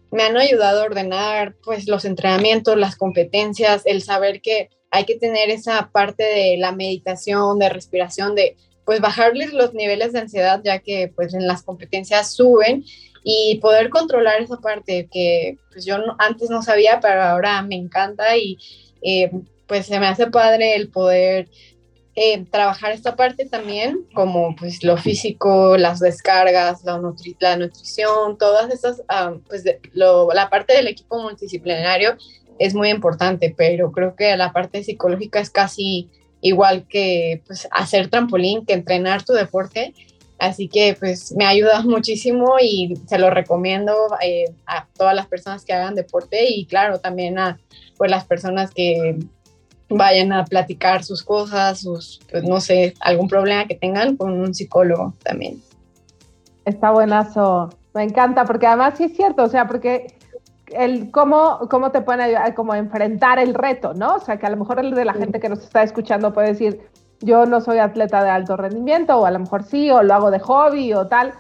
me 0.10 0.24
han 0.24 0.38
ayudado 0.38 0.82
a 0.82 0.86
ordenar 0.86 1.56
pues 1.64 1.88
los 1.88 2.06
entrenamientos, 2.06 2.78
las 2.78 2.96
competencias, 2.96 3.82
el 3.86 4.02
saber 4.02 4.42
que 4.42 4.70
hay 4.90 5.04
que 5.04 5.18
tener 5.18 5.50
esa 5.50 5.90
parte 5.92 6.24
de 6.24 6.58
la 6.58 6.72
meditación, 6.72 7.60
de 7.60 7.68
respiración, 7.68 8.36
de 8.36 8.56
pues 8.86 9.02
bajarles 9.02 9.52
los 9.52 9.74
niveles 9.74 10.14
de 10.14 10.20
ansiedad 10.20 10.62
ya 10.64 10.80
que 10.80 11.12
pues 11.14 11.34
en 11.34 11.46
las 11.46 11.64
competencias 11.64 12.34
suben 12.34 12.86
y 13.24 13.60
poder 13.62 13.90
controlar 13.90 14.42
esa 14.42 14.58
parte 14.58 15.10
que 15.12 15.58
pues 15.74 15.84
yo 15.84 15.98
antes 16.20 16.50
no 16.50 16.62
sabía, 16.62 17.02
pero 17.02 17.22
ahora 17.22 17.62
me 17.64 17.76
encanta 17.76 18.38
y 18.38 18.58
eh, 19.02 19.30
pues 19.68 19.88
se 19.88 20.00
me 20.00 20.08
hace 20.08 20.28
padre 20.28 20.76
el 20.76 20.90
poder 20.90 21.50
eh, 22.16 22.46
trabajar 22.50 22.94
esta 22.94 23.16
parte 23.16 23.46
también, 23.46 24.06
como 24.14 24.56
pues 24.56 24.84
lo 24.84 24.96
físico, 24.96 25.78
las 25.78 26.00
descargas, 26.00 26.84
la, 26.86 27.02
la 27.40 27.58
nutrición, 27.58 28.38
todas 28.38 28.72
esas, 28.72 29.04
ah, 29.10 29.34
pues 29.48 29.64
la 29.94 30.50
parte 30.50 30.74
del 30.74 30.88
equipo 30.88 31.22
multidisciplinario 31.22 32.16
es 32.58 32.74
muy 32.74 32.90
importante, 32.90 33.54
pero 33.56 33.92
creo 33.92 34.16
que 34.16 34.36
la 34.38 34.54
parte 34.54 34.84
psicológica 34.84 35.40
es 35.40 35.50
casi 35.50 36.10
igual 36.42 36.88
que 36.88 37.42
pues 37.48 37.68
hacer 37.72 38.10
trampolín, 38.10 38.66
que 38.66 38.74
entrenar 38.74 39.24
tu 39.24 39.34
deporte. 39.34 39.94
Así 40.38 40.68
que 40.68 40.96
pues 40.98 41.34
me 41.36 41.46
ayuda 41.46 41.82
muchísimo 41.84 42.56
y 42.62 42.94
se 43.08 43.20
lo 43.20 43.30
recomiendo 43.30 43.94
eh, 44.22 44.46
a 44.66 44.88
todas 44.98 45.16
las 45.16 45.28
personas 45.28 45.66
que 45.66 45.74
hagan 45.74 45.96
deporte 45.96 46.46
y 46.50 46.66
claro, 46.66 47.00
también 47.00 47.40
a 47.40 47.60
pues 47.98 48.12
las 48.12 48.26
personas 48.26 48.72
que 48.72 49.18
vayan 49.90 50.34
a 50.34 50.46
platicar 50.46 51.04
sus 51.04 51.24
cosas, 51.24 51.82
sus, 51.82 52.20
pues 52.32 52.44
no 52.44 52.60
sé, 52.60 52.94
algún 53.00 53.28
problema 53.28 53.66
que 53.66 53.76
tengan 53.76 54.18
con 54.18 54.34
un 54.34 54.54
psicólogo 54.54 55.14
también. 55.24 55.62
Está 56.66 56.92
buenazo 56.92 57.70
Me 57.94 58.04
encanta, 58.04 58.46
porque 58.46 58.66
además 58.66 58.96
sí 58.98 59.06
es 59.06 59.16
cierto, 59.16 59.44
o 59.44 59.50
sea, 59.50 59.68
porque 59.68 60.08
el 60.74 61.12
cómo, 61.12 61.60
cómo 61.70 61.92
te 61.92 62.02
pueden 62.02 62.22
ayudar, 62.22 62.54
como 62.56 62.74
enfrentar 62.74 63.40
el 63.40 63.54
reto, 63.54 63.94
¿no? 63.94 64.16
O 64.16 64.20
sea, 64.20 64.38
que 64.38 64.46
a 64.46 64.50
lo 64.50 64.58
mejor 64.58 64.80
el 64.80 64.96
de 64.96 65.06
la 65.06 65.14
gente 65.14 65.40
que 65.40 65.50
nos 65.50 65.60
está 65.60 65.84
escuchando 65.84 66.34
puede 66.34 66.50
decir, 66.50 66.82
yo 67.22 67.46
no 67.46 67.62
soy 67.62 67.78
atleta 67.78 68.24
de 68.24 68.30
alto 68.30 68.58
rendimiento, 68.58 69.18
o 69.18 69.26
a 69.26 69.32
lo 69.32 69.40
mejor 69.40 69.64
sí, 69.64 69.90
o 69.92 70.04
lo 70.04 70.14
hago 70.14 70.32
de 70.32 70.40
hobby 70.40 70.94
o 70.94 71.08
tal, 71.08 71.34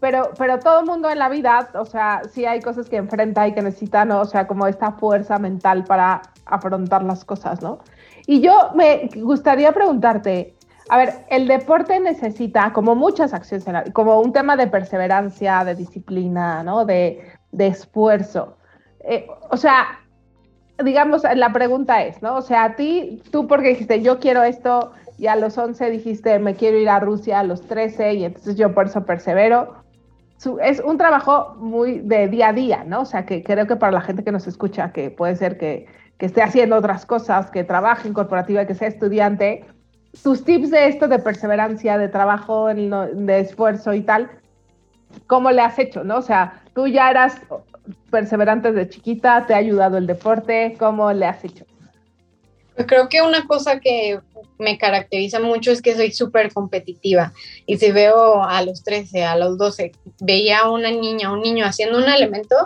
pero, 0.00 0.30
pero 0.38 0.58
todo 0.58 0.84
mundo 0.84 1.10
en 1.10 1.18
la 1.18 1.28
vida, 1.28 1.68
o 1.74 1.84
sea, 1.84 2.22
sí 2.30 2.46
hay 2.46 2.60
cosas 2.60 2.88
que 2.88 2.96
enfrenta 2.96 3.46
y 3.46 3.52
que 3.54 3.62
necesita, 3.62 4.04
¿no? 4.04 4.20
O 4.20 4.24
sea, 4.24 4.46
como 4.46 4.66
esta 4.66 4.92
fuerza 4.92 5.38
mental 5.38 5.84
para 5.84 6.22
afrontar 6.46 7.02
las 7.04 7.24
cosas, 7.24 7.62
¿no? 7.62 7.78
Y 8.26 8.40
yo 8.40 8.70
me 8.74 9.10
gustaría 9.16 9.72
preguntarte, 9.72 10.54
a 10.88 10.96
ver, 10.96 11.14
el 11.28 11.46
deporte 11.46 12.00
necesita 12.00 12.72
como 12.72 12.94
muchas 12.94 13.34
acciones, 13.34 13.66
como 13.92 14.20
un 14.20 14.32
tema 14.32 14.56
de 14.56 14.66
perseverancia, 14.66 15.64
de 15.64 15.74
disciplina, 15.74 16.62
¿no? 16.62 16.84
De, 16.84 17.22
de 17.52 17.66
esfuerzo. 17.66 18.56
Eh, 19.00 19.26
o 19.50 19.56
sea, 19.56 20.00
digamos, 20.82 21.22
la 21.34 21.52
pregunta 21.52 22.02
es, 22.04 22.22
¿no? 22.22 22.36
O 22.36 22.42
sea, 22.42 22.64
a 22.64 22.76
ti, 22.76 23.22
tú 23.30 23.46
porque 23.46 23.68
dijiste, 23.68 24.02
yo 24.02 24.18
quiero 24.18 24.42
esto, 24.42 24.92
y 25.18 25.26
a 25.26 25.36
los 25.36 25.58
11 25.58 25.90
dijiste, 25.90 26.38
me 26.38 26.54
quiero 26.54 26.78
ir 26.78 26.88
a 26.88 26.98
Rusia 26.98 27.40
a 27.40 27.44
los 27.44 27.60
13, 27.66 28.14
y 28.14 28.24
entonces 28.24 28.56
yo 28.56 28.72
por 28.74 28.86
eso 28.86 29.04
persevero. 29.04 29.74
Es 30.62 30.80
un 30.80 30.96
trabajo 30.96 31.54
muy 31.58 31.98
de 31.98 32.28
día 32.28 32.48
a 32.48 32.52
día, 32.52 32.84
¿no? 32.84 33.02
O 33.02 33.04
sea, 33.04 33.26
que 33.26 33.42
creo 33.42 33.66
que 33.66 33.76
para 33.76 33.92
la 33.92 34.00
gente 34.00 34.24
que 34.24 34.32
nos 34.32 34.46
escucha, 34.46 34.92
que 34.92 35.10
puede 35.10 35.36
ser 35.36 35.58
que, 35.58 35.86
que 36.16 36.26
esté 36.26 36.42
haciendo 36.42 36.76
otras 36.76 37.04
cosas, 37.04 37.50
que 37.50 37.62
trabaje 37.64 38.08
en 38.08 38.14
corporativa, 38.14 38.64
que 38.64 38.74
sea 38.74 38.88
estudiante, 38.88 39.66
tus 40.22 40.44
tips 40.44 40.70
de 40.70 40.88
esto 40.88 41.08
de 41.08 41.18
perseverancia, 41.18 41.98
de 41.98 42.08
trabajo, 42.08 42.68
de 42.68 43.40
esfuerzo 43.40 43.94
y 43.94 44.02
tal, 44.02 44.30
¿cómo 45.26 45.50
le 45.50 45.62
has 45.62 45.78
hecho, 45.78 46.04
no? 46.04 46.16
O 46.16 46.22
sea, 46.22 46.62
tú 46.74 46.86
ya 46.86 47.10
eras 47.10 47.40
perseverante 48.10 48.72
de 48.72 48.88
chiquita, 48.88 49.46
te 49.46 49.54
ha 49.54 49.58
ayudado 49.58 49.98
el 49.98 50.06
deporte, 50.06 50.76
¿cómo 50.78 51.12
le 51.12 51.26
has 51.26 51.44
hecho? 51.44 51.64
Creo 52.86 53.08
que 53.08 53.22
una 53.22 53.46
cosa 53.46 53.80
que 53.80 54.20
me 54.58 54.78
caracteriza 54.78 55.40
mucho 55.40 55.72
es 55.72 55.82
que 55.82 55.94
soy 55.94 56.12
súper 56.12 56.52
competitiva 56.52 57.32
y 57.66 57.78
si 57.78 57.90
veo 57.90 58.44
a 58.44 58.62
los 58.62 58.84
13, 58.84 59.24
a 59.24 59.36
los 59.36 59.58
12, 59.58 59.92
veía 60.20 60.60
a 60.60 60.70
una 60.70 60.90
niña, 60.90 61.32
un 61.32 61.40
niño 61.40 61.64
haciendo 61.64 61.98
un 61.98 62.08
elemento, 62.08 62.56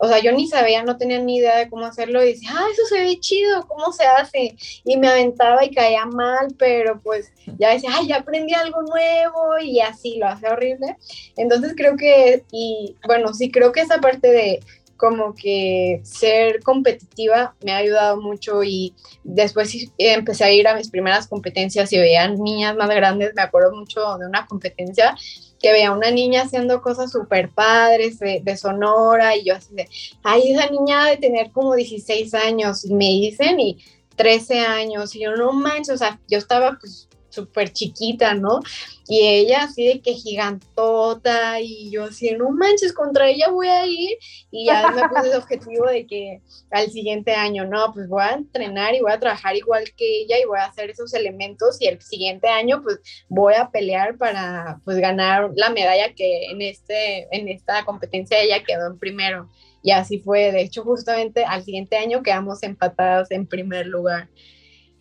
o 0.00 0.06
sea, 0.06 0.20
yo 0.20 0.32
ni 0.32 0.46
sabía, 0.46 0.84
no 0.84 0.96
tenía 0.96 1.18
ni 1.18 1.38
idea 1.38 1.58
de 1.58 1.68
cómo 1.68 1.84
hacerlo 1.84 2.22
y 2.22 2.28
decía, 2.28 2.50
ah, 2.52 2.66
eso 2.72 2.82
se 2.86 3.02
ve 3.02 3.18
chido, 3.18 3.66
¿cómo 3.66 3.92
se 3.92 4.04
hace? 4.04 4.54
Y 4.84 4.96
me 4.96 5.08
aventaba 5.08 5.64
y 5.64 5.74
caía 5.74 6.06
mal, 6.06 6.54
pero 6.56 7.00
pues 7.00 7.32
ya 7.58 7.72
decía, 7.72 7.90
ay, 7.92 8.06
ya 8.06 8.18
aprendí 8.18 8.54
algo 8.54 8.82
nuevo 8.82 9.58
y 9.60 9.80
así 9.80 10.16
lo 10.18 10.28
hace 10.28 10.46
horrible. 10.46 10.96
Entonces 11.36 11.74
creo 11.76 11.96
que, 11.96 12.44
y 12.52 12.94
bueno, 13.06 13.34
sí, 13.34 13.50
creo 13.50 13.72
que 13.72 13.80
esa 13.80 13.98
parte 13.98 14.28
de 14.28 14.60
como 14.98 15.34
que 15.34 16.00
ser 16.02 16.60
competitiva 16.62 17.54
me 17.64 17.72
ha 17.72 17.78
ayudado 17.78 18.20
mucho 18.20 18.62
y 18.64 18.94
después 19.22 19.74
empecé 19.96 20.44
a 20.44 20.52
ir 20.52 20.68
a 20.68 20.74
mis 20.74 20.90
primeras 20.90 21.28
competencias 21.28 21.90
y 21.92 21.98
veía 21.98 22.28
niñas 22.28 22.76
más 22.76 22.88
grandes, 22.88 23.32
me 23.34 23.42
acuerdo 23.42 23.74
mucho 23.74 24.00
de 24.18 24.26
una 24.26 24.46
competencia 24.46 25.14
que 25.60 25.72
veía 25.72 25.88
a 25.88 25.96
una 25.96 26.10
niña 26.10 26.42
haciendo 26.42 26.82
cosas 26.82 27.12
súper 27.12 27.48
padres 27.50 28.18
de, 28.18 28.56
Sonora 28.56 29.36
y 29.36 29.44
yo 29.44 29.54
así 29.54 29.74
de, 29.74 29.88
ay, 30.24 30.52
esa 30.52 30.68
niña 30.68 31.06
de 31.06 31.16
tener 31.16 31.52
como 31.52 31.74
16 31.74 32.34
años 32.34 32.84
y 32.84 32.92
me 32.92 33.06
dicen 33.06 33.60
y 33.60 33.78
13 34.16 34.60
años 34.60 35.14
y 35.14 35.20
yo 35.20 35.36
no 35.36 35.52
manches, 35.52 35.94
o 35.94 35.98
sea, 35.98 36.20
yo 36.28 36.38
estaba 36.38 36.76
pues 36.78 37.08
súper 37.28 37.72
chiquita, 37.72 38.34
¿no? 38.34 38.60
Y 39.06 39.26
ella 39.26 39.64
así 39.64 39.86
de 39.86 40.00
que 40.00 40.12
gigantota 40.12 41.60
y 41.60 41.90
yo 41.90 42.04
así, 42.04 42.32
no 42.32 42.50
manches, 42.50 42.92
contra 42.92 43.28
ella 43.28 43.50
voy 43.50 43.68
a 43.68 43.86
ir 43.86 44.18
y 44.50 44.66
ya 44.66 44.90
me 44.90 45.08
puse 45.08 45.30
el 45.30 45.36
objetivo 45.36 45.86
de 45.86 46.06
que 46.06 46.42
al 46.70 46.90
siguiente 46.90 47.32
año, 47.32 47.64
no, 47.64 47.92
pues 47.94 48.08
voy 48.08 48.22
a 48.22 48.32
entrenar 48.32 48.94
y 48.94 49.00
voy 49.00 49.12
a 49.12 49.20
trabajar 49.20 49.56
igual 49.56 49.84
que 49.96 50.22
ella 50.22 50.38
y 50.38 50.44
voy 50.44 50.58
a 50.58 50.66
hacer 50.66 50.90
esos 50.90 51.14
elementos 51.14 51.80
y 51.80 51.86
el 51.86 52.00
siguiente 52.02 52.48
año 52.48 52.82
pues 52.82 53.00
voy 53.28 53.54
a 53.54 53.70
pelear 53.70 54.16
para 54.18 54.80
pues 54.84 54.98
ganar 54.98 55.50
la 55.54 55.70
medalla 55.70 56.12
que 56.14 56.46
en, 56.50 56.60
este, 56.60 57.28
en 57.34 57.48
esta 57.48 57.84
competencia 57.84 58.40
ella 58.40 58.62
quedó 58.62 58.86
en 58.86 58.98
primero. 58.98 59.48
Y 59.82 59.92
así 59.92 60.18
fue, 60.18 60.52
de 60.52 60.62
hecho 60.62 60.82
justamente 60.82 61.44
al 61.44 61.62
siguiente 61.62 61.96
año 61.96 62.22
quedamos 62.22 62.62
empatadas 62.62 63.30
en 63.30 63.46
primer 63.46 63.86
lugar. 63.86 64.28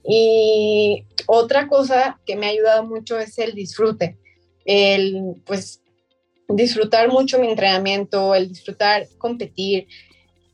Y 0.04 1.06
otra 1.26 1.68
cosa 1.68 2.20
que 2.26 2.36
me 2.36 2.48
ha 2.48 2.50
ayudado 2.50 2.84
mucho 2.84 3.20
es 3.20 3.38
el 3.40 3.54
disfrute, 3.54 4.18
el 4.66 5.36
pues 5.46 5.82
disfrutar 6.50 7.10
mucho 7.10 7.40
mi 7.40 7.50
entrenamiento, 7.50 8.34
el 8.34 8.50
disfrutar 8.50 9.08
competir. 9.18 9.88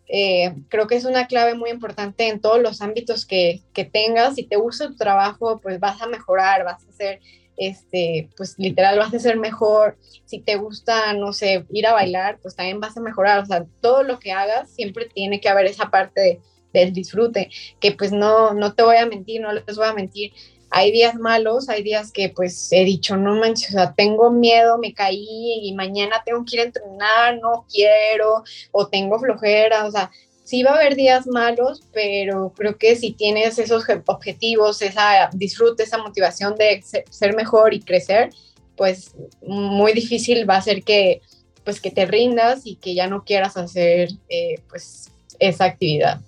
Eh, 0.08 0.54
creo 0.70 0.88
que 0.88 0.96
es 0.96 1.06
una 1.06 1.28
clave 1.28 1.56
muy 1.56 1.70
importante 1.70 2.28
en 2.28 2.42
todos 2.42 2.62
los 2.62 2.82
ámbitos 2.82 3.26
que, 3.26 3.62
que 3.74 3.86
tengas. 3.86 4.36
Si 4.36 4.44
te 4.44 4.58
gusta 4.58 4.88
tu 4.88 4.96
trabajo, 4.96 5.60
pues 5.62 5.80
vas 5.80 6.02
a 6.02 6.08
mejorar, 6.08 6.64
vas 6.66 6.84
a 6.88 6.92
ser, 6.92 7.20
este, 7.58 8.30
pues 8.36 8.56
literal, 8.58 8.98
vas 8.98 9.14
a 9.14 9.20
ser 9.20 9.38
mejor. 9.38 9.98
Si 10.26 10.40
te 10.40 10.56
gusta, 10.56 11.14
no 11.14 11.34
sé, 11.34 11.66
ir 11.70 11.88
a 11.88 11.94
bailar, 11.94 12.40
pues 12.42 12.56
también 12.56 12.80
vas 12.80 12.98
a 12.98 13.02
mejorar. 13.02 13.40
O 13.40 13.46
sea, 13.46 13.66
todo 13.82 14.04
lo 14.04 14.20
que 14.20 14.32
hagas 14.32 14.70
siempre 14.72 15.06
tiene 15.14 15.40
que 15.40 15.50
haber 15.50 15.68
esa 15.68 15.90
parte 15.90 16.22
de 16.22 16.40
del 16.74 16.94
disfrute, 16.94 17.50
que 17.80 17.92
pues 17.92 18.12
no, 18.12 18.54
no 18.54 18.74
te 18.74 18.84
voy 18.84 18.98
a 18.98 19.06
mentir, 19.06 19.42
no 19.42 19.54
les 19.54 19.76
voy 19.76 19.86
a 19.86 19.94
mentir. 19.94 20.34
Hay 20.72 20.92
días 20.92 21.16
malos, 21.16 21.70
hay 21.70 21.84
días 21.84 22.12
que 22.12 22.30
pues 22.30 22.72
he 22.72 22.84
dicho, 22.84 23.16
no 23.16 23.36
manches, 23.36 23.70
o 23.70 23.74
sea, 23.74 23.94
tengo 23.94 24.32
miedo, 24.32 24.80
me 24.80 24.94
caí 24.94 25.60
y 25.62 25.74
mañana 25.76 26.24
tengo 26.26 26.44
que 26.44 26.56
ir 26.56 26.62
a 26.62 26.66
entrenar, 26.66 27.40
no 27.40 27.66
quiero, 27.72 28.44
o 28.72 28.88
tengo 28.88 29.20
flojera, 29.20 29.86
o 29.86 29.92
sea, 29.92 30.10
sí 30.44 30.64
va 30.64 30.72
a 30.72 30.76
haber 30.76 30.96
días 30.96 31.28
malos, 31.28 31.84
pero 31.94 32.54
creo 32.56 32.78
que 32.78 32.96
si 32.96 33.12
tienes 33.12 33.60
esos 33.60 33.86
objetivos, 34.08 34.82
esa 34.82 35.30
disfrute, 35.34 35.84
esa 35.84 36.00
motivación 36.00 36.56
de 36.56 36.84
ser 37.10 37.36
mejor 37.36 37.74
y 37.76 37.82
crecer, 37.82 38.32
pues 38.76 39.16
muy 39.46 39.94
difícil 39.94 40.50
va 40.50 40.58
a 40.58 40.62
ser 40.62 40.84
que 40.84 41.22
pues 41.64 41.80
que 41.80 41.92
te 41.92 42.06
rindas 42.06 42.66
y 42.66 42.76
que 42.76 42.94
ya 42.94 43.08
no 43.08 43.24
quieras 43.24 43.56
hacer 43.58 44.10
eh, 44.28 44.56
pues 44.70 45.12
esa 45.40 45.66
actividad. 45.66 46.20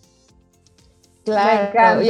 Claro, 1.26 2.02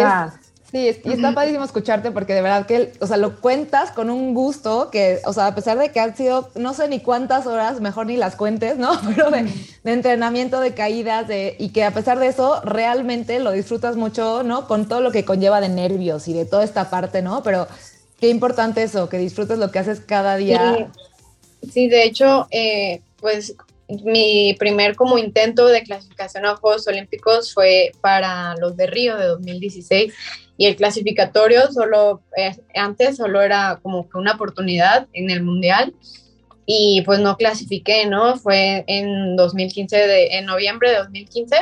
sí, 0.72 0.92
y 1.04 1.14
está 1.14 1.34
padrísimo 1.34 1.64
escucharte 1.64 2.12
porque 2.12 2.34
de 2.34 2.42
verdad 2.42 2.66
que, 2.66 2.92
o 3.00 3.08
sea, 3.08 3.16
lo 3.16 3.40
cuentas 3.40 3.92
con 3.92 4.10
un 4.10 4.34
gusto 4.34 4.90
que, 4.92 5.22
o 5.26 5.32
sea, 5.32 5.48
a 5.48 5.56
pesar 5.56 5.78
de 5.78 5.90
que 5.90 6.02
han 6.02 6.18
sido, 6.18 6.50
no 6.56 6.74
sé 6.74 6.90
ni 6.90 7.00
cuántas 7.00 7.48
horas, 7.48 7.80
mejor 7.80 8.08
ni 8.08 8.18
las 8.18 8.36
cuentes, 8.36 8.78
¿no? 8.78 8.92
Pero 9.16 9.32
de, 9.32 9.48
entrenamiento, 9.86 10.60
de 10.60 10.74
caídas, 10.74 11.28
de, 11.28 11.56
y 11.60 11.70
que 11.70 11.86
a 11.86 11.92
pesar 11.92 12.20
de 12.20 12.28
eso, 12.28 12.60
realmente 12.62 13.40
lo 13.40 13.52
disfrutas 13.52 13.96
mucho, 13.96 14.44
¿no? 14.44 14.68
Con 14.68 14.88
todo 14.88 15.00
lo 15.00 15.12
que 15.12 15.24
conlleva 15.24 15.62
de 15.62 15.70
nervios 15.70 16.28
y 16.28 16.34
de 16.34 16.46
toda 16.46 16.66
esta 16.66 16.90
parte, 16.90 17.22
¿no? 17.22 17.42
Pero 17.42 17.68
qué 18.20 18.30
importante 18.30 18.84
eso, 18.84 19.08
que 19.08 19.18
disfrutes 19.18 19.58
lo 19.58 19.72
que 19.72 19.80
haces 19.80 20.02
cada 20.02 20.36
día. 20.36 20.90
Sí, 21.72 21.88
de 21.88 22.04
hecho, 22.04 22.48
eh, 22.52 23.02
pues 23.22 23.56
mi 23.88 24.56
primer 24.58 24.96
como 24.96 25.18
intento 25.18 25.68
de 25.68 25.84
clasificación 25.84 26.46
a 26.46 26.56
Juegos 26.56 26.88
Olímpicos 26.88 27.54
fue 27.54 27.92
para 28.02 28.56
los 28.58 28.76
de 28.76 28.88
Río 28.88 29.18
de 29.18 29.28
2016 29.28 30.14
y 30.58 30.66
el 30.66 30.76
clasificatorio 30.76 31.72
solo 31.72 32.22
eh, 32.38 32.56
antes 32.76 33.18
solo 33.18 33.42
era 33.42 33.80
como 33.84 34.10
que 34.10 34.18
una 34.18 34.34
oportunidad 34.34 35.08
en 35.14 35.30
el 35.30 35.44
mundial. 35.44 35.94
Y 36.68 37.04
pues 37.06 37.20
no 37.20 37.38
clasifiqué, 37.38 38.08
¿no? 38.08 38.38
Fue 38.38 38.84
en 38.88 39.36
2015 39.36 39.96
de, 39.96 40.28
en 40.38 40.46
noviembre 40.46 40.90
de 40.90 40.98
2015 40.98 41.56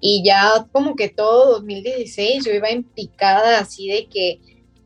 y 0.00 0.22
ya 0.24 0.66
como 0.72 0.96
que 0.96 1.10
todo 1.10 1.52
2016 1.58 2.46
yo 2.46 2.52
iba 2.52 2.70
en 2.70 2.84
picada 2.84 3.58
así 3.58 3.88
de 3.88 4.06
que 4.06 4.40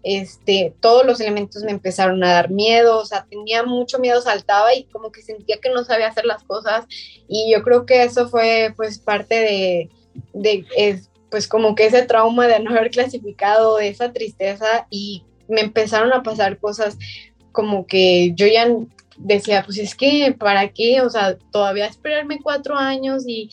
este, 0.05 0.75
todos 0.81 1.07
los 1.07 1.19
elementos 1.21 1.63
me 1.65 1.73
empezaron 1.73 2.23
a 2.23 2.33
dar 2.33 2.51
miedo, 2.51 2.99
o 2.99 3.07
sea, 3.07 3.27
tenía 3.29 3.63
mucho 3.63 3.99
miedo, 3.99 4.21
saltaba 4.21 4.75
y 4.75 4.85
como 4.85 5.11
que 5.11 5.23
sentía 5.23 5.57
que 5.61 5.71
no 5.71 5.83
sabía 5.83 6.09
hacer 6.09 6.27
las 6.27 6.45
cosas 6.45 6.85
y 7.27 7.51
yo 7.51 7.63
creo 7.63 7.87
que 7.87 8.05
eso 8.05 8.29
fue 8.29 8.75
pues 8.77 8.99
parte 8.99 9.35
de, 9.35 9.91
de 10.35 11.01
pues 11.31 11.49
como 11.49 11.75
que 11.75 11.87
ese 11.87 12.03
trauma 12.03 12.47
de 12.47 12.61
no 12.61 12.71
haber 12.71 12.91
clasificado, 12.91 13.81
esa 13.81 14.13
tristeza 14.13 14.87
y 14.91 15.25
me 15.49 15.63
empezaron 15.63 16.13
a 16.13 16.23
pasar 16.23 16.59
cosas 16.59 16.99
como 17.51 17.87
que 17.87 18.33
yo 18.35 18.47
ya 18.47 18.69
decía, 19.17 19.63
pues 19.65 19.79
es 19.79 19.95
que, 19.95 20.35
¿para 20.39 20.69
qué? 20.69 21.01
O 21.01 21.09
sea, 21.11 21.39
todavía 21.51 21.87
esperarme 21.87 22.41
cuatro 22.43 22.77
años 22.77 23.25
y 23.27 23.49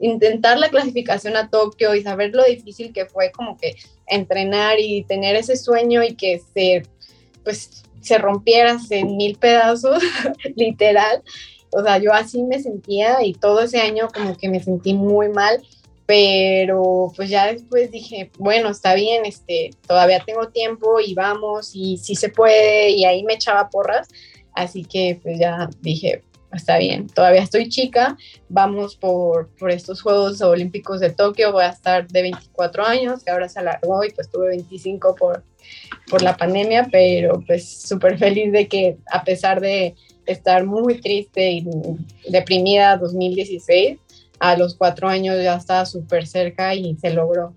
intentar 0.00 0.58
la 0.58 0.68
clasificación 0.68 1.36
a 1.36 1.50
Tokio 1.50 1.94
y 1.94 2.02
saber 2.02 2.34
lo 2.34 2.44
difícil 2.44 2.92
que 2.92 3.06
fue 3.06 3.32
como 3.32 3.56
que 3.56 3.76
entrenar 4.08 4.78
y 4.80 5.04
tener 5.04 5.36
ese 5.36 5.56
sueño 5.56 6.02
y 6.02 6.14
que 6.14 6.40
se, 6.54 6.82
pues, 7.44 7.82
se 8.00 8.18
rompiera 8.18 8.76
en 8.90 9.16
mil 9.16 9.36
pedazos, 9.36 10.02
literal. 10.56 11.22
O 11.70 11.82
sea, 11.82 11.98
yo 11.98 12.12
así 12.12 12.42
me 12.42 12.60
sentía 12.60 13.22
y 13.22 13.34
todo 13.34 13.60
ese 13.60 13.80
año 13.80 14.08
como 14.12 14.36
que 14.36 14.48
me 14.48 14.62
sentí 14.62 14.94
muy 14.94 15.28
mal, 15.28 15.62
pero 16.06 17.12
pues 17.14 17.28
ya 17.28 17.52
después 17.52 17.90
dije, 17.90 18.30
bueno, 18.38 18.70
está 18.70 18.94
bien, 18.94 19.26
este, 19.26 19.70
todavía 19.86 20.22
tengo 20.24 20.48
tiempo 20.48 21.00
y 21.00 21.12
vamos 21.12 21.72
y 21.74 21.98
sí 21.98 22.14
se 22.14 22.30
puede 22.30 22.90
y 22.90 23.04
ahí 23.04 23.22
me 23.24 23.34
echaba 23.34 23.68
porras 23.68 24.08
Así 24.58 24.84
que 24.84 25.20
pues 25.22 25.38
ya 25.38 25.70
dije, 25.80 26.24
está 26.52 26.78
bien, 26.78 27.08
todavía 27.08 27.42
estoy 27.42 27.68
chica, 27.68 28.16
vamos 28.48 28.96
por, 28.96 29.48
por 29.58 29.70
estos 29.70 30.02
Juegos 30.02 30.40
Olímpicos 30.40 31.00
de 31.00 31.10
Tokio, 31.10 31.52
voy 31.52 31.64
a 31.64 31.70
estar 31.70 32.08
de 32.08 32.22
24 32.22 32.84
años, 32.84 33.22
que 33.22 33.30
ahora 33.30 33.48
se 33.48 33.58
alargó 33.58 34.04
y 34.04 34.10
pues 34.10 34.30
tuve 34.30 34.48
25 34.48 35.14
por, 35.14 35.44
por 36.10 36.22
la 36.22 36.36
pandemia, 36.36 36.88
pero 36.90 37.42
pues 37.46 37.82
súper 37.82 38.18
feliz 38.18 38.52
de 38.52 38.68
que 38.68 38.96
a 39.10 39.24
pesar 39.24 39.60
de 39.60 39.94
estar 40.26 40.64
muy 40.64 41.00
triste 41.00 41.50
y 41.50 41.66
deprimida 42.28 42.96
2016, 42.96 43.98
a 44.40 44.56
los 44.56 44.74
cuatro 44.74 45.08
años 45.08 45.36
ya 45.42 45.56
estaba 45.56 45.84
súper 45.84 46.26
cerca 46.26 46.74
y 46.74 46.96
se 46.96 47.10
logró. 47.10 47.54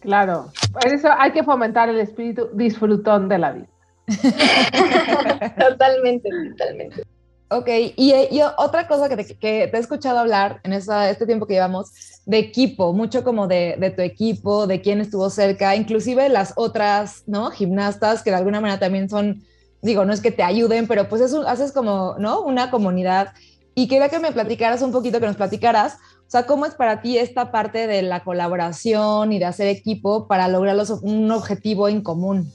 Claro, 0.00 0.52
por 0.72 0.86
eso 0.92 1.08
hay 1.16 1.32
que 1.32 1.42
fomentar 1.42 1.88
el 1.88 1.98
espíritu 1.98 2.50
disfrutón 2.52 3.28
de 3.28 3.38
la 3.38 3.52
vida. 3.52 3.66
totalmente, 5.58 6.28
totalmente. 6.50 7.13
Ok, 7.56 7.68
y, 7.96 8.12
otra 8.58 8.88
cosa 8.88 9.08
que 9.08 9.16
te, 9.16 9.64
he 9.64 9.78
escuchado 9.78 10.18
hablar 10.18 10.60
en 10.64 10.72
este 10.72 11.24
tiempo 11.24 11.46
que 11.46 11.54
llevamos, 11.54 11.92
de 12.26 12.38
equipo, 12.38 12.92
mucho 12.92 13.22
como 13.22 13.46
de, 13.46 13.92
tu 13.94 14.02
equipo, 14.02 14.66
de 14.66 14.80
quién 14.80 15.00
estuvo 15.00 15.30
cerca, 15.30 15.76
inclusive 15.76 16.28
las 16.28 16.54
otras, 16.56 17.22
¿no? 17.28 17.52
Gimnastas 17.52 18.24
que 18.24 18.30
de 18.30 18.36
alguna 18.38 18.60
manera 18.60 18.80
también 18.80 19.08
son, 19.08 19.44
digo, 19.82 20.04
no 20.04 20.12
es 20.12 20.20
que 20.20 20.32
te 20.32 20.42
ayuden, 20.42 20.88
pero 20.88 21.08
pues 21.08 21.22
haces 21.22 21.70
como, 21.70 22.16
¿no? 22.18 22.40
Una 22.40 22.72
comunidad. 22.72 23.32
Y 23.76 23.86
quería 23.86 24.08
que 24.08 24.18
me 24.18 24.32
platicaras 24.32 24.82
un 24.82 24.90
poquito, 24.90 25.20
que 25.20 25.26
nos 25.26 25.36
platicaras, 25.36 25.94
o 26.26 26.30
sea, 26.30 26.46
¿cómo 26.46 26.66
es 26.66 26.74
para 26.74 27.02
ti 27.02 27.18
esta 27.18 27.52
parte 27.52 27.86
de 27.86 28.02
la 28.02 28.24
colaboración 28.24 29.32
y 29.32 29.38
de 29.38 29.44
hacer 29.44 29.68
equipo 29.68 30.26
para 30.26 30.48
lograr 30.48 30.76
un 31.02 31.30
objetivo 31.30 31.88
en 31.88 32.02
común? 32.02 32.52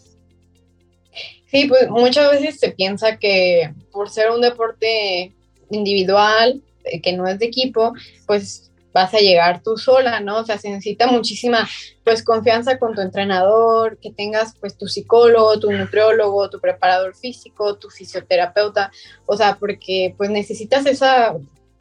Sí, 1.50 1.68
pues 1.68 1.90
muchas 1.90 2.32
veces 2.32 2.60
se 2.60 2.72
piensa 2.72 3.18
que 3.18 3.74
por 3.92 4.10
ser 4.10 4.32
un 4.32 4.42
deporte 4.42 5.34
individual, 5.70 6.62
eh, 6.84 7.02
que 7.02 7.14
no 7.14 7.28
es 7.28 7.40
de 7.40 7.46
equipo, 7.46 7.94
pues 8.26 8.70
vas 8.94 9.14
a 9.14 9.20
llegar 9.20 9.62
tú 9.62 9.78
sola, 9.78 10.20
¿no? 10.20 10.40
O 10.40 10.46
sea, 10.46 10.58
se 10.58 10.70
necesita 10.70 11.08
muchísima, 11.08 11.68
pues, 12.04 12.24
confianza 12.24 12.80
con 12.80 12.96
tu 12.96 13.02
entrenador, 13.02 13.98
que 14.00 14.12
tengas, 14.12 14.56
pues, 14.60 14.78
tu 14.78 14.88
psicólogo, 14.88 15.60
tu 15.60 15.72
nutriólogo, 15.72 16.50
tu 16.50 16.60
preparador 16.60 17.16
físico, 17.16 17.78
tu 17.78 17.90
fisioterapeuta, 17.90 18.92
o 19.26 19.38
sea, 19.38 19.58
porque, 19.60 20.16
pues, 20.18 20.30
necesitas 20.30 20.86
esa 20.86 21.36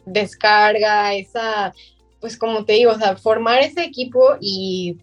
descarga, 0.04 1.14
esa, 1.14 1.72
pues, 2.20 2.36
como 2.36 2.64
te 2.64 2.74
digo, 2.74 2.92
o 2.92 2.98
sea, 2.98 3.16
formar 3.16 3.62
ese 3.62 3.84
equipo 3.84 4.36
y 4.40 4.98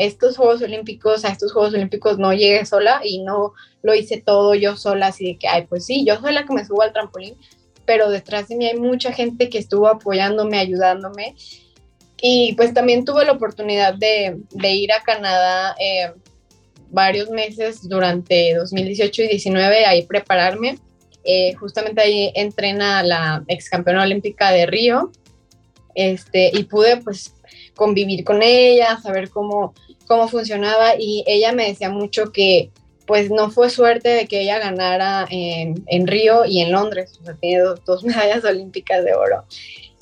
estos 0.00 0.38
Juegos 0.38 0.62
Olímpicos, 0.62 1.26
a 1.26 1.28
estos 1.28 1.52
Juegos 1.52 1.74
Olímpicos 1.74 2.18
no 2.18 2.32
llegué 2.32 2.64
sola 2.64 3.02
y 3.04 3.22
no 3.22 3.52
lo 3.82 3.94
hice 3.94 4.22
todo 4.24 4.54
yo 4.54 4.74
sola, 4.74 5.08
así 5.08 5.26
de 5.26 5.38
que, 5.38 5.46
ay, 5.46 5.66
pues 5.68 5.84
sí, 5.84 6.06
yo 6.06 6.18
soy 6.18 6.32
la 6.32 6.46
que 6.46 6.54
me 6.54 6.64
subo 6.64 6.80
al 6.80 6.94
trampolín, 6.94 7.34
pero 7.84 8.08
detrás 8.08 8.48
de 8.48 8.56
mí 8.56 8.66
hay 8.66 8.78
mucha 8.78 9.12
gente 9.12 9.50
que 9.50 9.58
estuvo 9.58 9.88
apoyándome, 9.88 10.58
ayudándome. 10.58 11.34
Y 12.22 12.54
pues 12.54 12.72
también 12.72 13.04
tuve 13.04 13.26
la 13.26 13.32
oportunidad 13.32 13.92
de, 13.94 14.38
ir 14.72 14.90
a 14.90 15.02
Canadá 15.02 15.76
eh, 15.78 16.12
varios 16.88 17.28
meses 17.28 17.86
durante 17.86 18.54
2018 18.54 19.22
y 19.22 19.28
19, 19.28 19.84
ahí 19.84 20.06
prepararme. 20.06 20.78
Eh, 21.24 21.52
justamente 21.56 22.00
ahí 22.00 22.32
entrena 22.34 23.02
la 23.02 23.44
ex 23.48 23.68
campeona 23.68 24.04
olímpica 24.04 24.50
de 24.50 24.64
Río, 24.64 25.12
este, 25.94 26.50
y 26.54 26.64
pude 26.64 26.96
pues 26.96 27.34
convivir 27.74 28.24
con 28.24 28.42
ella, 28.42 28.98
saber 29.02 29.30
cómo 29.30 29.74
cómo 30.10 30.26
funcionaba 30.26 30.96
y 30.98 31.22
ella 31.28 31.52
me 31.52 31.68
decía 31.68 31.88
mucho 31.88 32.32
que 32.32 32.72
pues 33.06 33.30
no 33.30 33.48
fue 33.52 33.70
suerte 33.70 34.08
de 34.08 34.26
que 34.26 34.40
ella 34.40 34.58
ganara 34.58 35.24
en, 35.30 35.84
en 35.86 36.08
Río 36.08 36.44
y 36.46 36.60
en 36.60 36.72
Londres, 36.72 37.16
o 37.20 37.24
sea, 37.24 37.34
tiene 37.34 37.62
dos, 37.86 38.02
medallas 38.04 38.44
olímpicas 38.44 39.04
de 39.04 39.14
oro, 39.14 39.44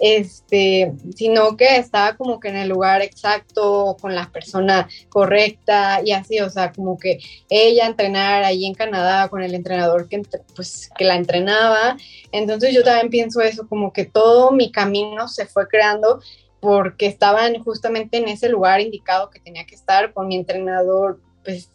este, 0.01 0.95
sino 1.15 1.59
que 1.59 1.77
estaba 1.77 2.17
como 2.17 2.41
que 2.41 2.49
en 2.49 2.57
el 2.57 2.71
lugar 2.71 3.03
exacto, 3.03 3.99
con 4.01 4.15
la 4.15 4.31
persona 4.31 4.89
correcta 5.11 6.01
y 6.03 6.13
así, 6.13 6.41
o 6.41 6.49
sea, 6.49 6.73
como 6.73 6.99
que 6.99 7.19
ella 7.51 7.87
entrenar 7.87 8.45
ahí 8.45 8.65
en 8.65 8.73
Canadá 8.73 9.29
con 9.29 9.43
el 9.43 9.55
entrenador 9.55 10.09
que, 10.09 10.23
pues, 10.57 10.89
que 10.97 11.05
la 11.05 11.17
entrenaba, 11.17 11.99
entonces 12.33 12.75
yo 12.75 12.83
también 12.83 13.11
pienso 13.11 13.43
eso, 13.43 13.69
como 13.69 13.93
que 13.93 14.07
todo 14.07 14.53
mi 14.53 14.73
camino 14.73 15.29
se 15.29 15.45
fue 15.45 15.69
creando 15.69 16.23
porque 16.61 17.07
estaban 17.07 17.63
justamente 17.63 18.19
en 18.19 18.29
ese 18.29 18.49
lugar 18.49 18.81
indicado 18.81 19.31
que 19.31 19.41
tenía 19.41 19.67
que 19.67 19.75
estar 19.75 20.13
con 20.13 20.29
mi 20.29 20.37
entrenador, 20.37 21.21
pues 21.45 21.71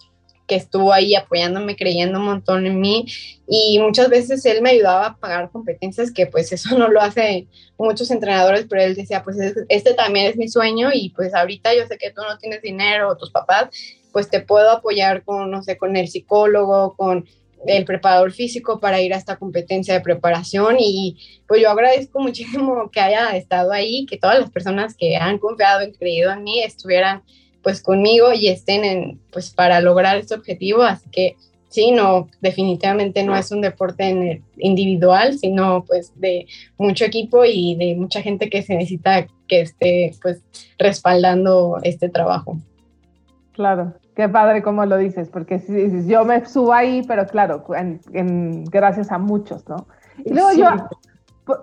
que 0.47 0.55
estuvo 0.55 0.91
ahí 0.91 1.15
apoyándome, 1.15 1.75
creyendo 1.75 2.19
un 2.19 2.25
montón 2.25 2.65
en 2.65 2.79
mí. 2.79 3.05
Y 3.47 3.79
muchas 3.79 4.09
veces 4.09 4.45
él 4.45 4.61
me 4.61 4.71
ayudaba 4.71 5.07
a 5.07 5.17
pagar 5.17 5.49
competencias 5.51 6.11
que 6.11 6.27
pues 6.27 6.51
eso 6.51 6.77
no 6.77 6.89
lo 6.89 7.01
hace 7.01 7.47
muchos 7.77 8.11
entrenadores, 8.11 8.65
pero 8.69 8.81
él 8.81 8.95
decía 8.95 9.23
pues 9.23 9.37
este 9.69 9.93
también 9.93 10.27
es 10.27 10.37
mi 10.37 10.47
sueño 10.47 10.89
y 10.93 11.09
pues 11.09 11.33
ahorita 11.33 11.73
yo 11.75 11.85
sé 11.87 11.97
que 11.97 12.11
tú 12.11 12.21
no 12.21 12.37
tienes 12.37 12.61
dinero 12.61 13.15
tus 13.17 13.31
papás, 13.31 13.69
pues 14.11 14.29
te 14.29 14.41
puedo 14.41 14.69
apoyar 14.69 15.23
con, 15.23 15.49
no 15.49 15.63
sé, 15.63 15.77
con 15.77 15.95
el 15.97 16.07
psicólogo, 16.07 16.95
con 16.95 17.25
el 17.65 17.85
preparador 17.85 18.31
físico 18.31 18.79
para 18.79 19.01
ir 19.01 19.13
a 19.13 19.17
esta 19.17 19.37
competencia 19.37 19.93
de 19.93 20.01
preparación 20.01 20.77
y 20.79 21.17
pues 21.47 21.61
yo 21.61 21.69
agradezco 21.69 22.19
muchísimo 22.21 22.89
que 22.91 22.99
haya 22.99 23.35
estado 23.35 23.71
ahí, 23.71 24.05
que 24.05 24.17
todas 24.17 24.39
las 24.39 24.49
personas 24.49 24.95
que 24.95 25.17
han 25.17 25.37
confiado 25.37 25.83
y 25.83 25.93
creído 25.93 26.31
en 26.31 26.43
mí 26.43 26.61
estuvieran 26.61 27.23
pues 27.61 27.81
conmigo 27.81 28.33
y 28.33 28.49
estén 28.49 28.83
en 28.83 29.19
pues 29.31 29.51
para 29.51 29.79
lograr 29.79 30.17
este 30.17 30.35
objetivo, 30.35 30.83
así 30.83 31.09
que 31.09 31.37
sí, 31.73 31.91
no, 31.91 32.29
definitivamente 32.39 33.23
no 33.23 33.35
es 33.35 33.49
un 33.51 33.61
deporte 33.61 34.43
individual, 34.57 35.39
sino 35.39 35.83
pues 35.85 36.11
de 36.19 36.45
mucho 36.77 37.03
equipo 37.03 37.43
y 37.45 37.75
de 37.75 37.95
mucha 37.95 38.21
gente 38.21 38.47
que 38.47 38.61
se 38.61 38.75
necesita 38.75 39.25
que 39.47 39.61
esté 39.61 40.11
pues 40.21 40.41
respaldando 40.77 41.79
este 41.81 42.09
trabajo. 42.09 42.57
Claro, 43.53 43.95
qué 44.15 44.29
padre 44.29 44.61
cómo 44.61 44.85
lo 44.85 44.97
dices, 44.97 45.29
porque 45.29 45.59
si 45.59 45.73
dices, 45.73 46.07
yo 46.07 46.25
me 46.25 46.45
subo 46.45 46.73
ahí, 46.73 47.03
pero 47.07 47.25
claro, 47.25 47.63
en, 47.73 48.63
gracias 48.65 49.11
a 49.11 49.17
muchos, 49.17 49.67
¿no? 49.67 49.87
Y 50.23 50.33
luego 50.33 50.51
yo, 50.53 50.67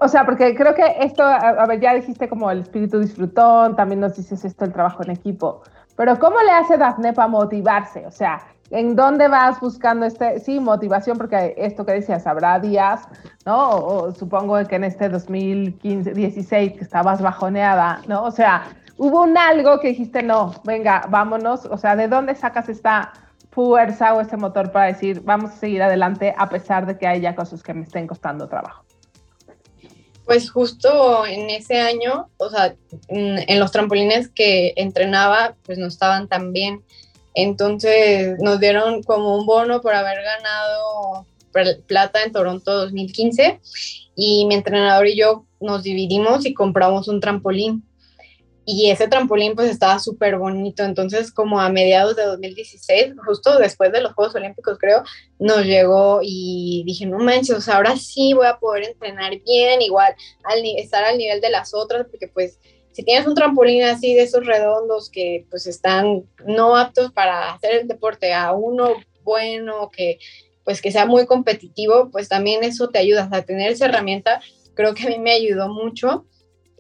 o 0.01 0.09
sea, 0.09 0.25
porque 0.25 0.55
creo 0.55 0.75
que 0.75 0.97
esto, 1.01 1.23
a, 1.25 1.65
ver, 1.67 1.81
ya 1.81 1.95
dijiste 1.95 2.29
como 2.29 2.51
el 2.51 2.61
espíritu 2.61 2.99
disfrutón, 2.99 3.77
también 3.77 4.01
nos 4.01 4.17
dices 4.17 4.45
esto, 4.45 4.65
el 4.65 4.73
trabajo 4.73 5.03
en 5.05 5.11
equipo, 5.11 5.63
pero 5.97 6.19
¿cómo 6.19 6.41
le 6.41 6.51
hace 6.53 6.77
Dafne 6.77 7.13
para 7.13 7.29
motivarse? 7.29 8.07
O 8.07 8.11
sea, 8.11 8.41
¿en 8.71 8.97
dónde 8.97 9.29
vas 9.29 9.61
buscando 9.61 10.07
este, 10.07 10.41
sí, 10.41 10.59
motivación? 10.59 11.19
Porque 11.19 11.55
esto 11.57 11.85
que 11.85 11.93
decías, 11.93 12.27
habrá 12.27 12.59
días, 12.59 13.03
¿no? 13.45 13.77
O, 13.77 14.11
supongo 14.13 14.65
que 14.67 14.77
en 14.77 14.85
este 14.85 15.09
2015, 15.09 16.13
16, 16.13 16.73
que 16.73 16.85
estabas 16.85 17.21
bajoneada, 17.21 18.01
¿no? 18.09 18.25
O 18.25 18.31
sea, 18.31 18.63
hubo 19.01 19.23
un 19.23 19.39
algo 19.39 19.81
que 19.81 19.89
dijiste, 19.89 20.23
no, 20.23 20.53
venga, 20.63 21.07
vámonos, 21.09 21.65
o 21.65 21.79
sea, 21.79 21.97
¿de 21.97 22.07
dónde 22.07 22.35
sacas 22.35 22.69
esta 22.69 23.15
fuerza 23.51 24.13
o 24.13 24.21
este 24.21 24.37
motor 24.37 24.73
para 24.73 24.89
decir, 24.89 25.23
vamos 25.25 25.53
a 25.53 25.57
seguir 25.57 25.83
adelante 25.83 26.35
a 26.37 26.51
pesar 26.51 26.85
de 26.85 26.99
que 26.99 27.07
haya 27.07 27.35
cosas 27.35 27.63
que 27.63 27.73
me 27.73 27.85
estén 27.85 28.07
costando 28.07 28.47
trabajo? 28.47 28.85
Pues 30.27 30.51
justo 30.51 31.25
en 31.25 31.49
ese 31.49 31.81
año, 31.81 32.29
o 32.37 32.51
sea, 32.51 32.75
en 33.09 33.59
los 33.59 33.73
trampolines 33.73 34.29
que 34.29 34.75
entrenaba, 34.77 35.57
pues 35.63 35.79
no 35.79 35.87
estaban 35.87 36.29
tan 36.29 36.53
bien. 36.53 36.85
Entonces 37.35 38.39
nos 38.39 38.61
dieron 38.61 39.03
como 39.03 39.35
un 39.35 39.47
bono 39.47 39.81
por 39.81 39.95
haber 39.95 40.19
ganado 40.23 41.27
plata 41.87 42.23
en 42.23 42.33
Toronto 42.33 42.71
2015 42.83 43.61
y 44.15 44.45
mi 44.45 44.55
entrenador 44.57 45.07
y 45.07 45.17
yo 45.17 45.47
nos 45.59 45.85
dividimos 45.85 46.45
y 46.45 46.53
compramos 46.53 47.09
un 47.09 47.21
trampolín 47.21 47.90
y 48.73 48.91
ese 48.91 49.09
trampolín 49.09 49.55
pues 49.55 49.69
estaba 49.69 49.99
súper 49.99 50.37
bonito. 50.39 50.85
Entonces 50.85 51.33
como 51.33 51.61
a 51.61 51.69
mediados 51.69 52.17
de 52.17 52.25
2016, 52.25 53.15
justo 53.25 53.59
después 53.59 53.93
de 53.93 54.01
los 54.01 54.13
Juegos 54.13 54.35
Olímpicos 54.35 54.79
creo, 54.79 55.03
nos 55.39 55.65
llegó 55.65 56.21
y 56.23 56.83
dije, 56.87 57.07
no 57.07 57.19
manches, 57.19 57.69
ahora 57.69 57.97
sí 57.97 58.33
voy 58.35 58.47
a 58.47 58.59
poder 58.59 58.85
entrenar 58.85 59.33
bien, 59.45 59.83
igual 59.83 60.15
al, 60.45 60.63
estar 60.77 61.05
al 61.05 61.19
nivel 61.19 61.41
de 61.41 61.51
las 61.51 61.75
otras, 61.75 62.07
porque 62.11 62.29
pues 62.29 62.59
si 62.93 63.03
tienes 63.03 63.27
un 63.27 63.35
trampolín 63.35 63.83
así 63.85 64.15
de 64.15 64.23
esos 64.23 64.47
redondos 64.47 65.11
que 65.11 65.47
pues 65.51 65.67
están 65.67 66.25
no 66.47 66.77
aptos 66.77 67.13
para 67.13 67.53
hacer 67.53 67.75
el 67.75 67.89
deporte, 67.89 68.33
a 68.33 68.53
uno 68.53 68.95
bueno 69.23 69.91
que 69.91 70.19
pues 70.65 70.81
que 70.81 70.93
sea 70.93 71.07
muy 71.07 71.27
competitivo, 71.27 72.11
pues 72.11 72.29
también 72.29 72.63
eso 72.63 72.89
te 72.89 72.99
ayuda 72.99 73.29
a 73.33 73.43
tener 73.43 73.73
esa 73.73 73.87
herramienta. 73.87 74.41
Creo 74.75 74.95
que 74.95 75.05
a 75.05 75.09
mí 75.09 75.19
me 75.19 75.33
ayudó 75.33 75.69
mucho 75.69 76.27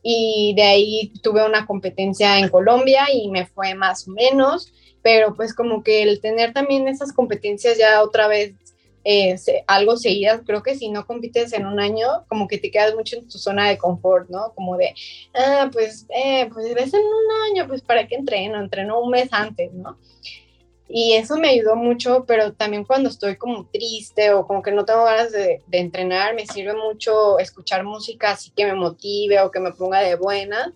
y 0.02 0.54
de 0.56 0.62
ahí 0.62 1.12
tuve 1.22 1.44
una 1.44 1.66
competencia 1.66 2.38
en 2.38 2.48
Colombia 2.48 3.06
y 3.12 3.28
me 3.28 3.46
fue 3.46 3.74
más 3.74 4.08
o 4.08 4.12
menos, 4.12 4.72
pero 5.02 5.34
pues 5.34 5.54
como 5.54 5.82
que 5.82 6.02
el 6.02 6.20
tener 6.20 6.52
también 6.52 6.88
esas 6.88 7.12
competencias 7.12 7.78
ya 7.78 8.02
otra 8.02 8.28
vez 8.28 8.54
eh, 9.02 9.36
algo 9.66 9.96
seguidas, 9.96 10.42
creo 10.44 10.62
que 10.62 10.74
si 10.74 10.90
no 10.90 11.06
compites 11.06 11.52
en 11.54 11.66
un 11.66 11.80
año, 11.80 12.06
como 12.28 12.46
que 12.46 12.58
te 12.58 12.70
quedas 12.70 12.94
mucho 12.94 13.16
en 13.16 13.28
tu 13.28 13.38
zona 13.38 13.68
de 13.68 13.78
confort, 13.78 14.28
¿no? 14.28 14.52
Como 14.54 14.76
de, 14.76 14.94
ah, 15.34 15.70
pues, 15.72 16.06
eh, 16.14 16.48
pues 16.52 16.74
ves 16.74 16.92
en 16.92 17.00
un 17.00 17.50
año, 17.50 17.66
pues 17.66 17.80
para 17.80 18.06
qué 18.06 18.16
entreno, 18.16 18.60
entreno 18.60 19.00
un 19.00 19.10
mes 19.10 19.28
antes, 19.32 19.72
¿no? 19.72 19.96
Y 20.92 21.12
eso 21.12 21.36
me 21.36 21.50
ayudó 21.50 21.76
mucho, 21.76 22.24
pero 22.26 22.52
también 22.52 22.84
cuando 22.84 23.08
estoy 23.08 23.36
como 23.36 23.66
triste 23.66 24.32
o 24.32 24.46
como 24.46 24.60
que 24.60 24.72
no 24.72 24.84
tengo 24.84 25.04
ganas 25.04 25.30
de, 25.30 25.62
de, 25.68 25.78
entrenar, 25.78 26.34
me 26.34 26.46
sirve 26.46 26.74
mucho 26.74 27.38
escuchar 27.38 27.84
música 27.84 28.32
así 28.32 28.50
que 28.50 28.66
me 28.66 28.74
motive 28.74 29.40
o 29.40 29.52
que 29.52 29.60
me 29.60 29.72
ponga 29.72 30.00
de 30.00 30.16
buenas. 30.16 30.70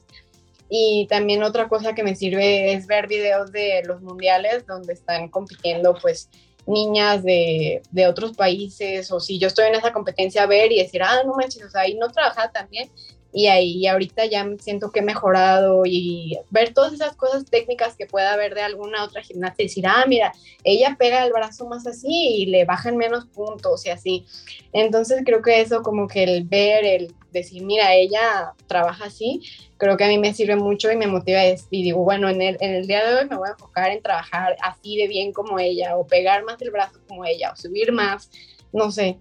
Y 0.68 1.06
también 1.10 1.42
otra 1.42 1.68
cosa 1.68 1.94
que 1.94 2.04
me 2.04 2.14
sirve 2.14 2.72
es 2.72 2.86
ver 2.86 3.08
videos 3.08 3.50
de 3.50 3.82
los 3.84 4.02
mundiales 4.02 4.66
donde 4.66 4.92
están 4.92 5.28
compitiendo 5.28 5.96
pues 6.00 6.30
niñas 6.66 7.22
de, 7.22 7.82
de 7.90 8.06
otros 8.06 8.32
países 8.36 9.10
o 9.12 9.20
si 9.20 9.38
yo 9.38 9.48
estoy 9.48 9.66
en 9.66 9.74
esa 9.74 9.92
competencia 9.92 10.46
ver 10.46 10.72
y 10.72 10.78
decir, 10.78 11.02
ah, 11.02 11.22
no 11.26 11.34
manches, 11.34 11.64
o 11.64 11.70
sea, 11.70 11.82
ahí 11.82 11.94
no 11.94 12.08
trabaja 12.08 12.50
también 12.50 12.88
y 13.34 13.48
ahí 13.48 13.84
ahorita 13.88 14.26
ya 14.26 14.46
siento 14.60 14.92
que 14.92 15.00
he 15.00 15.02
mejorado 15.02 15.82
y 15.84 16.38
ver 16.50 16.72
todas 16.72 16.92
esas 16.92 17.16
cosas 17.16 17.44
técnicas 17.44 17.96
que 17.96 18.06
pueda 18.06 18.32
haber 18.32 18.54
de 18.54 18.62
alguna 18.62 19.02
otra 19.02 19.22
gimnasta 19.22 19.60
y 19.60 19.66
decir, 19.66 19.84
ah, 19.88 20.04
mira, 20.06 20.32
ella 20.62 20.94
pega 20.96 21.26
el 21.26 21.32
brazo 21.32 21.66
más 21.66 21.84
así 21.84 22.06
y 22.08 22.46
le 22.46 22.64
bajan 22.64 22.96
menos 22.96 23.26
puntos 23.26 23.84
y 23.86 23.90
así. 23.90 24.24
Entonces 24.72 25.22
creo 25.26 25.42
que 25.42 25.60
eso 25.60 25.82
como 25.82 26.06
que 26.06 26.22
el 26.22 26.44
ver, 26.44 26.84
el 26.84 27.12
decir, 27.32 27.64
mira, 27.64 27.92
ella 27.92 28.52
trabaja 28.68 29.06
así, 29.06 29.42
creo 29.78 29.96
que 29.96 30.04
a 30.04 30.08
mí 30.08 30.18
me 30.18 30.32
sirve 30.32 30.54
mucho 30.54 30.92
y 30.92 30.96
me 30.96 31.08
motiva 31.08 31.40
y 31.44 31.82
digo, 31.82 32.04
bueno, 32.04 32.28
en 32.28 32.40
el, 32.40 32.56
en 32.60 32.72
el 32.72 32.86
día 32.86 33.04
de 33.04 33.16
hoy 33.16 33.28
me 33.28 33.36
voy 33.36 33.48
a 33.48 33.52
enfocar 33.52 33.90
en 33.90 34.00
trabajar 34.00 34.54
así 34.62 34.96
de 34.96 35.08
bien 35.08 35.32
como 35.32 35.58
ella 35.58 35.96
o 35.96 36.06
pegar 36.06 36.44
más 36.44 36.62
el 36.62 36.70
brazo 36.70 37.00
como 37.08 37.24
ella 37.24 37.50
o 37.52 37.56
subir 37.56 37.90
más, 37.90 38.30
no 38.72 38.92
sé, 38.92 39.18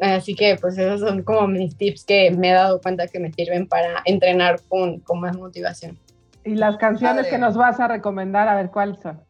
Así 0.00 0.34
que 0.34 0.56
pues 0.60 0.78
esos 0.78 1.00
son 1.00 1.22
como 1.22 1.46
mis 1.48 1.76
tips 1.76 2.04
que 2.04 2.30
me 2.30 2.50
he 2.50 2.52
dado 2.52 2.80
cuenta 2.80 3.08
que 3.08 3.18
me 3.18 3.32
sirven 3.32 3.66
para 3.66 4.02
entrenar 4.04 4.60
con, 4.68 5.00
con 5.00 5.20
más 5.20 5.36
motivación. 5.36 5.98
¿Y 6.44 6.54
las 6.54 6.76
canciones 6.76 7.26
que 7.26 7.38
nos 7.38 7.56
vas 7.56 7.80
a 7.80 7.88
recomendar? 7.88 8.48
A 8.48 8.56
ver, 8.56 8.70
¿cuáles 8.70 9.00
son? 9.00 9.20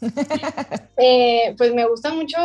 eh, 0.96 1.54
pues 1.56 1.74
me 1.74 1.86
gusta 1.86 2.12
mucho, 2.12 2.36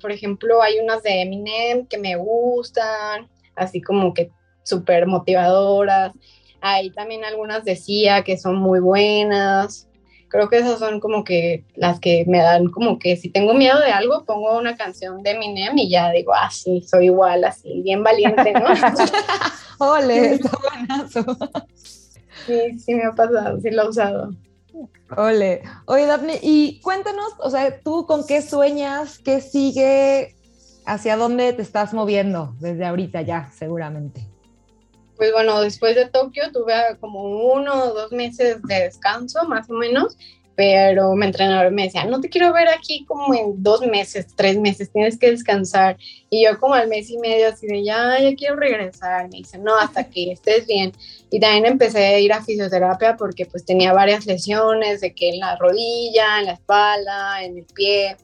por 0.00 0.10
ejemplo, 0.10 0.62
hay 0.62 0.78
unas 0.78 1.02
de 1.02 1.22
Eminem 1.22 1.86
que 1.86 1.98
me 1.98 2.16
gustan, 2.16 3.28
así 3.54 3.80
como 3.80 4.14
que 4.14 4.30
súper 4.62 5.06
motivadoras. 5.06 6.12
Hay 6.60 6.90
también 6.90 7.24
algunas 7.24 7.64
de 7.64 7.76
Sia 7.76 8.22
que 8.22 8.38
son 8.38 8.56
muy 8.56 8.80
buenas 8.80 9.89
creo 10.30 10.48
que 10.48 10.58
esas 10.58 10.78
son 10.78 11.00
como 11.00 11.24
que 11.24 11.64
las 11.74 12.00
que 12.00 12.24
me 12.26 12.38
dan 12.38 12.70
como 12.70 12.98
que 12.98 13.16
si 13.16 13.28
tengo 13.28 13.52
miedo 13.52 13.78
de 13.80 13.92
algo, 13.92 14.24
pongo 14.24 14.56
una 14.56 14.76
canción 14.76 15.22
de 15.22 15.32
Eminem 15.32 15.76
y 15.76 15.90
ya 15.90 16.10
digo, 16.12 16.32
ah, 16.32 16.48
sí, 16.50 16.82
soy 16.88 17.06
igual, 17.06 17.44
así, 17.44 17.82
bien 17.82 18.02
valiente, 18.02 18.52
¿no? 18.52 18.66
Ole, 19.78 20.34
está 20.34 20.50
buenazo. 20.58 21.24
Sí, 22.46 22.78
sí 22.78 22.94
me 22.94 23.04
ha 23.04 23.12
pasado, 23.12 23.60
sí 23.60 23.70
lo 23.70 23.82
he 23.82 23.88
usado. 23.88 24.30
Ole. 25.16 25.62
Oye, 25.86 26.06
Daphne, 26.06 26.38
y 26.40 26.80
cuéntanos, 26.80 27.34
o 27.38 27.50
sea, 27.50 27.80
tú 27.80 28.06
con 28.06 28.26
qué 28.26 28.40
sueñas, 28.40 29.18
qué 29.18 29.40
sigue, 29.40 30.36
hacia 30.86 31.16
dónde 31.16 31.52
te 31.52 31.62
estás 31.62 31.92
moviendo 31.92 32.54
desde 32.60 32.86
ahorita 32.86 33.22
ya, 33.22 33.50
seguramente 33.52 34.29
pues 35.20 35.32
bueno, 35.32 35.60
después 35.60 35.96
de 35.96 36.06
Tokio 36.06 36.50
tuve 36.50 36.72
como 36.98 37.52
uno 37.52 37.74
o 37.74 37.92
dos 37.92 38.10
meses 38.10 38.56
de 38.62 38.84
descanso, 38.84 39.44
más 39.44 39.68
o 39.68 39.74
menos, 39.74 40.16
pero 40.54 41.14
mi 41.14 41.26
entrenador 41.26 41.70
me 41.72 41.82
decía, 41.82 42.06
no 42.06 42.22
te 42.22 42.30
quiero 42.30 42.54
ver 42.54 42.68
aquí 42.68 43.04
como 43.04 43.34
en 43.34 43.62
dos 43.62 43.82
meses, 43.82 44.28
tres 44.34 44.58
meses, 44.58 44.90
tienes 44.90 45.18
que 45.18 45.30
descansar. 45.30 45.98
Y 46.30 46.46
yo 46.46 46.58
como 46.58 46.72
al 46.72 46.88
mes 46.88 47.10
y 47.10 47.18
medio 47.18 47.48
así 47.48 47.66
de, 47.66 47.84
ya, 47.84 48.18
ya 48.18 48.34
quiero 48.34 48.56
regresar. 48.56 49.28
Me 49.28 49.36
dice, 49.40 49.58
no, 49.58 49.76
hasta 49.76 50.04
que 50.04 50.32
estés 50.32 50.66
bien. 50.66 50.92
Y 51.30 51.38
también 51.38 51.66
empecé 51.66 51.98
a 51.98 52.18
ir 52.18 52.32
a 52.32 52.42
fisioterapia 52.42 53.18
porque 53.18 53.44
pues 53.44 53.66
tenía 53.66 53.92
varias 53.92 54.24
lesiones, 54.24 55.02
de 55.02 55.14
que 55.14 55.28
en 55.28 55.40
la 55.40 55.54
rodilla, 55.56 56.40
en 56.40 56.46
la 56.46 56.52
espalda, 56.52 57.44
en 57.44 57.58
el 57.58 57.66
pie. 57.66 58.16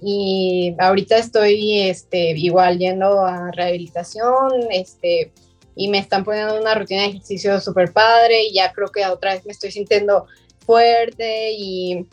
Y 0.00 0.76
ahorita 0.78 1.18
estoy 1.18 1.80
este, 1.80 2.30
igual 2.30 2.78
yendo 2.78 3.24
a 3.24 3.50
rehabilitación, 3.50 4.52
este, 4.70 5.32
y 5.78 5.86
me 5.86 5.98
están 5.98 6.24
poniendo 6.24 6.60
una 6.60 6.74
rutina 6.74 7.02
de 7.02 7.10
ejercicio 7.10 7.60
súper 7.60 7.92
padre 7.92 8.42
y 8.42 8.52
ya 8.52 8.72
creo 8.72 8.88
que 8.88 9.06
otra 9.06 9.34
vez 9.34 9.46
me 9.46 9.52
estoy 9.52 9.70
sintiendo 9.70 10.26
fuerte 10.66 11.52
y 11.52 12.04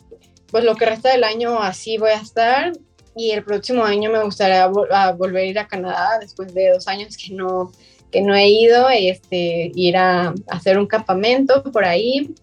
pues 0.52 0.64
lo 0.64 0.76
que 0.76 0.86
resta 0.86 1.12
del 1.12 1.24
año 1.24 1.60
así 1.60 1.98
voy 1.98 2.12
a 2.12 2.22
estar 2.22 2.74
y 3.16 3.32
el 3.32 3.44
próximo 3.44 3.84
año 3.84 4.12
me 4.12 4.24
gustaría 4.24 4.68
volver 4.68 5.44
a 5.44 5.46
ir 5.46 5.58
a 5.58 5.68
Canadá 5.68 6.20
después 6.22 6.54
de 6.54 6.74
dos 6.74 6.88
años 6.88 7.18
que 7.18 7.34
no, 7.34 7.72
que 8.12 8.22
no 8.22 8.36
he 8.36 8.48
ido, 8.48 8.88
este, 8.92 9.72
ir 9.74 9.98
a, 9.98 10.36
hacer 10.48 10.78
un 10.78 10.86
campamento 10.86 11.64
por 11.64 11.86
ahí 11.86 12.36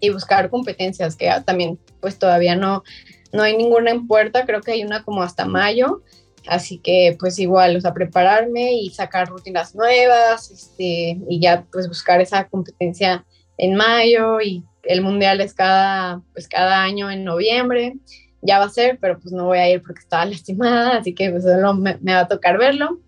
y 0.00 0.10
buscar 0.10 0.50
competencias 0.50 1.16
que 1.16 1.28
también 1.44 1.80
pues 2.00 2.16
todavía 2.16 2.54
no, 2.54 2.84
no 3.32 3.42
hay 3.42 3.56
ninguna 3.56 3.90
en 3.90 4.06
puerta, 4.06 4.46
creo 4.46 4.60
que 4.60 4.70
hay 4.70 4.84
una 4.84 5.02
como 5.02 5.24
hasta 5.24 5.46
mayo 5.46 6.02
Así 6.46 6.78
que 6.78 7.16
pues 7.18 7.38
igual, 7.38 7.76
o 7.76 7.80
sea, 7.80 7.94
prepararme 7.94 8.74
y 8.74 8.90
sacar 8.90 9.28
rutinas 9.28 9.74
nuevas, 9.74 10.50
este, 10.50 11.18
y 11.28 11.40
ya 11.40 11.64
pues 11.72 11.88
buscar 11.88 12.20
esa 12.20 12.48
competencia 12.48 13.24
en 13.56 13.74
mayo 13.74 14.40
y 14.40 14.64
el 14.82 15.00
mundial 15.00 15.40
es 15.40 15.54
cada, 15.54 16.20
pues 16.32 16.48
cada 16.48 16.82
año 16.82 17.10
en 17.10 17.24
noviembre, 17.24 17.94
ya 18.42 18.58
va 18.58 18.66
a 18.66 18.70
ser, 18.70 18.98
pero 19.00 19.18
pues 19.18 19.32
no 19.32 19.46
voy 19.46 19.58
a 19.58 19.70
ir 19.70 19.82
porque 19.82 20.00
estaba 20.00 20.24
lastimada, 20.26 20.98
así 20.98 21.14
que 21.14 21.30
pues 21.30 21.44
solo 21.44 21.74
me, 21.74 21.96
me 22.02 22.12
va 22.12 22.20
a 22.20 22.28
tocar 22.28 22.58
verlo, 22.58 23.00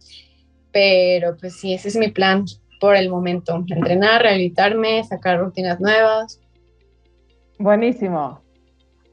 pero 0.72 1.36
pues 1.36 1.56
sí, 1.56 1.74
ese 1.74 1.88
es 1.88 1.96
mi 1.96 2.08
plan 2.08 2.44
por 2.80 2.96
el 2.96 3.10
momento, 3.10 3.64
entrenar, 3.68 4.22
rehabilitarme, 4.22 5.04
sacar 5.04 5.40
rutinas 5.40 5.80
nuevas. 5.80 6.40
Bueno, 7.58 8.42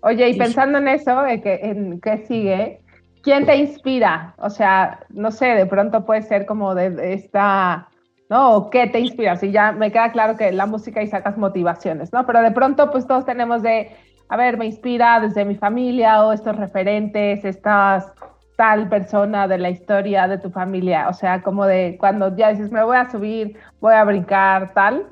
Oye, 0.02 0.30
y 0.30 0.38
pensando 0.38 0.80
en 0.80 0.90
eso, 0.90 1.26
en 1.26 2.02
qué 2.02 2.26
sigue, 2.28 2.83
¿quién 3.24 3.46
te 3.46 3.56
inspira? 3.56 4.36
O 4.38 4.50
sea, 4.50 5.00
no 5.10 5.32
sé, 5.32 5.48
de 5.48 5.66
pronto 5.66 6.06
puede 6.06 6.22
ser 6.22 6.46
como 6.46 6.76
de, 6.76 7.14
esta, 7.14 7.88
¿no? 8.30 8.70
¿Qué 8.70 8.88
te 8.88 9.00
inspira? 9.00 9.36
Si 9.38 9.52
ya 9.52 9.72
me 9.72 9.92
queda 9.92 10.12
claro 10.12 10.38
que 10.38 10.52
la 10.52 10.68
música 10.68 11.02
y 11.02 11.08
sacas 11.08 11.38
motivaciones, 11.38 12.14
¿no? 12.14 12.26
Pero 12.26 12.42
de 12.42 12.52
pronto, 12.52 12.92
pues 12.92 13.08
todos 13.08 13.26
tenemos 13.26 13.64
de, 13.64 13.96
a 14.30 14.38
ver, 14.38 14.58
me 14.58 14.66
inspira 14.66 15.20
desde 15.20 15.46
mi 15.46 15.56
familia 15.56 16.24
o 16.26 16.34
estos 16.34 16.56
referentes, 16.56 17.44
estas 17.44 18.12
tal 18.58 18.88
persona 18.88 19.48
de 19.48 19.58
la 19.58 19.72
historia 19.72 20.28
de 20.28 20.38
tu 20.38 20.52
familia, 20.52 21.10
o 21.10 21.14
sea, 21.14 21.42
como 21.42 21.66
de 21.66 21.98
cuando 22.00 22.36
ya 22.36 22.50
dices, 22.50 22.72
me 22.72 22.84
voy 22.84 22.98
a 22.98 23.10
subir, 23.10 23.58
voy 23.80 23.96
a 23.96 24.04
brincar, 24.04 24.74
tal, 24.76 25.08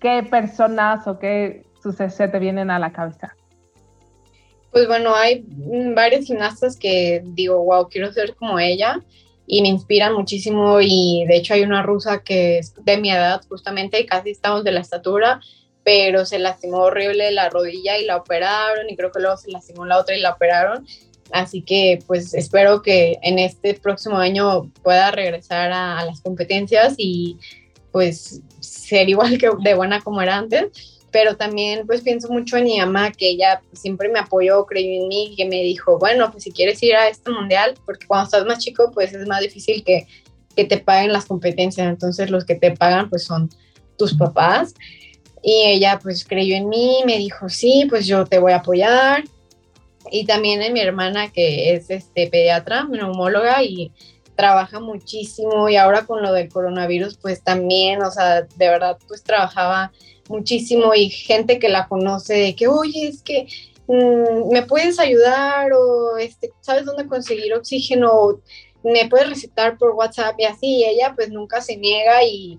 ¿qué 0.00 0.22
personas 0.22 1.08
o 1.08 1.18
qué 1.18 1.66
sucesos 1.82 2.30
te 2.30 2.38
vienen 2.38 2.70
a 2.70 2.78
la 2.78 2.92
cabeza? 2.92 3.34
Pues 4.72 4.88
bueno, 4.88 5.14
hay 5.14 5.44
varias 5.94 6.24
gimnastas 6.24 6.78
que 6.78 7.22
digo, 7.24 7.62
wow, 7.62 7.88
quiero 7.90 8.10
ser 8.10 8.34
como 8.34 8.58
ella 8.58 9.00
y 9.46 9.60
me 9.60 9.68
inspiran 9.68 10.14
muchísimo 10.14 10.80
y 10.80 11.26
de 11.28 11.36
hecho 11.36 11.52
hay 11.52 11.62
una 11.62 11.82
rusa 11.82 12.22
que 12.22 12.58
es 12.58 12.74
de 12.82 12.96
mi 12.96 13.12
edad 13.12 13.42
justamente 13.50 14.00
y 14.00 14.06
casi 14.06 14.30
estamos 14.30 14.64
de 14.64 14.72
la 14.72 14.80
estatura, 14.80 15.40
pero 15.84 16.24
se 16.24 16.38
lastimó 16.38 16.78
horrible 16.78 17.30
la 17.32 17.50
rodilla 17.50 17.98
y 17.98 18.06
la 18.06 18.16
operaron 18.16 18.88
y 18.88 18.96
creo 18.96 19.12
que 19.12 19.20
luego 19.20 19.36
se 19.36 19.50
lastimó 19.50 19.84
la 19.84 19.98
otra 19.98 20.16
y 20.16 20.20
la 20.20 20.30
operaron. 20.30 20.86
Así 21.32 21.60
que 21.60 21.98
pues 22.06 22.32
espero 22.32 22.80
que 22.80 23.18
en 23.22 23.38
este 23.38 23.74
próximo 23.74 24.16
año 24.16 24.72
pueda 24.82 25.10
regresar 25.10 25.70
a, 25.70 25.98
a 25.98 26.04
las 26.06 26.22
competencias 26.22 26.94
y 26.96 27.36
pues 27.90 28.40
ser 28.60 29.10
igual 29.10 29.36
que 29.36 29.50
de 29.60 29.74
buena 29.74 30.00
como 30.00 30.22
era 30.22 30.38
antes 30.38 31.01
pero 31.12 31.36
también 31.36 31.86
pues 31.86 32.00
pienso 32.00 32.28
mucho 32.30 32.56
en 32.56 32.64
mi 32.64 32.78
mamá, 32.78 33.12
que 33.12 33.28
ella 33.28 33.62
siempre 33.72 34.08
me 34.08 34.18
apoyó, 34.18 34.64
creyó 34.64 35.02
en 35.02 35.08
mí, 35.08 35.34
que 35.36 35.44
me 35.44 35.62
dijo, 35.62 35.98
bueno, 35.98 36.32
pues 36.32 36.44
si 36.44 36.50
quieres 36.50 36.82
ir 36.82 36.96
a 36.96 37.08
este 37.08 37.30
mundial, 37.30 37.74
porque 37.84 38.06
cuando 38.06 38.24
estás 38.24 38.46
más 38.46 38.58
chico 38.58 38.90
pues 38.92 39.12
es 39.12 39.28
más 39.28 39.40
difícil 39.40 39.84
que, 39.84 40.06
que 40.56 40.64
te 40.64 40.78
paguen 40.78 41.12
las 41.12 41.26
competencias, 41.26 41.86
entonces 41.86 42.30
los 42.30 42.44
que 42.46 42.54
te 42.54 42.72
pagan 42.72 43.10
pues 43.10 43.24
son 43.24 43.50
tus 43.98 44.14
papás. 44.14 44.74
Y 45.42 45.64
ella 45.66 45.98
pues 46.02 46.24
creyó 46.24 46.56
en 46.56 46.68
mí, 46.68 47.02
me 47.04 47.18
dijo, 47.18 47.48
sí, 47.48 47.86
pues 47.88 48.06
yo 48.06 48.24
te 48.24 48.38
voy 48.38 48.52
a 48.52 48.56
apoyar. 48.56 49.24
Y 50.10 50.24
también 50.24 50.62
en 50.62 50.72
mi 50.72 50.80
hermana 50.80 51.30
que 51.30 51.74
es 51.74 51.90
este, 51.90 52.28
pediatra, 52.28 52.84
neumóloga 52.84 53.62
y 53.62 53.92
trabaja 54.34 54.80
muchísimo 54.80 55.68
y 55.68 55.76
ahora 55.76 56.06
con 56.06 56.22
lo 56.22 56.32
del 56.32 56.48
coronavirus 56.48 57.18
pues 57.18 57.42
también, 57.42 58.02
o 58.02 58.10
sea, 58.10 58.42
de 58.42 58.68
verdad 58.68 58.96
pues 59.06 59.22
trabajaba 59.22 59.92
muchísimo 60.28 60.94
y 60.94 61.10
gente 61.10 61.58
que 61.58 61.68
la 61.68 61.88
conoce 61.88 62.34
de 62.34 62.54
que, 62.54 62.68
oye, 62.68 63.08
es 63.08 63.22
que 63.22 63.46
mm, 63.86 64.52
me 64.52 64.62
puedes 64.62 64.98
ayudar 64.98 65.72
o 65.72 66.16
este, 66.16 66.50
sabes 66.60 66.84
dónde 66.84 67.06
conseguir 67.06 67.54
oxígeno, 67.54 68.40
me 68.82 69.08
puedes 69.08 69.28
recetar 69.28 69.78
por 69.78 69.90
WhatsApp 69.90 70.34
y 70.38 70.44
así, 70.44 70.66
y 70.66 70.84
ella 70.84 71.12
pues 71.14 71.30
nunca 71.30 71.60
se 71.60 71.76
niega 71.76 72.24
y 72.24 72.58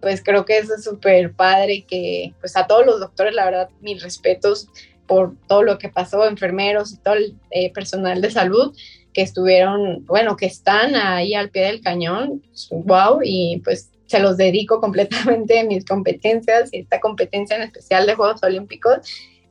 pues 0.00 0.22
creo 0.22 0.44
que 0.44 0.58
eso 0.58 0.74
es 0.74 0.84
súper 0.84 1.32
padre 1.32 1.84
que 1.88 2.34
pues 2.40 2.56
a 2.56 2.66
todos 2.66 2.84
los 2.84 3.00
doctores, 3.00 3.34
la 3.34 3.46
verdad, 3.46 3.70
mis 3.80 4.02
respetos 4.02 4.68
por 5.06 5.34
todo 5.48 5.62
lo 5.62 5.78
que 5.78 5.88
pasó, 5.88 6.26
enfermeros 6.26 6.92
y 6.92 6.96
todo 6.98 7.14
el 7.14 7.36
eh, 7.50 7.72
personal 7.72 8.20
de 8.20 8.30
salud 8.30 8.74
que 9.12 9.22
estuvieron, 9.22 10.04
bueno, 10.06 10.36
que 10.36 10.46
están 10.46 10.94
ahí 10.96 11.34
al 11.34 11.50
pie 11.50 11.62
del 11.66 11.80
cañón, 11.80 12.42
wow, 12.70 13.20
y 13.22 13.60
pues 13.64 13.90
se 14.14 14.20
los 14.20 14.36
dedico 14.36 14.80
completamente 14.80 15.64
mis 15.64 15.84
competencias 15.84 16.72
y 16.72 16.78
esta 16.78 17.00
competencia 17.00 17.56
en 17.56 17.62
especial 17.62 18.06
de 18.06 18.14
Juegos 18.14 18.44
Olímpicos. 18.44 18.98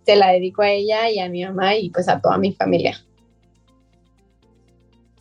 se 0.06 0.16
la 0.16 0.32
dedico 0.32 0.62
a 0.62 0.70
ella 0.70 1.10
y 1.10 1.20
a 1.20 1.28
mi 1.28 1.44
mamá 1.44 1.76
y 1.76 1.90
pues 1.90 2.08
a 2.08 2.22
toda 2.22 2.38
mi 2.38 2.54
familia. 2.54 2.98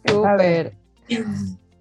Súper. 0.06 0.74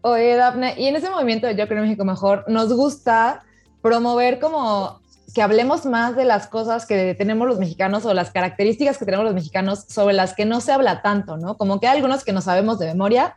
Oye, 0.02 0.36
Dafne, 0.36 0.74
y 0.76 0.88
en 0.88 0.96
ese 0.96 1.12
movimiento 1.12 1.46
de 1.46 1.56
Yo 1.56 1.68
Creo 1.68 1.84
México 1.84 2.04
Mejor, 2.04 2.46
nos 2.48 2.74
gusta 2.74 3.44
promover 3.84 4.40
como 4.40 5.00
que 5.36 5.44
hablemos 5.44 5.86
más 5.86 6.16
de 6.16 6.26
las 6.26 6.48
cosas 6.48 6.88
que 6.88 7.14
tenemos 7.14 7.48
los 7.48 7.60
mexicanos 7.60 8.06
o 8.06 8.14
las 8.16 8.32
características 8.32 8.98
que 8.98 9.06
tenemos 9.06 9.26
los 9.26 9.36
mexicanos 9.36 9.86
sobre 9.88 10.16
las 10.16 10.34
que 10.34 10.46
no 10.46 10.62
se 10.62 10.72
habla 10.72 11.04
tanto, 11.04 11.38
¿no? 11.38 11.58
Como 11.58 11.80
que 11.80 11.88
hay 11.88 11.98
algunos 11.98 12.24
que 12.24 12.34
no 12.34 12.42
sabemos 12.42 12.80
de 12.80 12.88
memoria 12.88 13.36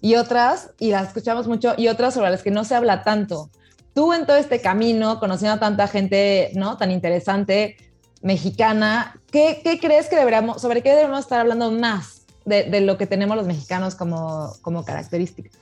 y 0.00 0.14
otras, 0.14 0.70
y 0.78 0.92
las 0.92 1.08
escuchamos 1.08 1.48
mucho, 1.48 1.74
y 1.76 1.88
otras 1.88 2.14
sobre 2.14 2.30
las 2.30 2.44
que 2.44 2.52
no 2.52 2.62
se 2.62 2.76
habla 2.76 3.02
tanto. 3.02 3.50
Tú 3.94 4.12
en 4.12 4.26
todo 4.26 4.36
este 4.36 4.60
camino, 4.60 5.20
conociendo 5.20 5.54
a 5.54 5.60
tanta 5.60 5.86
gente, 5.86 6.50
¿no? 6.54 6.76
Tan 6.76 6.90
interesante, 6.90 7.76
mexicana, 8.24 9.20
¿qué, 9.30 9.60
crees 9.80 10.08
que 10.08 10.16
deberíamos, 10.16 10.60
sobre 10.60 10.82
qué 10.82 10.90
debemos 10.90 11.20
estar 11.20 11.40
hablando 11.40 11.70
más 11.70 12.26
de, 12.46 12.80
lo 12.80 12.96
que 12.96 13.06
tenemos 13.06 13.36
los 13.36 13.46
mexicanos 13.46 13.94
como, 13.94 14.52
como 14.62 14.84
características? 14.84 15.58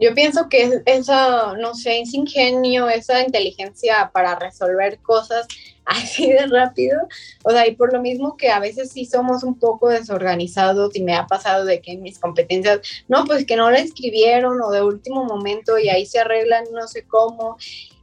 Yo 0.00 0.14
pienso 0.14 0.48
que 0.48 0.82
esa, 0.86 1.54
no 1.54 1.74
sé, 1.74 1.98
ingenio, 1.98 2.88
esa 2.88 3.22
inteligencia 3.22 4.10
para 4.12 4.38
resolver 4.38 4.98
cosas 5.00 5.46
así 5.86 6.30
de 6.30 6.46
rápido, 6.46 7.00
o 7.44 7.50
sea, 7.50 7.66
y 7.66 7.76
por 7.76 7.92
lo 7.92 8.00
mismo 8.00 8.36
que 8.36 8.50
a 8.50 8.60
veces 8.60 8.90
sí 8.92 9.06
somos 9.06 9.44
un 9.44 9.58
poco 9.58 9.88
desorganizados 9.88 10.94
y 10.96 11.02
me 11.02 11.14
ha 11.14 11.26
pasado 11.26 11.64
de 11.64 11.80
que 11.80 11.96
mis 11.96 12.18
competencias, 12.18 12.80
no, 13.08 13.24
pues 13.24 13.46
que 13.46 13.56
no 13.56 13.70
la 13.70 13.78
escribieron 13.78 14.60
o 14.60 14.70
de 14.70 14.82
último 14.82 15.24
momento 15.24 15.78
y 15.78 15.88
ahí 15.88 16.04
se 16.04 16.18
arreglan 16.18 16.64
no 16.72 16.88
sé 16.88 17.04
cómo, 17.04 17.56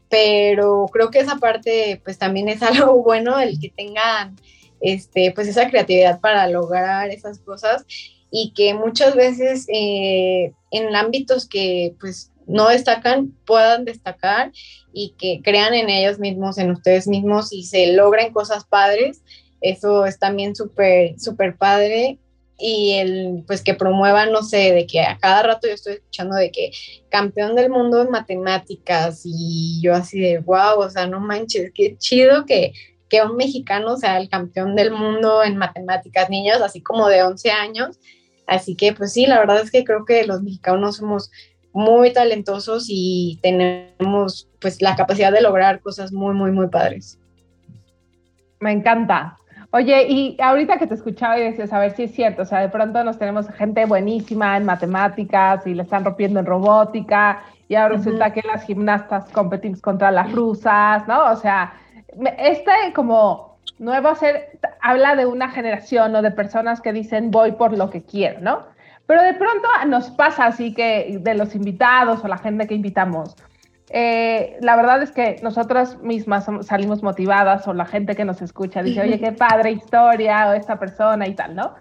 pero 0.10 0.86
creo 0.92 1.12
que 1.12 1.20
esa 1.20 1.38
parte 1.38 2.02
pues 2.04 2.18
también 2.18 2.48
es 2.48 2.62
algo 2.64 3.04
bueno 3.04 3.40
el 3.40 3.60
que 3.60 3.70
tengan 3.70 4.36
este, 4.80 5.32
pues 5.32 5.48
esa 5.48 5.70
creatividad 5.70 6.20
para 6.20 6.48
lograr 6.48 7.10
esas 7.10 7.40
cosas 7.40 7.86
y 8.30 8.52
que 8.54 8.74
muchas 8.74 9.16
veces 9.16 9.66
eh, 9.70 10.54
en 10.72 10.96
ámbitos 10.96 11.48
que 11.48 11.96
pues 12.00 12.32
no 12.48 12.70
destacan 12.70 13.34
puedan 13.46 13.86
destacar 13.86 14.52
y 14.92 15.16
que 15.18 15.42
crean 15.44 15.74
en 15.74 15.90
ellos 15.90 16.20
mismos, 16.20 16.58
en 16.58 16.72
ustedes 16.72 17.08
mismos 17.08 17.52
y 17.52 17.64
se 17.64 17.94
logren 17.94 18.34
cosas 18.34 18.66
padres. 18.66 19.22
Eso 19.62 20.06
es 20.06 20.20
también 20.20 20.56
súper, 20.56 21.20
súper 21.20 21.56
padre. 21.58 22.20
Y 22.58 22.94
el, 22.94 23.44
pues 23.48 23.64
que 23.64 23.74
promuevan, 23.74 24.32
no 24.32 24.44
sé, 24.44 24.74
de 24.74 24.86
que 24.86 25.02
a 25.02 25.18
cada 25.18 25.44
rato 25.44 25.68
yo 25.68 25.74
estoy 25.74 25.94
escuchando 25.94 26.36
de 26.36 26.52
que 26.52 26.72
campeón 27.10 27.56
del 27.56 27.70
mundo 27.70 28.02
en 28.02 28.12
matemáticas 28.12 29.22
y 29.26 29.82
yo 29.82 29.94
así 29.96 30.20
de, 30.20 30.38
wow, 30.40 30.80
o 30.80 30.90
sea, 30.90 31.08
no 31.08 31.20
manches, 31.20 31.72
qué 31.74 31.98
chido 31.98 32.46
que, 32.46 32.74
que 33.10 33.22
un 33.24 33.36
mexicano 33.36 33.98
sea 33.98 34.18
el 34.18 34.30
campeón 34.30 34.76
del 34.76 34.92
mundo 34.92 35.44
en 35.44 35.58
matemáticas, 35.58 36.30
niños 36.30 36.62
así 36.62 36.80
como 36.82 37.10
de 37.10 37.24
11 37.24 37.52
años 37.52 38.00
Así 38.46 38.76
que 38.76 38.94
pues 38.94 39.14
sí, 39.14 39.26
la 39.26 39.40
verdad 39.40 39.62
es 39.62 39.72
que 39.72 39.84
creo 39.84 40.06
que 40.06 40.26
los 40.26 40.42
mexicanos 40.42 40.98
somos 40.98 41.32
muy 41.74 42.14
talentosos 42.14 42.86
y 42.88 43.40
tenemos 43.42 44.48
pues 44.60 44.82
la 44.82 44.96
capacidad 44.96 45.32
de 45.32 45.42
lograr 45.42 45.82
cosas 45.82 46.14
muy, 46.14 46.34
muy, 46.34 46.52
muy 46.52 46.68
padres. 46.68 47.20
Me 48.60 48.72
encanta. 48.72 49.38
Oye, 49.72 50.06
y 50.08 50.38
ahorita 50.40 50.78
que 50.78 50.86
te 50.86 50.94
escuchaba 50.94 51.38
y 51.40 51.44
decías, 51.44 51.74
a 51.74 51.80
ver 51.80 51.96
si 51.96 52.04
es 52.04 52.14
cierto, 52.14 52.44
o 52.44 52.46
sea, 52.46 52.60
de 52.60 52.70
pronto 52.70 53.04
nos 53.04 53.18
tenemos 53.18 53.48
gente 53.50 53.86
buenísima 53.86 54.56
en 54.56 54.66
matemáticas 54.66 55.66
y 55.66 55.74
le 55.74 55.82
están 55.82 56.06
rompiendo 56.06 56.40
en 56.40 56.46
robótica 56.46 57.42
y 57.68 57.74
ahora 57.74 57.96
resulta 57.96 58.32
que 58.32 58.44
las 58.44 58.64
gimnastas 58.66 59.30
competimos 59.32 59.82
contra 59.82 60.12
las 60.12 60.32
rusas, 60.32 61.08
¿no? 61.08 61.32
O 61.32 61.36
sea, 61.36 61.74
este 62.38 62.72
como 62.94 63.54
Nuevo 63.80 64.14
ser 64.16 64.60
habla 64.82 65.16
de 65.16 65.26
una 65.26 65.50
generación 65.50 66.16
o 66.16 66.22
de 66.22 66.32
personas 66.32 66.80
que 66.80 66.94
dicen 66.94 67.32
voy 67.32 67.54
por 67.54 67.76
lo 67.76 67.90
que 67.90 68.04
quiero, 68.04 68.40
¿no? 68.42 68.73
Pero 69.06 69.22
de 69.22 69.34
pronto 69.34 69.68
nos 69.88 70.12
pasa 70.12 70.46
así 70.46 70.74
que 70.74 71.18
de 71.20 71.34
los 71.36 71.56
invitados 71.56 72.24
o 72.24 72.28
la 72.28 72.38
gente 72.38 72.68
que 72.68 72.76
invitamos, 72.76 73.36
eh, 73.90 74.58
la 74.62 74.76
verdad 74.76 75.04
es 75.04 75.12
que 75.12 75.40
nosotras 75.44 76.02
mismas 76.02 76.48
salimos 76.62 77.04
motivadas 77.04 77.68
o 77.68 77.74
la 77.74 77.86
gente 77.86 78.16
que 78.16 78.26
nos 78.26 78.42
escucha 78.42 78.82
dice, 78.82 79.02
oye, 79.02 79.20
qué 79.20 79.32
padre 79.34 79.72
historia 79.72 80.50
o 80.50 80.54
esta 80.54 80.80
persona 80.80 81.28
y 81.28 81.36
tal, 81.36 81.56
¿no? 81.56 81.76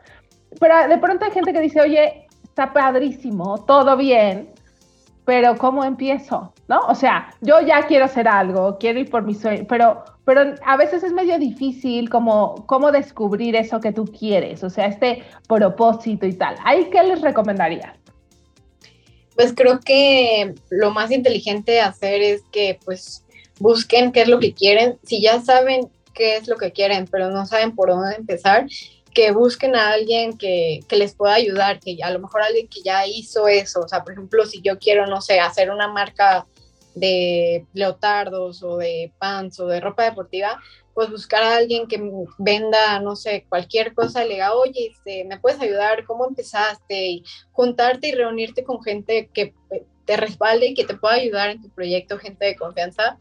Pero 0.61 0.89
de 0.89 0.99
pronto 0.99 1.25
hay 1.25 1.31
gente 1.31 1.53
que 1.53 1.61
dice, 1.61 1.81
oye, 1.81 2.27
está 2.43 2.73
padrísimo, 2.73 3.65
todo 3.65 3.97
bien, 3.97 4.52
pero 5.25 5.57
¿cómo 5.57 5.85
empiezo? 5.85 6.53
¿No? 6.69 6.81
O 6.89 6.95
sea, 6.95 7.35
yo 7.41 7.61
ya 7.61 7.87
quiero 7.87 8.07
hacer 8.07 8.27
algo, 8.29 8.79
quiero 8.79 8.99
ir 8.99 9.11
por 9.11 9.23
mi 9.23 9.35
sueño, 9.35 9.65
pero 9.69 10.05
pero 10.25 10.55
a 10.65 10.77
veces 10.77 11.03
es 11.03 11.13
medio 11.13 11.39
difícil 11.39 12.09
como 12.09 12.65
cómo 12.67 12.93
descubrir 12.93 13.57
eso 13.57 13.81
que 13.81 13.93
tú 13.93 14.05
quieres, 14.05 14.63
o 14.63 14.71
sea, 14.71 14.87
este 14.87 15.25
propósito 15.49 16.27
y 16.27 16.33
tal. 16.35 16.57
¿Ahí 16.65 16.89
qué 16.91 17.03
les 17.03 17.21
recomendaría? 17.21 17.97
Pues 19.35 19.53
creo 19.55 19.81
que 19.81 20.55
lo 20.71 20.91
más 20.91 21.11
inteligente 21.11 21.73
de 21.73 21.81
hacer 21.81 22.23
es 22.23 22.43
que 22.53 22.79
pues 22.85 23.25
busquen 23.59 24.13
qué 24.13 24.23
es 24.23 24.29
lo 24.29 24.39
que 24.39 24.53
quieren. 24.53 24.99
Si 25.03 25.21
ya 25.21 25.41
saben 25.41 25.91
qué 26.15 26.37
es 26.37 26.47
lo 26.47 26.57
que 26.57 26.71
quieren, 26.71 27.07
pero 27.11 27.31
no 27.31 27.45
saben 27.47 27.75
por 27.75 27.89
dónde 27.89 28.15
empezar, 28.15 28.67
que 29.15 29.31
busquen 29.33 29.77
a 29.77 29.91
alguien 29.91 30.39
que, 30.39 30.81
que, 30.89 30.97
les 30.97 31.15
pueda 31.15 31.35
ayudar, 31.35 31.81
que 31.81 31.99
a 32.03 32.11
lo 32.11 32.19
mejor 32.19 32.43
alguien 32.43 32.69
que 32.69 32.81
ya 32.83 33.07
hizo 33.07 33.49
eso. 33.49 33.81
O 33.81 33.89
sea, 33.89 34.03
por 34.03 34.13
ejemplo, 34.13 34.47
si 34.47 34.61
yo 34.63 34.79
quiero, 34.79 35.07
no 35.07 35.21
sé, 35.21 35.41
hacer 35.41 35.71
una 35.71 35.89
marca 35.89 36.47
de 36.95 37.67
leotardos 37.73 38.63
o 38.63 38.77
de 38.77 39.13
pants 39.19 39.61
o 39.61 39.67
de 39.67 39.81
ropa 39.81 40.05
deportiva, 40.05 40.61
pues 40.95 41.11
buscar 41.11 41.43
a 41.43 41.57
alguien 41.57 41.87
que 41.87 42.03
venda, 42.39 43.01
no 43.01 43.17
sé, 43.17 43.47
cualquier 43.49 43.95
cosa, 43.95 44.25
le 44.25 44.35
diga, 44.35 44.55
oye, 44.55 44.91
este, 44.93 45.25
¿me 45.25 45.41
puedes 45.41 45.61
ayudar? 45.61 46.05
¿Cómo 46.05 46.27
empezaste? 46.27 47.07
Y 47.07 47.25
juntarte 47.53 48.09
y 48.09 48.13
reunirte 48.13 48.63
con 48.63 48.83
gente 48.83 49.31
que 49.33 49.55
te 50.05 50.17
respalde 50.17 50.67
y 50.67 50.75
que 50.75 50.85
te 50.85 50.97
pueda 50.97 51.15
ayudar 51.15 51.51
en 51.51 51.63
tu 51.63 51.71
proyecto, 51.71 52.19
gente 52.19 52.45
de 52.45 52.57
confianza, 52.57 53.19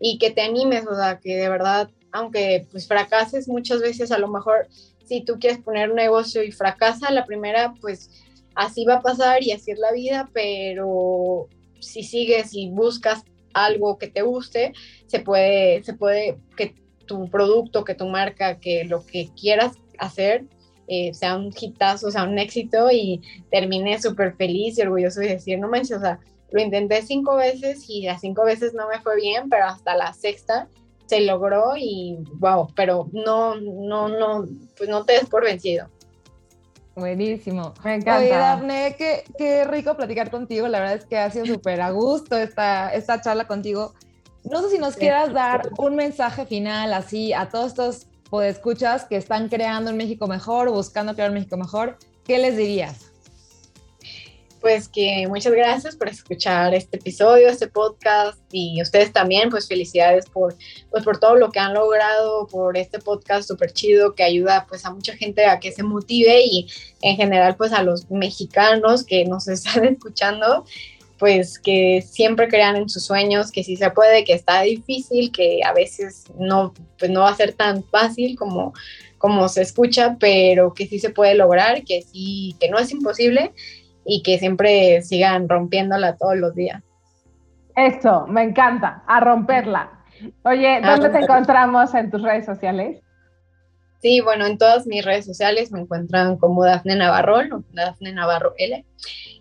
y 0.00 0.18
que 0.18 0.30
te 0.30 0.42
animes, 0.42 0.86
o 0.86 0.96
sea, 0.96 1.20
que 1.20 1.36
de 1.36 1.48
verdad, 1.48 1.88
aunque 2.10 2.66
pues 2.72 2.88
fracases 2.88 3.46
muchas 3.46 3.80
veces, 3.80 4.10
a 4.10 4.18
lo 4.18 4.28
mejor 4.28 4.66
si 5.04 5.24
tú 5.24 5.38
quieres 5.38 5.60
poner 5.60 5.90
un 5.90 5.96
negocio 5.96 6.42
y 6.42 6.52
fracasa 6.52 7.10
la 7.10 7.24
primera, 7.24 7.74
pues 7.80 8.10
así 8.54 8.84
va 8.84 8.94
a 8.94 9.02
pasar 9.02 9.42
y 9.42 9.52
así 9.52 9.70
es 9.70 9.78
la 9.78 9.92
vida, 9.92 10.28
pero 10.32 11.48
si 11.80 12.02
sigues 12.02 12.54
y 12.54 12.70
buscas 12.70 13.24
algo 13.54 13.98
que 13.98 14.08
te 14.08 14.22
guste, 14.22 14.72
se 15.06 15.20
puede, 15.20 15.82
se 15.84 15.94
puede 15.94 16.38
que 16.56 16.74
tu 17.06 17.28
producto, 17.28 17.84
que 17.84 17.94
tu 17.94 18.06
marca, 18.06 18.58
que 18.58 18.84
lo 18.84 19.04
que 19.04 19.28
quieras 19.38 19.76
hacer 19.98 20.44
eh, 20.88 21.12
sea 21.14 21.36
un 21.36 21.52
hitazo, 21.58 22.10
sea 22.10 22.24
un 22.24 22.38
éxito 22.38 22.90
y 22.90 23.20
termine 23.50 24.00
súper 24.00 24.34
feliz 24.36 24.78
y 24.78 24.82
orgulloso 24.82 25.22
y 25.22 25.28
decir, 25.28 25.58
no 25.58 25.68
manches, 25.68 25.98
o 25.98 26.00
sea, 26.00 26.18
lo 26.50 26.60
intenté 26.60 27.02
cinco 27.02 27.36
veces 27.36 27.84
y 27.88 28.02
las 28.02 28.20
cinco 28.20 28.44
veces 28.44 28.74
no 28.74 28.88
me 28.88 29.00
fue 29.00 29.16
bien, 29.16 29.48
pero 29.48 29.66
hasta 29.66 29.96
la 29.96 30.12
sexta 30.12 30.68
se 31.12 31.20
logró 31.20 31.76
y 31.76 32.16
wow, 32.38 32.68
pero 32.74 33.06
no, 33.12 33.54
no, 33.56 34.08
no, 34.08 34.46
pues 34.78 34.88
no 34.88 35.04
te 35.04 35.12
des 35.12 35.28
por 35.28 35.44
vencido. 35.44 35.90
Buenísimo. 36.94 37.74
Me 37.84 37.96
encanta. 37.96 38.18
Oye, 38.18 38.30
Daphne, 38.30 38.94
qué, 38.96 39.24
qué, 39.36 39.64
rico 39.64 39.94
platicar 39.94 40.30
contigo. 40.30 40.68
La 40.68 40.80
verdad 40.80 40.96
es 40.96 41.04
que 41.04 41.18
ha 41.18 41.30
sido 41.30 41.44
súper 41.54 41.82
a 41.82 41.90
gusto 41.90 42.34
esta, 42.34 42.94
esta 42.94 43.20
charla 43.20 43.46
contigo. 43.46 43.92
No 44.44 44.62
sé 44.62 44.70
si 44.70 44.78
nos 44.78 44.96
quieras 44.96 45.34
dar 45.34 45.68
un 45.76 45.96
mensaje 45.96 46.46
final 46.46 46.94
así 46.94 47.34
a 47.34 47.50
todos 47.50 47.66
estos 47.66 48.06
podescuchas 48.30 49.04
que 49.04 49.16
están 49.16 49.50
creando 49.50 49.90
un 49.90 49.98
México 49.98 50.26
mejor, 50.26 50.70
buscando 50.70 51.12
crear 51.12 51.28
un 51.28 51.34
México 51.34 51.58
mejor. 51.58 51.98
¿Qué 52.24 52.38
les 52.38 52.56
dirías? 52.56 53.11
Pues 54.62 54.88
que 54.88 55.26
muchas 55.28 55.52
gracias 55.52 55.96
por 55.96 56.08
escuchar 56.08 56.72
este 56.72 56.96
episodio, 56.96 57.48
este 57.48 57.66
podcast 57.66 58.38
y 58.52 58.80
ustedes 58.80 59.12
también, 59.12 59.50
pues 59.50 59.66
felicidades 59.66 60.26
por, 60.30 60.54
pues, 60.88 61.02
por 61.02 61.18
todo 61.18 61.34
lo 61.34 61.50
que 61.50 61.58
han 61.58 61.74
logrado, 61.74 62.46
por 62.46 62.76
este 62.76 63.00
podcast 63.00 63.48
súper 63.48 63.72
chido 63.72 64.14
que 64.14 64.22
ayuda 64.22 64.66
pues 64.68 64.86
a 64.86 64.92
mucha 64.92 65.16
gente 65.16 65.44
a 65.46 65.58
que 65.58 65.72
se 65.72 65.82
motive 65.82 66.42
y 66.44 66.68
en 67.02 67.16
general 67.16 67.56
pues 67.56 67.72
a 67.72 67.82
los 67.82 68.08
mexicanos 68.08 69.04
que 69.04 69.24
nos 69.24 69.48
están 69.48 69.84
escuchando, 69.84 70.64
pues 71.18 71.58
que 71.58 72.00
siempre 72.08 72.46
crean 72.46 72.76
en 72.76 72.88
sus 72.88 73.04
sueños, 73.04 73.50
que 73.50 73.64
sí 73.64 73.76
se 73.76 73.90
puede, 73.90 74.24
que 74.24 74.32
está 74.32 74.62
difícil, 74.62 75.32
que 75.32 75.60
a 75.64 75.72
veces 75.72 76.24
no, 76.38 76.72
pues 77.00 77.10
no 77.10 77.22
va 77.22 77.30
a 77.30 77.36
ser 77.36 77.52
tan 77.52 77.82
fácil 77.82 78.36
como, 78.38 78.74
como 79.18 79.48
se 79.48 79.62
escucha, 79.62 80.16
pero 80.20 80.72
que 80.72 80.86
sí 80.86 81.00
se 81.00 81.10
puede 81.10 81.34
lograr, 81.34 81.82
que 81.82 82.02
sí, 82.02 82.54
que 82.60 82.70
no 82.70 82.78
es 82.78 82.92
imposible 82.92 83.52
y 84.04 84.22
que 84.22 84.38
siempre 84.38 85.02
sigan 85.02 85.48
rompiéndola 85.48 86.16
todos 86.16 86.36
los 86.36 86.54
días. 86.54 86.82
Eso, 87.76 88.26
me 88.26 88.42
encanta, 88.42 89.02
a 89.06 89.20
romperla. 89.20 90.04
Oye, 90.44 90.80
¿dónde 90.82 91.08
te 91.10 91.18
encontramos 91.18 91.94
en 91.94 92.10
tus 92.10 92.22
redes 92.22 92.44
sociales? 92.44 93.00
Sí, 94.00 94.20
bueno, 94.20 94.46
en 94.46 94.58
todas 94.58 94.86
mis 94.86 95.04
redes 95.04 95.24
sociales 95.24 95.70
me 95.70 95.80
encuentran 95.80 96.36
como 96.36 96.64
Dafne 96.64 96.96
Navarro 96.96 97.36
o 97.36 97.62
Dafne 97.72 98.12
Navarro 98.12 98.52
L. 98.58 98.84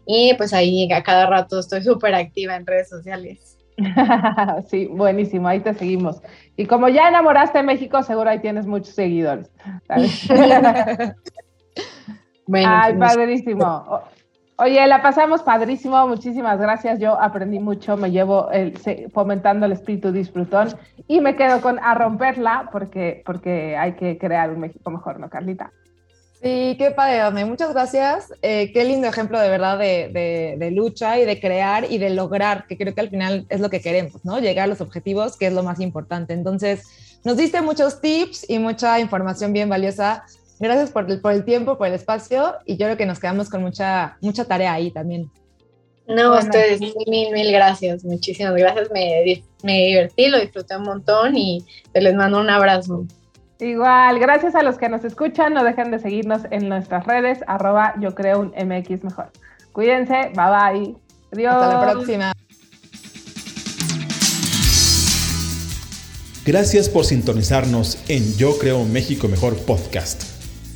Y 0.05 0.34
pues 0.36 0.53
ahí 0.53 0.91
a 0.93 1.03
cada 1.03 1.26
rato 1.26 1.59
estoy 1.59 1.82
súper 1.82 2.14
activa 2.14 2.55
en 2.55 2.66
redes 2.66 2.89
sociales. 2.89 3.57
sí, 4.70 4.86
buenísimo, 4.86 5.47
ahí 5.47 5.62
te 5.62 5.74
seguimos. 5.74 6.22
Y 6.55 6.66
como 6.66 6.89
ya 6.89 7.07
enamoraste 7.09 7.57
de 7.57 7.64
México, 7.64 8.03
seguro 8.03 8.30
ahí 8.30 8.39
tienes 8.39 8.68
muchos 8.68 8.93
seguidores. 8.93 9.51
bueno, 12.45 12.70
Ay, 12.72 12.93
pues, 12.93 13.16
padrísimo. 13.16 14.03
Oye, 14.64 14.86
la 14.86 15.01
pasamos 15.01 15.41
padrísimo, 15.41 16.07
muchísimas 16.07 16.59
gracias. 16.59 16.99
Yo 16.99 17.20
aprendí 17.20 17.57
mucho, 17.57 17.97
me 17.97 18.12
llevo 18.12 18.51
el, 18.51 18.78
fomentando 19.12 19.66
el 19.66 19.72
espíritu 19.72 20.12
disfrutón 20.12 20.76
y 21.07 21.20
me 21.20 21.36
quedo 21.36 21.62
con 21.62 21.80
a 21.80 21.95
romperla 21.95 22.70
porque, 22.72 23.24
porque 23.26 23.76
hay 23.76 23.93
que 23.93 24.20
crear 24.20 24.51
un 24.51 24.59
México 24.59 24.91
mejor, 24.91 25.20
¿no, 25.20 25.32
Carlita? 25.32 25.72
Sí, 26.43 26.76
qué 26.78 26.91
padre, 26.95 27.43
Muchas 27.43 27.74
gracias. 27.74 28.32
Eh, 28.43 28.72
qué 28.72 28.84
lindo 28.84 29.07
ejemplo 29.07 29.39
de 29.39 29.49
verdad 29.49 29.80
de, 29.80 30.55
de, 30.59 30.70
lucha 30.70 31.18
y 31.18 31.26
de 31.26 31.39
crear 31.39 31.91
y 31.91 31.97
de 31.97 32.12
lograr, 32.12 32.68
que 32.68 32.78
creo 32.78 32.93
que 32.93 33.01
al 33.01 33.09
final 33.09 33.47
es 33.49 33.62
lo 33.62 33.72
que 33.72 33.82
queremos, 33.82 34.24
¿no? 34.24 34.38
Llegar 34.38 34.66
a 34.66 34.68
los 34.68 34.82
objetivos, 34.82 35.38
que 35.38 35.47
es 35.47 35.53
lo 35.53 35.64
más 35.64 35.80
importante. 35.80 36.34
Entonces, 36.34 37.20
nos 37.24 37.36
diste 37.36 37.64
muchos 37.64 37.99
tips 37.99 38.47
y 38.47 38.59
mucha 38.59 38.99
información 38.99 39.53
bien 39.53 39.70
valiosa. 39.70 40.24
Gracias 40.62 40.91
por 40.91 41.09
el, 41.09 41.20
por 41.20 41.34
el 41.34 41.43
tiempo, 41.43 41.76
por 41.78 41.88
el 41.88 41.93
espacio 41.93 42.55
y 42.66 42.78
yo 42.78 42.86
creo 42.86 42.95
que 42.95 43.07
nos 43.07 43.20
quedamos 43.20 43.49
con 43.49 43.64
mucha, 43.64 44.18
mucha 44.22 44.45
tarea 44.45 44.74
ahí 44.74 44.91
también. 44.91 45.30
No, 46.07 46.38
ustedes, 46.38 46.80
mil, 46.80 47.32
mil 47.32 47.51
gracias. 47.51 48.03
Muchísimas 48.03 48.53
gracias. 48.53 48.91
Me, 48.91 49.43
me 49.64 49.86
divertí, 49.88 50.28
lo 50.28 50.39
disfruté 50.39 50.78
un 50.78 50.84
montón 50.84 51.36
y 51.36 51.66
les 51.93 52.14
mando 52.14 52.39
un 52.39 52.49
abrazo. 52.49 53.05
Igual, 53.59 54.20
gracias 54.20 54.53
a 54.53 54.62
los 54.62 54.78
que 54.78 54.88
nos 54.88 55.03
escuchan, 55.03 55.53
no 55.53 55.64
dejen 55.64 55.91
de 55.91 55.99
seguirnos 55.99 56.41
en 56.51 56.70
nuestras 56.70 57.05
redes, 57.05 57.39
arroba 57.47 57.93
yo 57.99 58.16
creo 58.16 58.39
un 58.39 58.49
MX 58.49 59.03
mejor. 59.03 59.32
Cuídense, 59.72 60.32
bye 60.36 60.84
bye. 60.84 60.95
Adiós. 61.32 61.53
Hasta 61.53 61.86
la 61.86 61.91
próxima. 61.91 62.34
Gracias 66.43 66.89
por 66.89 67.05
sintonizarnos 67.05 67.99
en 68.07 68.36
Yo 68.36 68.57
Creo 68.57 68.84
México 68.84 69.28
Mejor 69.28 69.57
Podcast, 69.57 70.24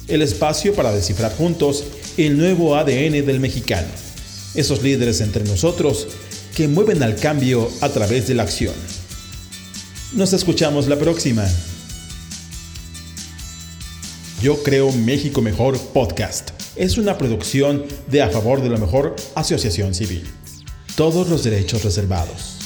el 0.08 0.22
espacio 0.22 0.74
para 0.74 0.92
descifrar 0.92 1.36
juntos 1.36 1.84
el 2.18 2.38
nuevo 2.38 2.76
ADN 2.76 3.26
del 3.26 3.40
mexicano, 3.40 3.88
esos 4.54 4.84
líderes 4.84 5.22
entre 5.22 5.44
nosotros 5.44 6.08
que 6.56 6.68
mueven 6.68 7.04
al 7.04 7.16
cambio 7.16 7.70
a 7.82 7.90
través 7.90 8.28
de 8.28 8.36
la 8.36 8.44
acción. 8.44 8.74
Nos 10.14 10.34
escuchamos 10.34 10.88
la 10.88 10.98
próxima. 10.98 11.46
Yo 14.42 14.62
creo 14.64 14.92
México 14.92 15.42
Mejor 15.42 15.78
Podcast. 15.78 16.52
Es 16.76 16.98
una 16.98 17.18
producción 17.18 17.86
de 18.08 18.22
A 18.22 18.30
Favor 18.30 18.62
de 18.62 18.70
la 18.70 18.78
Mejor 18.78 19.16
Asociación 19.34 19.94
Civil. 19.94 20.24
Todos 20.96 21.28
los 21.30 21.44
derechos 21.44 21.84
reservados. 21.84 22.65